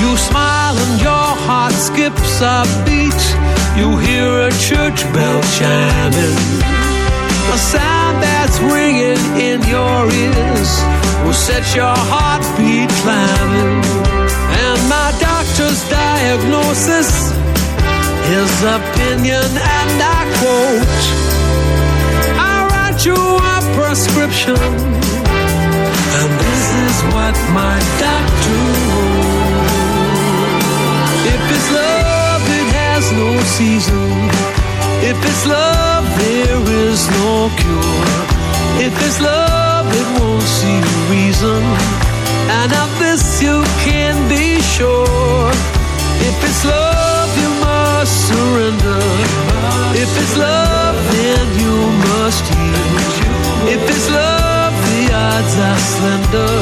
You 0.02 0.12
smile 0.18 0.78
and 0.78 1.02
your 1.02 1.30
heart 1.46 1.74
skips 1.74 2.42
a 2.42 2.64
beat. 2.86 3.22
You 3.78 3.98
hear 3.98 4.48
a 4.48 4.52
church 4.52 5.04
bell 5.14 5.42
chiming. 5.58 6.71
A 7.50 7.58
sound 7.58 8.24
that's 8.24 8.60
ringing 8.60 9.20
in 9.36 9.62
your 9.64 10.06
ears 10.08 10.72
will 11.26 11.34
set 11.34 11.66
your 11.76 11.96
heartbeat 12.12 12.90
climbing. 13.02 13.82
And 14.64 14.80
my 14.88 15.10
doctor's 15.20 15.82
diagnosis, 15.90 17.34
his 18.30 18.52
opinion, 18.64 19.48
and 19.58 19.98
I 20.18 20.22
quote 20.40 21.02
I 22.40 22.56
write 22.72 23.06
you 23.06 23.16
a 23.16 23.58
prescription. 23.76 24.56
And 26.20 26.32
this 26.46 26.66
is 26.86 26.96
what 27.14 27.36
my 27.52 27.76
doctor 28.00 28.62
wrote. 28.88 29.62
If 31.34 31.42
it's 31.56 31.70
love, 31.74 32.44
it 32.60 32.68
has 32.80 33.04
no 33.12 33.30
season. 33.58 34.71
If 35.04 35.18
it's 35.26 35.46
love, 35.48 36.06
there 36.22 36.62
is 36.86 37.10
no 37.10 37.50
cure. 37.58 38.22
If 38.86 38.94
it's 39.06 39.20
love, 39.20 39.88
it 39.90 40.08
won't 40.20 40.44
see 40.44 40.80
reason. 41.10 41.62
And 42.60 42.72
of 42.84 42.90
this 43.00 43.42
you 43.42 43.64
can 43.86 44.16
be 44.30 44.62
sure. 44.62 45.50
If 46.30 46.38
it's 46.48 46.64
love, 46.66 47.30
you 47.42 47.50
must 47.66 48.14
surrender. 48.30 49.02
If 50.04 50.12
it's 50.22 50.38
love, 50.38 50.96
then 51.18 51.46
you 51.62 51.76
must 52.08 52.46
yield. 52.54 53.12
If 53.74 53.82
it's 53.90 54.10
love, 54.10 54.74
the 54.88 55.02
odds 55.14 55.56
are 55.70 55.82
slender. 55.94 56.54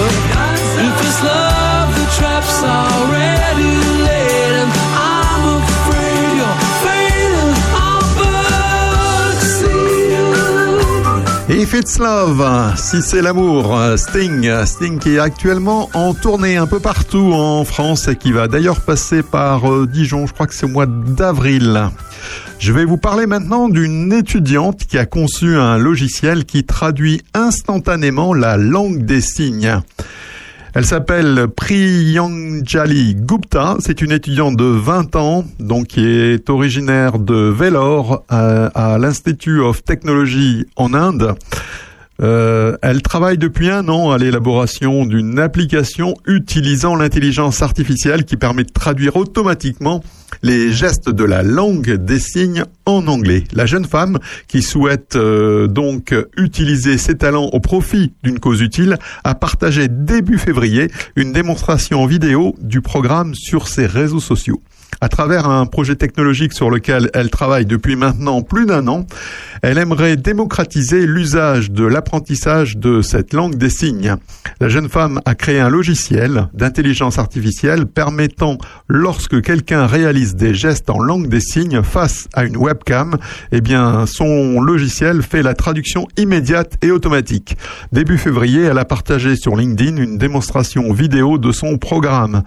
If 0.88 0.96
it's 1.08 1.22
love, 1.24 1.90
the 2.00 2.08
trap's 2.18 2.64
already 2.64 3.74
laid. 4.06 4.19
If 11.62 11.74
it's 11.74 12.00
love, 12.00 12.42
si 12.78 13.02
c'est 13.02 13.22
l'amour, 13.22 13.78
Sting, 13.98 14.50
Sting 14.66 14.98
qui 14.98 15.16
est 15.16 15.20
actuellement 15.20 15.90
en 15.94 16.14
tournée 16.14 16.56
un 16.56 16.68
peu 16.68 16.80
partout 16.80 17.34
en 17.34 17.66
France 17.66 18.08
et 18.08 18.16
qui 18.16 18.32
va 18.32 18.48
d'ailleurs 18.48 18.80
passer 18.80 19.24
par 19.24 19.70
euh, 19.70 19.86
Dijon, 19.86 20.26
je 20.26 20.32
crois 20.32 20.48
que 20.48 20.54
c'est 20.54 20.68
au 20.68 20.70
mois 20.70 20.86
d'avril. 20.86 21.90
Je 22.60 22.72
vais 22.72 22.86
vous 22.86 22.96
parler 22.96 23.26
maintenant 23.26 23.68
d'une 23.68 24.14
étudiante 24.14 24.86
qui 24.88 24.98
a 24.98 25.06
conçu 25.06 25.58
un 25.58 25.78
logiciel 25.78 26.46
qui 26.46 26.64
traduit 26.64 27.24
instantanément 27.34 28.34
la 28.34 28.56
langue 28.56 29.04
des 29.04 29.20
signes. 29.20 29.82
Elle 30.76 30.86
s'appelle 30.86 31.48
Priyanjali 31.56 33.16
Gupta. 33.16 33.78
C'est 33.80 34.02
une 34.02 34.12
étudiante 34.12 34.56
de 34.56 34.66
20 34.66 35.16
ans, 35.16 35.44
donc 35.60 35.88
qui 35.88 36.06
est 36.06 36.50
originaire 36.50 37.18
de 37.18 37.34
Vellore 37.34 38.24
à, 38.30 38.68
à 38.94 38.98
l'Institute 39.00 39.62
of 39.62 39.84
Technology 39.84 40.68
en 40.76 40.94
Inde. 40.94 41.36
Euh, 42.22 42.78
elle 42.82 43.02
travaille 43.02 43.38
depuis 43.38 43.70
un 43.70 43.88
an 43.88 44.12
à 44.12 44.18
l'élaboration 44.18 45.06
d'une 45.06 45.40
application 45.40 46.16
utilisant 46.28 46.96
l'intelligence 46.96 47.62
artificielle 47.62 48.26
qui 48.26 48.36
permet 48.36 48.64
de 48.64 48.72
traduire 48.72 49.16
automatiquement 49.16 50.04
les 50.44 50.72
gestes 50.72 51.10
de 51.10 51.24
la 51.24 51.44
langue 51.44 51.94
des 51.94 52.20
signes 52.20 52.64
en 52.86 53.08
anglais. 53.08 53.44
La 53.54 53.66
jeune 53.66 53.86
femme 53.86 54.20
qui 54.48 54.62
souhaite 54.62 55.16
euh, 55.16 55.68
donc 55.68 56.16
utiliser 56.38 56.98
ses 56.98 57.16
talents 57.16 57.50
au 57.52 57.60
profit 57.60 58.14
d'une 58.24 58.40
cause 58.40 58.62
utile 58.62 58.98
a 59.24 59.36
partagé 59.36 59.88
début 59.88 60.38
février 60.38 60.90
une 61.16 61.34
démonstration 61.34 62.06
vidéo 62.06 62.56
du 62.62 62.82
programme 62.82 63.34
sur 63.36 63.68
ses 63.68 63.86
réseaux 63.86 64.20
sociaux. 64.20 64.62
À 65.02 65.08
travers 65.08 65.48
un 65.48 65.66
projet 65.66 65.96
technologique 65.96 66.52
sur 66.52 66.70
lequel 66.70 67.10
elle 67.14 67.30
travaille 67.30 67.66
depuis 67.66 67.96
maintenant 67.96 68.42
plus 68.42 68.66
d'un 68.66 68.88
an, 68.90 69.08
elle 69.62 69.78
aimerait 69.78 70.18
démocratiser 70.18 71.06
l'usage 71.06 71.72
de 71.72 71.86
l'apprentissage 71.86 72.76
de 72.76 73.02
cette 73.02 73.34
langue 73.34 73.56
des 73.56 73.70
signes. 73.70 74.16
La 74.60 74.68
jeune 74.68 74.90
femme 74.90 75.22
a 75.24 75.36
créé 75.36 75.62
un 75.62 75.70
logiciel 75.70 76.50
d'intelligence 76.54 77.18
artificielle 77.18 77.86
permettant, 77.86 78.58
lorsque 78.90 79.42
quelqu'un 79.42 79.86
réalise 79.86 80.19
des 80.26 80.54
gestes 80.54 80.90
en 80.90 81.00
langue 81.00 81.28
des 81.28 81.40
signes 81.40 81.82
face 81.82 82.28
à 82.34 82.44
une 82.44 82.58
webcam, 82.58 83.18
eh 83.52 83.62
bien, 83.62 84.06
son 84.06 84.60
logiciel 84.60 85.24
fait 85.24 85.42
la 85.42 85.54
traduction 85.54 86.08
immédiate 86.18 86.74
et 86.82 86.92
automatique. 86.92 87.58
Début 87.92 88.18
février, 88.18 88.64
elle 88.64 88.78
a 88.78 88.86
partagé 88.86 89.36
sur 89.36 89.56
LinkedIn 89.56 89.98
une 89.98 90.18
démonstration 90.18 90.92
vidéo 90.94 91.38
de 91.38 91.52
son 91.52 91.78
programme. 91.78 92.44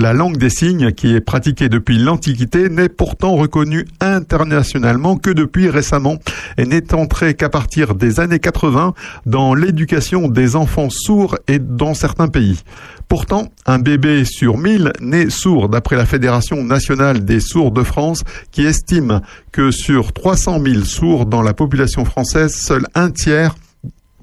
La 0.00 0.12
langue 0.12 0.36
des 0.36 0.48
signes, 0.48 0.92
qui 0.92 1.12
est 1.12 1.20
pratiquée 1.20 1.68
depuis 1.68 1.98
l'Antiquité, 1.98 2.68
n'est 2.68 2.88
pourtant 2.88 3.34
reconnue 3.34 3.84
internationalement 3.98 5.16
que 5.16 5.30
depuis 5.30 5.68
récemment 5.68 6.18
et 6.56 6.66
n'est 6.66 6.94
entrée 6.94 7.34
qu'à 7.34 7.48
partir 7.48 7.96
des 7.96 8.20
années 8.20 8.38
80 8.38 8.94
dans 9.26 9.54
l'éducation 9.54 10.28
des 10.28 10.54
enfants 10.54 10.88
sourds 10.88 11.36
et 11.48 11.58
dans 11.58 11.94
certains 11.94 12.28
pays. 12.28 12.62
Pourtant, 13.08 13.48
un 13.66 13.80
bébé 13.80 14.24
sur 14.24 14.56
1000 14.56 14.92
naît 15.00 15.30
sourd 15.30 15.68
d'après 15.68 15.96
la 15.96 16.06
Fédération 16.06 16.62
nationale 16.62 17.24
des 17.24 17.40
sourds 17.40 17.72
de 17.72 17.82
France 17.82 18.22
qui 18.52 18.62
estime 18.62 19.20
que 19.50 19.72
sur 19.72 20.12
300 20.12 20.60
000 20.64 20.84
sourds 20.84 21.26
dans 21.26 21.42
la 21.42 21.54
population 21.54 22.04
française, 22.04 22.54
seul 22.54 22.86
un 22.94 23.10
tiers 23.10 23.56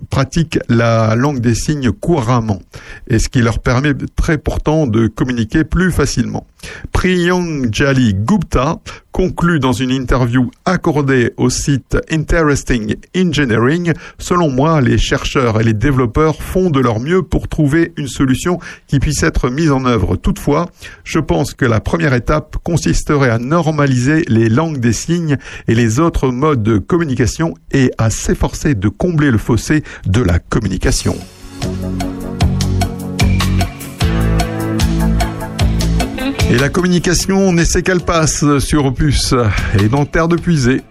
pratiquent 0.09 0.59
la 0.69 1.15
langue 1.15 1.39
des 1.39 1.55
signes 1.55 1.91
couramment, 1.91 2.61
et 3.07 3.19
ce 3.19 3.30
qui 3.30 3.41
leur 3.41 3.59
permettrait 3.59 4.38
pourtant 4.38 4.88
de 4.88 5.07
communiquer 5.07 5.63
plus 5.63 5.91
facilement. 5.91 6.45
Priyanjali 6.92 8.14
Gupta 8.14 8.80
conclut 9.12 9.60
dans 9.60 9.72
une 9.72 9.92
interview 9.92 10.52
accordée 10.66 11.32
au 11.38 11.50
site 11.50 11.98
Interesting 12.12 12.96
Engineering, 13.16 13.94
selon 14.18 14.50
moi, 14.50 14.82
les 14.82 14.98
chercheurs 14.98 15.62
et 15.62 15.64
les 15.64 15.74
développeurs 15.74 16.42
font 16.42 16.70
de 16.70 16.82
leur 16.82 17.00
mieux 17.00 17.22
pour 17.22 17.48
trouver 17.48 17.94
une 17.96 18.08
solution 18.08 18.60
qui 18.88 19.00
puisse 19.00 19.24
être 19.24 19.50
mise 19.50 19.72
en 19.72 19.86
œuvre. 19.86 20.18
Toutefois, 20.18 20.70
je 21.06 21.20
pense 21.20 21.54
que 21.54 21.66
la 21.66 21.80
première 21.80 22.14
étape 22.14 22.58
consisterait 22.64 23.30
à 23.30 23.40
normaliser 23.40 24.26
les 24.28 24.50
langues 24.50 24.80
des 24.80 24.94
signes 24.94 25.38
et 25.68 25.76
les 25.76 26.00
autres 26.00 26.30
modes 26.30 26.64
de 26.64 26.78
communication 26.78 27.54
et 27.72 27.92
à 27.98 28.10
s'efforcer 28.10 28.76
de 28.76 28.90
combler 28.90 29.32
le 29.32 29.38
fossé 29.38 29.84
de 30.08 30.22
la 30.22 30.40
communication. 30.40 31.16
Et 36.51 36.57
la 36.57 36.69
communication 36.69 37.51
n'essaie 37.51 37.81
qu'elle 37.81 38.01
passe 38.01 38.59
sur 38.59 38.85
Opus 38.85 39.34
et 39.80 39.89
dans 39.89 40.05
Terre 40.05 40.27
de 40.27 40.35
Puisée. 40.35 40.84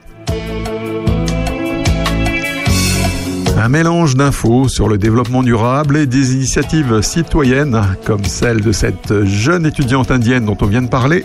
Un 3.57 3.69
mélange 3.69 4.15
d'infos 4.15 4.69
sur 4.69 4.89
le 4.89 4.99
développement 4.99 5.43
durable 5.43 5.97
et 5.97 6.07
des 6.07 6.35
initiatives 6.35 7.01
citoyennes 7.03 7.81
comme 8.05 8.25
celle 8.25 8.61
de 8.61 8.73
cette 8.73 9.25
jeune 9.25 9.65
étudiante 9.65 10.11
indienne 10.11 10.45
dont 10.45 10.59
on 10.61 10.67
vient 10.67 10.83
de 10.83 10.89
parler. 10.89 11.25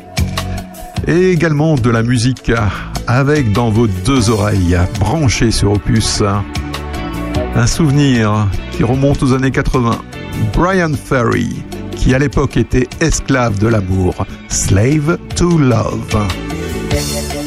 Et 1.07 1.31
également 1.31 1.76
de 1.76 1.89
la 1.89 2.03
musique 2.03 2.51
avec 3.07 3.51
dans 3.51 3.72
vos 3.72 3.88
deux 3.88 4.30
oreilles 4.30 4.77
branchées 4.99 5.51
sur 5.51 5.72
Opus. 5.72 6.23
Un 7.56 7.68
souvenir 7.68 8.47
qui 8.72 8.84
remonte 8.84 9.23
aux 9.23 9.34
années 9.34 9.51
80. 9.51 9.99
Brian 10.53 10.91
Ferry 10.93 11.64
qui 12.00 12.14
à 12.14 12.20
l'époque 12.20 12.56
était 12.58 12.88
esclave 13.02 13.60
de 13.60 13.68
l'amour, 13.68 14.26
slave 14.48 15.18
to 15.36 15.58
love. 15.58 17.39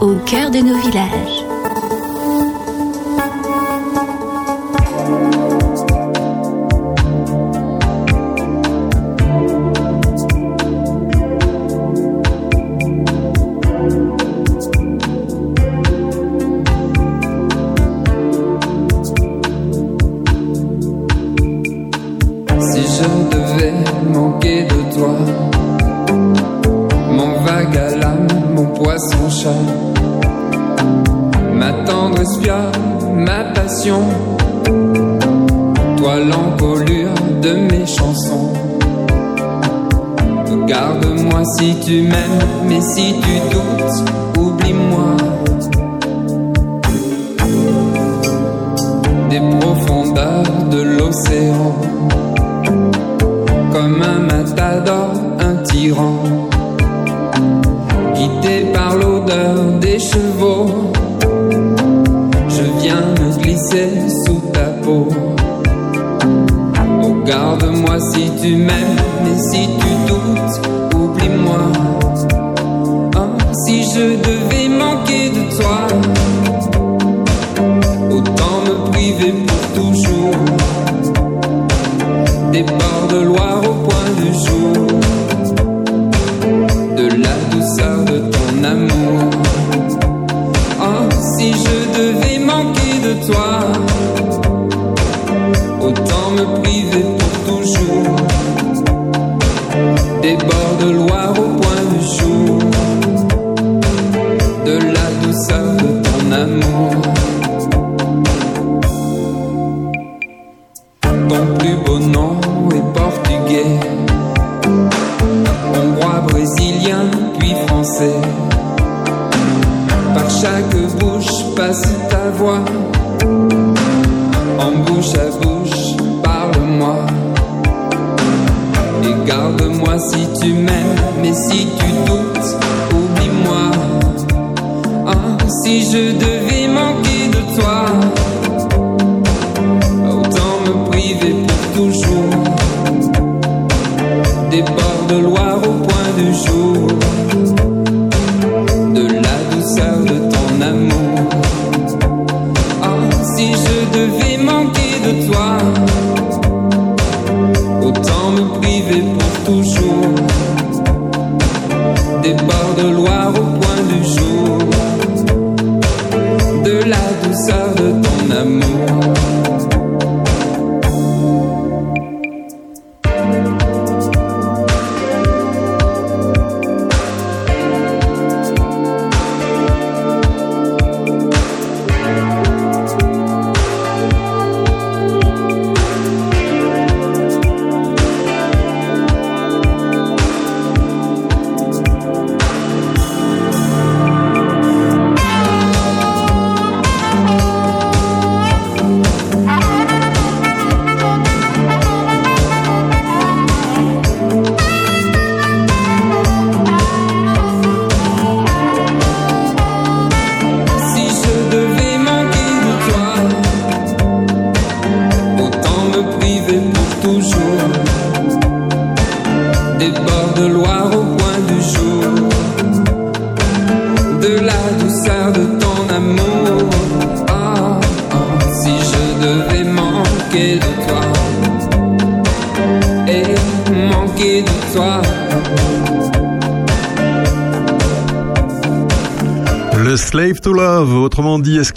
au 0.00 0.14
cœur 0.24 0.50
de 0.50 0.58
nos 0.58 0.76
villages. 0.78 1.39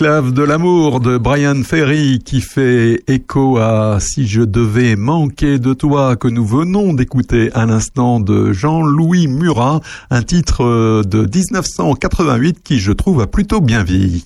esclave 0.04 0.34
de 0.34 0.44
l'amour 0.44 1.00
de 1.00 1.18
Brian 1.18 1.64
Ferry 1.64 2.20
qui 2.20 2.42
fait 2.42 3.02
écho 3.08 3.58
à 3.58 4.00
Si 4.02 4.28
je 4.28 4.42
devais 4.42 4.98
manquer 4.98 5.60
de 5.60 5.74
toi 5.74 6.18
que 6.18 6.28
nous 6.28 6.46
venons 6.46 6.94
d'écouter 6.94 7.50
à 7.54 7.66
l'instant 7.66 8.20
de 8.20 8.52
Jean-Louis 8.52 9.28
Murat, 9.28 9.80
un 10.10 10.22
titre 10.22 11.04
de 11.06 11.20
1988 11.20 12.58
qui 12.62 12.80
je 12.80 12.92
trouve 12.92 13.22
a 13.22 13.28
plutôt 13.28 13.62
bien 13.62 13.84
vieilli. 13.84 14.26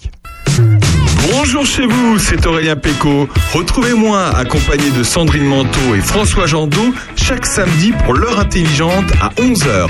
Bonjour 1.31 1.63
chez 1.63 1.85
vous, 1.85 2.17
c'est 2.17 2.47
Aurélien 2.47 2.75
Péco. 2.75 3.27
Retrouvez-moi 3.53 4.35
accompagné 4.35 4.89
de 4.97 5.03
Sandrine 5.03 5.45
Manteau 5.45 5.93
et 5.95 6.01
François 6.01 6.47
Jandot 6.47 6.91
chaque 7.15 7.45
samedi 7.45 7.91
pour 8.03 8.15
l'heure 8.15 8.39
intelligente 8.39 9.11
à 9.21 9.29
11h. 9.39 9.89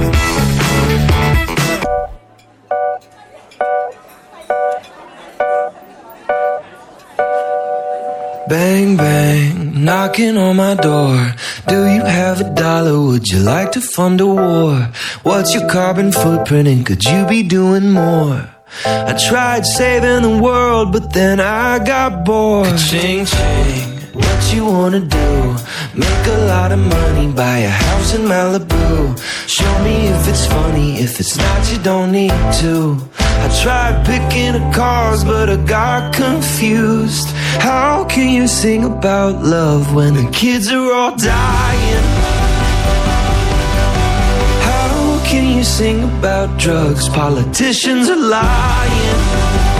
Bang, 8.51 8.97
bang, 8.97 9.85
knocking 9.85 10.35
on 10.35 10.57
my 10.57 10.75
door. 10.75 11.33
Do 11.69 11.87
you 11.87 12.03
have 12.03 12.41
a 12.41 12.53
dollar? 12.53 12.99
Would 12.99 13.29
you 13.29 13.39
like 13.39 13.71
to 13.71 13.79
fund 13.79 14.19
a 14.19 14.27
war? 14.27 14.89
What's 15.23 15.53
your 15.53 15.69
carbon 15.69 16.11
footprint 16.11 16.67
and 16.67 16.85
could 16.85 17.01
you 17.05 17.25
be 17.27 17.43
doing 17.43 17.91
more? 17.91 18.53
I 18.83 19.13
tried 19.29 19.65
saving 19.65 20.23
the 20.23 20.43
world, 20.43 20.91
but 20.91 21.13
then 21.13 21.39
I 21.39 21.79
got 21.79 22.25
bored. 22.25 22.67
Ka-ching, 22.67 23.25
ching 23.25 24.00
what 24.13 24.53
you 24.53 24.65
wanna 24.65 24.99
do? 24.99 25.55
Make 25.95 26.25
a 26.27 26.45
lot 26.47 26.71
of 26.71 26.79
money, 26.79 27.31
buy 27.31 27.59
a 27.59 27.69
house 27.69 28.13
in 28.13 28.21
Malibu. 28.21 29.17
Show 29.47 29.83
me 29.83 30.07
if 30.07 30.27
it's 30.27 30.45
funny, 30.45 30.99
if 30.99 31.19
it's 31.19 31.37
not, 31.37 31.71
you 31.71 31.79
don't 31.79 32.11
need 32.11 32.33
to. 32.61 32.97
I 33.19 33.47
tried 33.63 34.05
picking 34.05 34.55
a 34.55 34.73
cause, 34.73 35.23
but 35.23 35.49
I 35.49 35.57
got 35.65 36.13
confused. 36.13 37.27
How 37.59 38.05
can 38.05 38.29
you 38.29 38.47
sing 38.47 38.83
about 38.83 39.43
love 39.43 39.93
when 39.95 40.13
the 40.13 40.29
kids 40.31 40.71
are 40.71 40.91
all 40.93 41.15
dying? 41.15 42.05
How 44.69 45.23
can 45.25 45.57
you 45.57 45.63
sing 45.63 46.03
about 46.03 46.59
drugs? 46.59 47.07
Politicians 47.09 48.09
are 48.09 48.15
lying. 48.15 49.70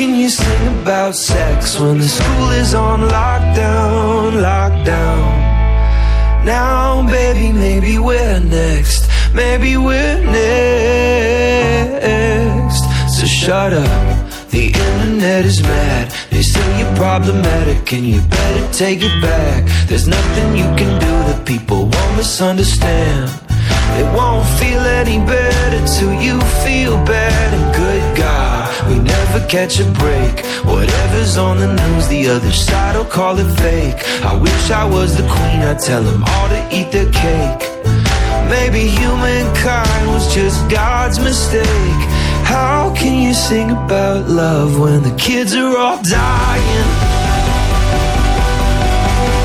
Can 0.00 0.14
you 0.16 0.30
sing 0.30 0.80
about 0.80 1.14
sex 1.14 1.78
when 1.78 1.98
the 1.98 2.08
school 2.08 2.50
is 2.52 2.72
on 2.74 3.00
lockdown, 3.00 4.32
lockdown? 4.32 5.28
Now, 6.42 7.06
baby, 7.06 7.52
maybe 7.52 7.98
we're 7.98 8.40
next. 8.40 9.10
Maybe 9.34 9.76
we're 9.76 10.18
next. 10.24 10.80
So 13.14 13.26
shut 13.26 13.74
up. 13.74 14.30
The 14.48 14.68
internet 14.68 15.44
is 15.44 15.60
mad. 15.62 16.10
They 16.30 16.40
say 16.40 16.78
you're 16.78 16.96
problematic 16.96 17.92
and 17.92 18.06
you 18.06 18.22
better 18.22 18.72
take 18.72 19.02
it 19.02 19.20
back. 19.20 19.68
There's 19.86 20.08
nothing 20.08 20.56
you 20.56 20.64
can 20.80 20.98
do 20.98 21.12
that 21.28 21.44
people 21.44 21.90
won't 21.92 22.16
misunderstand. 22.16 23.30
It 24.00 24.06
won't 24.16 24.46
feel 24.58 24.80
any 24.80 25.18
better 25.18 25.86
till 25.94 26.14
you 26.14 26.40
feel 26.64 26.96
bad. 27.04 27.69
We 28.90 28.98
never 28.98 29.46
catch 29.46 29.78
a 29.78 29.84
break. 30.02 30.44
Whatever's 30.64 31.38
on 31.38 31.58
the 31.58 31.72
news, 31.72 32.08
the 32.08 32.28
other 32.28 32.50
side 32.50 32.96
will 32.96 33.04
call 33.04 33.38
it 33.38 33.50
fake. 33.60 33.94
I 34.24 34.36
wish 34.36 34.70
I 34.72 34.84
was 34.84 35.16
the 35.16 35.22
queen, 35.22 35.60
I'd 35.62 35.78
tell 35.78 36.02
them 36.02 36.24
all 36.24 36.48
to 36.48 36.60
eat 36.72 36.90
their 36.90 37.10
cake. 37.12 37.62
Maybe 38.50 38.88
humankind 38.88 40.08
was 40.08 40.34
just 40.34 40.68
God's 40.68 41.20
mistake. 41.20 42.02
How 42.42 42.92
can 42.96 43.22
you 43.22 43.32
sing 43.32 43.70
about 43.70 44.28
love 44.28 44.80
when 44.80 45.04
the 45.04 45.14
kids 45.16 45.54
are 45.54 45.76
all 45.76 46.02
dying? 46.02 46.90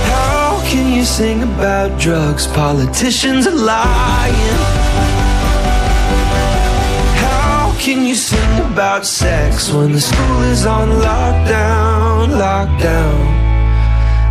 How 0.09 0.59
can 0.65 0.91
you 0.91 1.05
sing 1.05 1.43
about 1.43 1.99
drugs? 1.99 2.47
Politicians 2.47 3.45
are 3.45 3.51
lying. 3.51 4.84
Can 7.85 8.03
you 8.03 8.15
sing 8.15 8.59
about 8.71 9.05
sex 9.05 9.71
when 9.71 9.91
the 9.91 10.01
school 10.01 10.41
is 10.41 10.65
on 10.65 10.89
lockdown, 10.89 12.29
lockdown? 12.29 13.19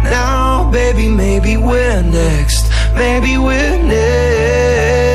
Now, 0.02 0.68
baby, 0.72 1.08
maybe 1.08 1.56
we're 1.56 2.02
next. 2.02 2.68
Maybe 2.96 3.38
we're 3.38 3.78
next. 3.78 5.13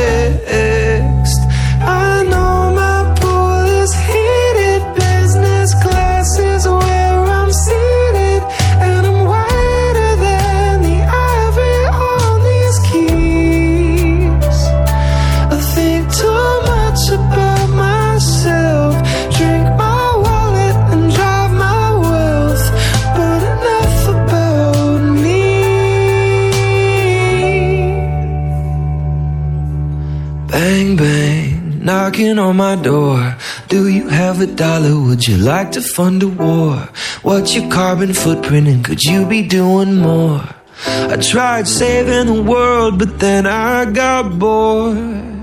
Knocking 32.20 32.40
on 32.40 32.58
my 32.58 32.76
door. 32.76 33.36
Do 33.68 33.88
you 33.88 34.10
have 34.10 34.42
a 34.42 34.48
dollar? 34.48 35.00
Would 35.00 35.28
you 35.28 35.38
like 35.38 35.72
to 35.72 35.82
fund 35.82 36.24
a 36.24 36.28
war? 36.28 36.90
What's 37.22 37.56
your 37.56 37.72
carbon 37.72 38.14
footprint 38.14 38.68
and 38.68 38.84
could 38.84 39.02
you 39.04 39.26
be 39.26 39.48
doing 39.48 39.96
more? 39.96 40.44
I 40.86 41.18
tried 41.18 41.68
saving 41.68 42.34
the 42.34 42.42
world, 42.42 43.00
but 43.00 43.20
then 43.20 43.46
I 43.46 43.92
got 43.92 44.38
bored. 44.38 45.39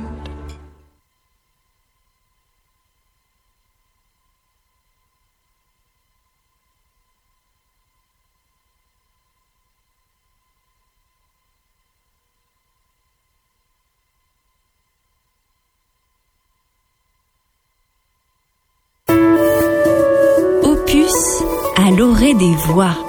Des 22.39 22.55
voix. 22.55 23.06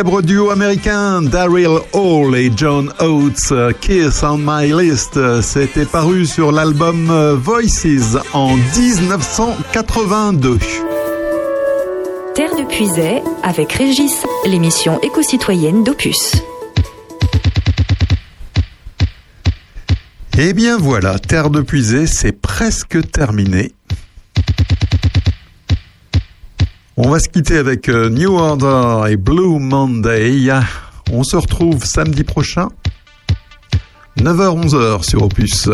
Célèbre 0.00 0.22
duo 0.22 0.48
américain 0.48 1.20
Daryl 1.20 1.78
Hall 1.92 2.34
et 2.34 2.50
John 2.56 2.90
Oates, 3.00 3.52
Kiss 3.82 4.22
on 4.22 4.38
My 4.38 4.72
List, 4.72 5.18
c'était 5.42 5.84
paru 5.84 6.24
sur 6.24 6.52
l'album 6.52 7.34
Voices 7.34 8.16
en 8.32 8.56
1982. 8.56 10.58
Terre 12.34 12.56
de 12.56 12.66
Puisay 12.66 13.22
avec 13.42 13.74
Régis, 13.74 14.24
l'émission 14.46 14.98
éco-citoyenne 15.02 15.84
d'Opus. 15.84 16.44
Eh 20.38 20.54
bien 20.54 20.78
voilà, 20.78 21.18
Terre 21.18 21.50
de 21.50 21.60
Puisay, 21.60 22.06
c'est 22.06 22.32
presque 22.32 23.10
terminé. 23.10 23.74
On 27.02 27.08
va 27.08 27.18
se 27.18 27.30
quitter 27.30 27.56
avec 27.56 27.88
euh, 27.88 28.10
New 28.10 28.34
Order 28.34 29.10
et 29.10 29.16
Blue 29.16 29.58
Monday. 29.58 30.50
On 31.10 31.24
se 31.24 31.34
retrouve 31.34 31.82
samedi 31.82 32.24
prochain, 32.24 32.68
9h-11h 34.18 35.08
sur 35.08 35.22
Opus. 35.22 35.70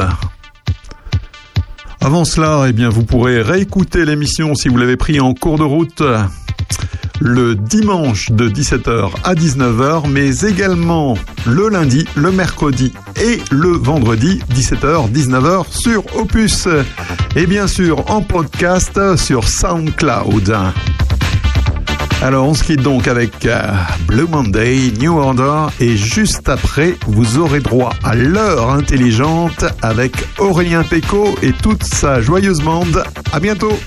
Avant 2.00 2.24
cela, 2.24 2.66
eh 2.68 2.72
bien, 2.72 2.90
vous 2.90 3.02
pourrez 3.02 3.42
réécouter 3.42 4.04
l'émission 4.04 4.54
si 4.54 4.68
vous 4.68 4.76
l'avez 4.76 4.96
pris 4.96 5.18
en 5.18 5.34
cours 5.34 5.58
de 5.58 5.64
route 5.64 6.00
le 7.20 7.56
dimanche 7.56 8.30
de 8.30 8.48
17h 8.48 9.10
à 9.24 9.34
19h, 9.34 10.08
mais 10.08 10.38
également 10.48 11.18
le 11.44 11.68
lundi, 11.68 12.06
le 12.14 12.30
mercredi 12.30 12.92
et 13.20 13.40
le 13.50 13.70
vendredi 13.70 14.38
17h, 14.54 15.10
19h 15.10 15.72
sur 15.72 16.04
Opus. 16.16 16.68
Et 17.34 17.46
bien 17.46 17.66
sûr 17.66 18.08
en 18.12 18.22
podcast 18.22 19.16
sur 19.16 19.48
SoundCloud. 19.48 20.56
Alors 22.22 22.48
on 22.48 22.54
se 22.54 22.64
quitte 22.64 22.80
donc 22.80 23.08
avec 23.08 23.44
euh, 23.46 23.60
Blue 24.06 24.26
Monday, 24.26 24.90
New 24.98 25.16
Order 25.18 25.66
et 25.80 25.96
juste 25.96 26.48
après 26.48 26.96
vous 27.06 27.38
aurez 27.38 27.60
droit 27.60 27.92
à 28.02 28.14
l'heure 28.14 28.70
intelligente 28.70 29.64
avec 29.82 30.12
Aurélien 30.38 30.82
Péco 30.82 31.36
et 31.42 31.52
toute 31.52 31.84
sa 31.84 32.20
joyeuse 32.20 32.62
bande. 32.62 33.04
À 33.32 33.38
bientôt. 33.38 33.78